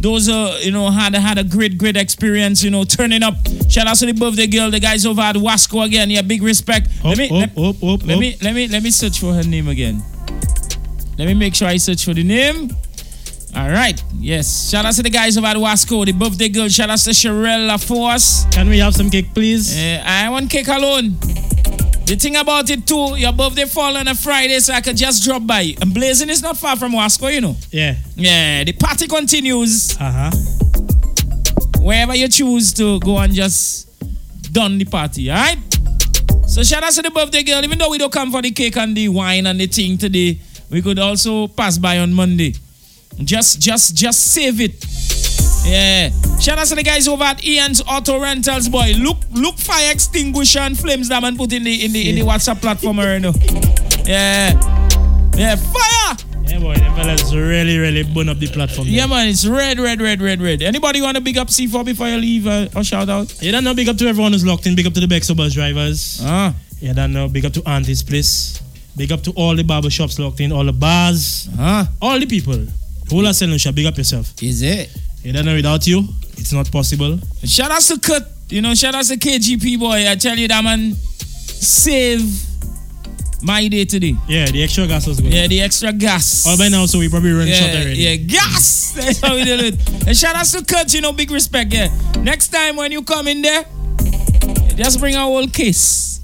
Those 0.00 0.28
who, 0.28 0.50
you 0.60 0.70
know, 0.70 0.88
had 0.88 1.16
had 1.16 1.36
a 1.36 1.42
great, 1.42 1.76
great 1.78 1.96
experience, 1.96 2.62
you 2.62 2.70
know, 2.70 2.84
turning 2.84 3.24
up. 3.24 3.34
Shout 3.68 3.88
out 3.88 3.96
to 3.96 4.06
the 4.06 4.12
birthday 4.12 4.46
girl, 4.46 4.70
the 4.70 4.78
guys 4.78 5.04
over 5.04 5.20
at 5.20 5.34
Wasco 5.34 5.84
again. 5.84 6.10
Yeah, 6.10 6.22
big 6.22 6.44
respect. 6.44 6.90
let 7.02 7.18
me, 7.18 7.28
let, 7.28 7.56
let 7.56 8.18
me, 8.20 8.36
let 8.40 8.54
me, 8.54 8.68
let 8.68 8.82
me 8.84 8.90
search 8.90 9.18
for 9.18 9.34
her 9.34 9.42
name 9.42 9.66
again. 9.66 10.00
Let 11.18 11.26
me 11.26 11.34
make 11.34 11.56
sure 11.56 11.66
I 11.66 11.78
search 11.78 12.04
for 12.04 12.14
the 12.14 12.22
name. 12.22 12.70
All 13.56 13.68
right. 13.68 14.00
Yes. 14.20 14.70
Shout 14.70 14.84
out 14.84 14.94
to 14.94 15.02
the 15.02 15.10
guys 15.10 15.36
over 15.36 15.48
at 15.48 15.56
Wasco, 15.56 16.06
the 16.06 16.12
birthday 16.12 16.50
girl. 16.50 16.68
Shout 16.68 16.88
out 16.88 17.00
to 17.00 17.10
Sherelle 17.10 17.84
Force. 17.84 18.46
Can 18.52 18.68
we 18.68 18.78
have 18.78 18.94
some 18.94 19.10
cake, 19.10 19.34
please? 19.34 19.76
Uh, 19.76 20.04
I 20.06 20.28
want 20.28 20.48
cake 20.48 20.68
alone. 20.68 21.16
The 22.06 22.16
thing 22.16 22.36
about 22.36 22.68
it 22.68 22.86
too, 22.86 23.16
your 23.16 23.32
birthday 23.32 23.64
fall 23.64 23.96
on 23.96 24.06
a 24.08 24.14
Friday, 24.14 24.58
so 24.60 24.74
I 24.74 24.82
could 24.82 24.96
just 24.96 25.24
drop 25.24 25.46
by. 25.46 25.74
And 25.80 25.94
Blazing 25.94 26.28
is 26.28 26.42
not 26.42 26.56
far 26.58 26.76
from 26.76 26.92
Wasco, 26.92 27.32
you 27.32 27.40
know. 27.40 27.56
Yeah. 27.70 27.96
Yeah. 28.14 28.62
The 28.64 28.72
party 28.72 29.06
continues. 29.06 29.96
Uh 29.98 30.30
huh. 30.30 30.30
Wherever 31.80 32.14
you 32.14 32.28
choose 32.28 32.72
to 32.74 33.00
go 33.00 33.18
and 33.18 33.32
just 33.32 33.88
done 34.52 34.76
the 34.78 34.84
party, 34.84 35.30
all 35.30 35.36
right? 35.36 35.58
So 36.46 36.62
shout 36.62 36.82
out 36.82 36.92
to 36.92 37.02
the 37.02 37.10
birthday 37.10 37.42
girl. 37.42 37.64
Even 37.64 37.78
though 37.78 37.90
we 37.90 37.96
don't 37.98 38.12
come 38.12 38.30
for 38.30 38.42
the 38.42 38.50
cake 38.50 38.76
and 38.76 38.94
the 38.94 39.08
wine 39.08 39.46
and 39.46 39.58
the 39.58 39.66
thing 39.66 39.96
today, 39.96 40.38
we 40.70 40.82
could 40.82 40.98
also 40.98 41.48
pass 41.48 41.78
by 41.78 41.98
on 41.98 42.12
Monday. 42.12 42.54
Just, 43.22 43.60
just, 43.60 43.94
just 43.96 44.32
save 44.32 44.60
it. 44.60 44.74
Yeah. 45.64 46.10
Shout 46.40 46.58
out 46.58 46.66
to 46.66 46.74
the 46.74 46.82
guys 46.82 47.08
over 47.08 47.24
at 47.24 47.44
Ian's 47.44 47.82
Auto 47.82 48.20
Rentals, 48.20 48.68
boy. 48.68 48.92
Look, 48.98 49.18
look, 49.32 49.56
fire 49.56 49.90
extinguisher 49.92 50.60
and 50.60 50.78
flames 50.78 51.08
that 51.08 51.22
man 51.22 51.36
put 51.36 51.52
in 51.52 51.64
the 51.64 51.84
in 51.84 51.92
the 51.92 52.10
in 52.10 52.16
the 52.16 52.22
WhatsApp 52.22 52.60
platform, 52.60 52.98
you 52.98 53.20
know. 53.20 53.32
Yeah. 54.04 54.52
Yeah. 55.36 55.56
Fire. 55.56 56.16
Yeah, 56.46 56.58
boy. 56.58 56.74
Them 56.74 56.94
fellas 56.94 57.34
really, 57.34 57.78
really 57.78 58.02
burn 58.02 58.28
up 58.28 58.38
the 58.38 58.48
platform. 58.48 58.86
Yeah, 58.88 59.06
man, 59.06 59.28
it's 59.28 59.46
red, 59.46 59.80
red, 59.80 60.00
red, 60.00 60.20
red, 60.20 60.40
red. 60.40 60.62
Anybody 60.62 61.00
want 61.00 61.16
to 61.16 61.22
big 61.22 61.38
up 61.38 61.48
C4 61.48 61.84
before 61.84 62.08
you 62.08 62.18
leave 62.18 62.46
uh, 62.46 62.68
or 62.76 62.84
shout 62.84 63.08
out? 63.08 63.34
Yeah, 63.42 63.52
don't 63.52 63.64
know, 63.64 63.74
big 63.74 63.88
up 63.88 63.96
to 63.96 64.06
everyone 64.06 64.32
who's 64.32 64.44
locked 64.44 64.66
in. 64.66 64.76
Big 64.76 64.86
up 64.86 64.92
to 64.92 65.00
the 65.00 65.06
Bexo 65.06 65.36
bus 65.36 65.54
drivers. 65.54 66.20
Ah. 66.22 66.54
You 66.80 66.92
don't 66.92 67.12
know, 67.12 67.28
big 67.28 67.46
up 67.46 67.52
to 67.54 67.62
Auntie's 67.66 68.02
Place. 68.02 68.60
Big 68.96 69.10
up 69.10 69.22
to 69.22 69.32
all 69.32 69.56
the 69.56 69.64
barber 69.64 69.90
shops 69.90 70.18
locked 70.18 70.40
in, 70.40 70.52
all 70.52 70.64
the 70.64 70.72
bars. 70.72 71.48
Ah. 71.58 71.90
All 72.02 72.20
the 72.20 72.26
people. 72.26 72.66
Who 73.10 73.26
are 73.26 73.32
selling 73.32 73.58
shop, 73.58 73.74
big 73.74 73.86
up 73.86 73.96
yourself. 73.96 74.34
Is 74.42 74.62
it? 74.62 74.90
You 75.24 75.32
don't 75.32 75.46
know, 75.46 75.54
without 75.54 75.86
you, 75.86 76.06
it's 76.36 76.52
not 76.52 76.70
possible. 76.70 77.18
Shout 77.44 77.70
out 77.70 77.80
to 77.80 77.98
Kurt. 77.98 78.24
You 78.50 78.60
know, 78.60 78.74
shout 78.74 78.94
out 78.94 79.06
to 79.06 79.16
KGP 79.16 79.80
boy. 79.80 80.06
I 80.06 80.16
tell 80.16 80.36
you 80.36 80.46
that 80.48 80.62
man 80.62 80.92
save 80.94 82.20
my 83.42 83.66
day 83.68 83.86
today. 83.86 84.16
Yeah, 84.28 84.44
the 84.50 84.62
extra 84.62 84.86
gas 84.86 85.06
was 85.06 85.20
good. 85.20 85.32
Yeah, 85.32 85.46
the 85.46 85.62
extra 85.62 85.94
gas. 85.94 86.46
All 86.46 86.58
by 86.58 86.68
now, 86.68 86.84
so 86.84 86.98
we 86.98 87.08
probably 87.08 87.32
run 87.32 87.46
yeah, 87.46 87.54
short 87.54 87.70
already. 87.70 87.96
Yeah, 87.96 88.16
gas. 88.16 88.92
That's 88.96 89.20
how 89.20 89.34
we 89.34 89.44
did 89.44 89.60
it. 89.60 90.06
And 90.06 90.14
shout 90.14 90.36
out 90.36 90.44
to 90.44 90.62
Kurt, 90.62 90.92
you 90.92 91.00
know, 91.00 91.12
big 91.12 91.30
respect. 91.30 91.72
Yeah. 91.72 91.88
Next 92.20 92.48
time 92.48 92.76
when 92.76 92.92
you 92.92 93.02
come 93.02 93.26
in 93.26 93.40
there, 93.40 93.64
just 94.76 95.00
bring 95.00 95.14
a 95.14 95.22
whole 95.22 95.48
case. 95.48 96.20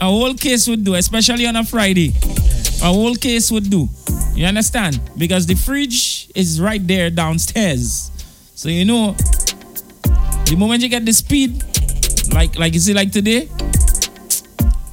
A 0.00 0.06
whole 0.06 0.34
case 0.34 0.66
would 0.66 0.82
do, 0.82 0.96
especially 0.96 1.46
on 1.46 1.54
a 1.54 1.62
Friday. 1.62 2.14
A 2.82 2.86
whole 2.86 3.14
case 3.14 3.52
would 3.52 3.70
do. 3.70 3.88
You 4.34 4.46
understand? 4.46 5.00
Because 5.16 5.46
the 5.46 5.54
fridge 5.54 6.28
is 6.34 6.60
right 6.60 6.84
there 6.84 7.10
downstairs. 7.10 8.10
So 8.60 8.68
you 8.68 8.84
know, 8.84 9.12
the 10.44 10.54
moment 10.54 10.82
you 10.82 10.90
get 10.90 11.06
the 11.06 11.14
speed, 11.14 11.64
like 12.34 12.58
like 12.58 12.74
you 12.74 12.80
see 12.80 12.92
like 12.92 13.10
today, 13.10 13.48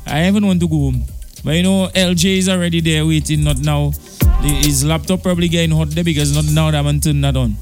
I 0.06 0.26
even 0.26 0.48
want 0.48 0.61
to 0.61 0.69
go 0.69 0.77
home. 0.88 1.03
But 1.44 1.56
you 1.56 1.64
know, 1.64 1.89
LJ 1.94 2.38
is 2.38 2.48
already 2.48 2.80
there 2.80 3.06
waiting, 3.06 3.44
not 3.44 3.57
now. 3.57 3.91
His 4.39 4.85
laptop 4.85 5.22
probably 5.22 5.49
getting 5.49 5.76
hot 5.76 5.89
there 5.89 6.06
because 6.06 6.34
not 6.34 6.45
now 6.56 6.72
that 6.72 6.81
man 6.81 7.02
turned 7.02 7.22
that 7.26 7.35
on. 7.35 7.57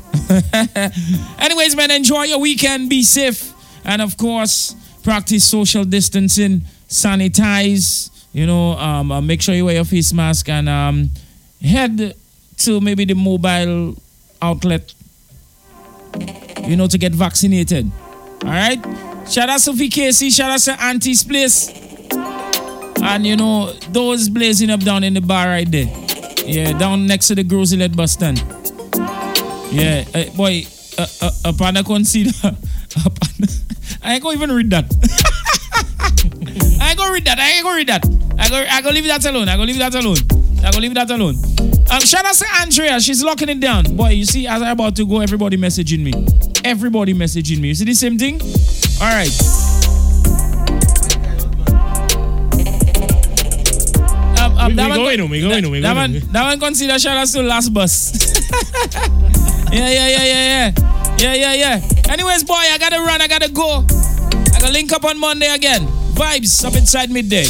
Anyways, 1.39 1.75
man, 1.75 1.89
enjoy 1.89 2.25
your 2.25 2.37
weekend, 2.37 2.87
be 2.87 3.01
safe, 3.01 3.51
and 3.83 3.99
of 3.99 4.15
course, 4.15 4.75
practice 5.01 5.43
social 5.43 5.85
distancing, 5.85 6.61
sanitize, 6.87 8.11
you 8.31 8.45
know, 8.45 8.73
um, 8.73 9.11
uh, 9.11 9.21
make 9.21 9.41
sure 9.41 9.55
you 9.55 9.65
wear 9.65 9.73
your 9.73 9.85
face 9.85 10.13
mask 10.13 10.49
and 10.49 10.69
um, 10.69 11.09
head 11.63 12.13
to 12.57 12.79
maybe 12.79 13.05
the 13.05 13.15
mobile 13.15 13.95
outlet, 14.39 14.93
you 16.67 16.75
know, 16.75 16.87
to 16.87 16.97
get 16.97 17.13
vaccinated. 17.13 17.91
All 18.43 18.49
right? 18.49 18.79
Shout 19.29 19.49
out 19.49 19.59
to 19.61 19.71
VKC, 19.71 20.35
shout 20.35 20.51
out 20.51 20.59
to 20.59 20.83
Auntie's 20.83 21.23
Place. 21.23 21.69
And 23.01 23.25
you 23.25 23.35
know, 23.35 23.71
those 23.89 24.29
blazing 24.29 24.69
up 24.69 24.81
down 24.81 25.03
in 25.03 25.13
the 25.13 25.21
bar 25.21 25.47
right 25.47 25.69
there. 25.69 25.85
Yeah, 26.45 26.77
down 26.77 27.07
next 27.07 27.27
to 27.29 27.35
the 27.35 27.43
Gros 27.43 27.73
Islet 27.73 27.95
bus 27.95 28.13
stand. 28.13 28.43
Yeah, 29.71 30.05
boy, 30.35 30.65
uh, 30.97 31.31
upon 31.45 31.77
a 31.77 31.83
consider. 31.83 32.31
upon, 32.43 33.29
I 34.01 34.13
ain't 34.13 34.23
gonna 34.23 34.35
even 34.35 34.51
read 34.51 34.69
that. 34.69 34.85
I 36.81 36.89
ain't 36.89 36.97
gonna 36.97 37.11
read 37.11 37.25
that. 37.25 37.39
I 37.39 37.51
ain't 37.51 37.63
gonna 37.63 37.77
read 37.77 37.87
that. 37.89 38.05
I 38.37 38.49
go, 38.49 38.57
I 38.57 38.81
go 38.81 38.89
leave 38.91 39.05
that 39.05 39.25
alone. 39.25 39.49
I 39.49 39.57
go 39.57 39.63
leave 39.63 39.79
that 39.79 39.95
alone. 39.95 40.17
I 40.63 40.71
go 40.71 40.79
leave 40.79 40.93
that 40.93 41.09
alone. 41.09 41.35
Um, 41.91 41.99
shout 42.01 42.25
out 42.25 42.35
to 42.35 42.45
Andrea. 42.61 42.99
She's 42.99 43.23
locking 43.23 43.49
it 43.49 43.59
down. 43.59 43.95
Boy, 43.95 44.09
you 44.09 44.25
see, 44.25 44.47
as 44.47 44.61
I'm 44.61 44.71
about 44.71 44.95
to 44.97 45.05
go, 45.05 45.19
everybody 45.21 45.57
messaging 45.57 45.99
me. 45.99 46.13
Everybody 46.63 47.13
messaging 47.13 47.59
me. 47.59 47.69
You 47.69 47.75
see 47.75 47.85
the 47.85 47.93
same 47.93 48.17
thing? 48.17 48.41
All 49.01 49.07
right. 49.07 49.31
Um, 54.37 54.57
um, 54.57 54.67
We- 54.67 54.73
that 54.75 54.89
we 54.91 54.95
going 54.95 55.29
we 55.29 55.41
going 55.41 55.49
that- 55.51 55.63
home, 55.63 55.71
we 55.71 55.79
that 55.81 55.93
going 55.93 56.13
one- 56.13 56.31
That 56.31 56.43
one 56.43 56.59
consider 56.59 56.99
shout 56.99 57.17
out 57.17 57.27
to 57.29 57.41
last 57.41 57.73
bus. 57.73 58.13
yeah, 59.71 59.89
yeah, 59.89 60.07
yeah, 60.07 60.23
yeah, 60.23 60.71
yeah. 60.73 61.15
Yeah, 61.17 61.33
yeah, 61.33 61.53
yeah. 61.53 62.11
Anyways, 62.11 62.43
boy, 62.43 62.53
I 62.55 62.77
gotta 62.77 62.99
run. 62.99 63.21
I 63.21 63.27
gotta 63.27 63.49
go. 63.49 63.85
I 64.53 64.59
gotta 64.59 64.71
link 64.73 64.91
up 64.91 65.05
on 65.05 65.17
Monday 65.19 65.47
again. 65.53 65.87
Vibes 66.13 66.63
up 66.65 66.75
inside 66.75 67.09
midday. 67.09 67.45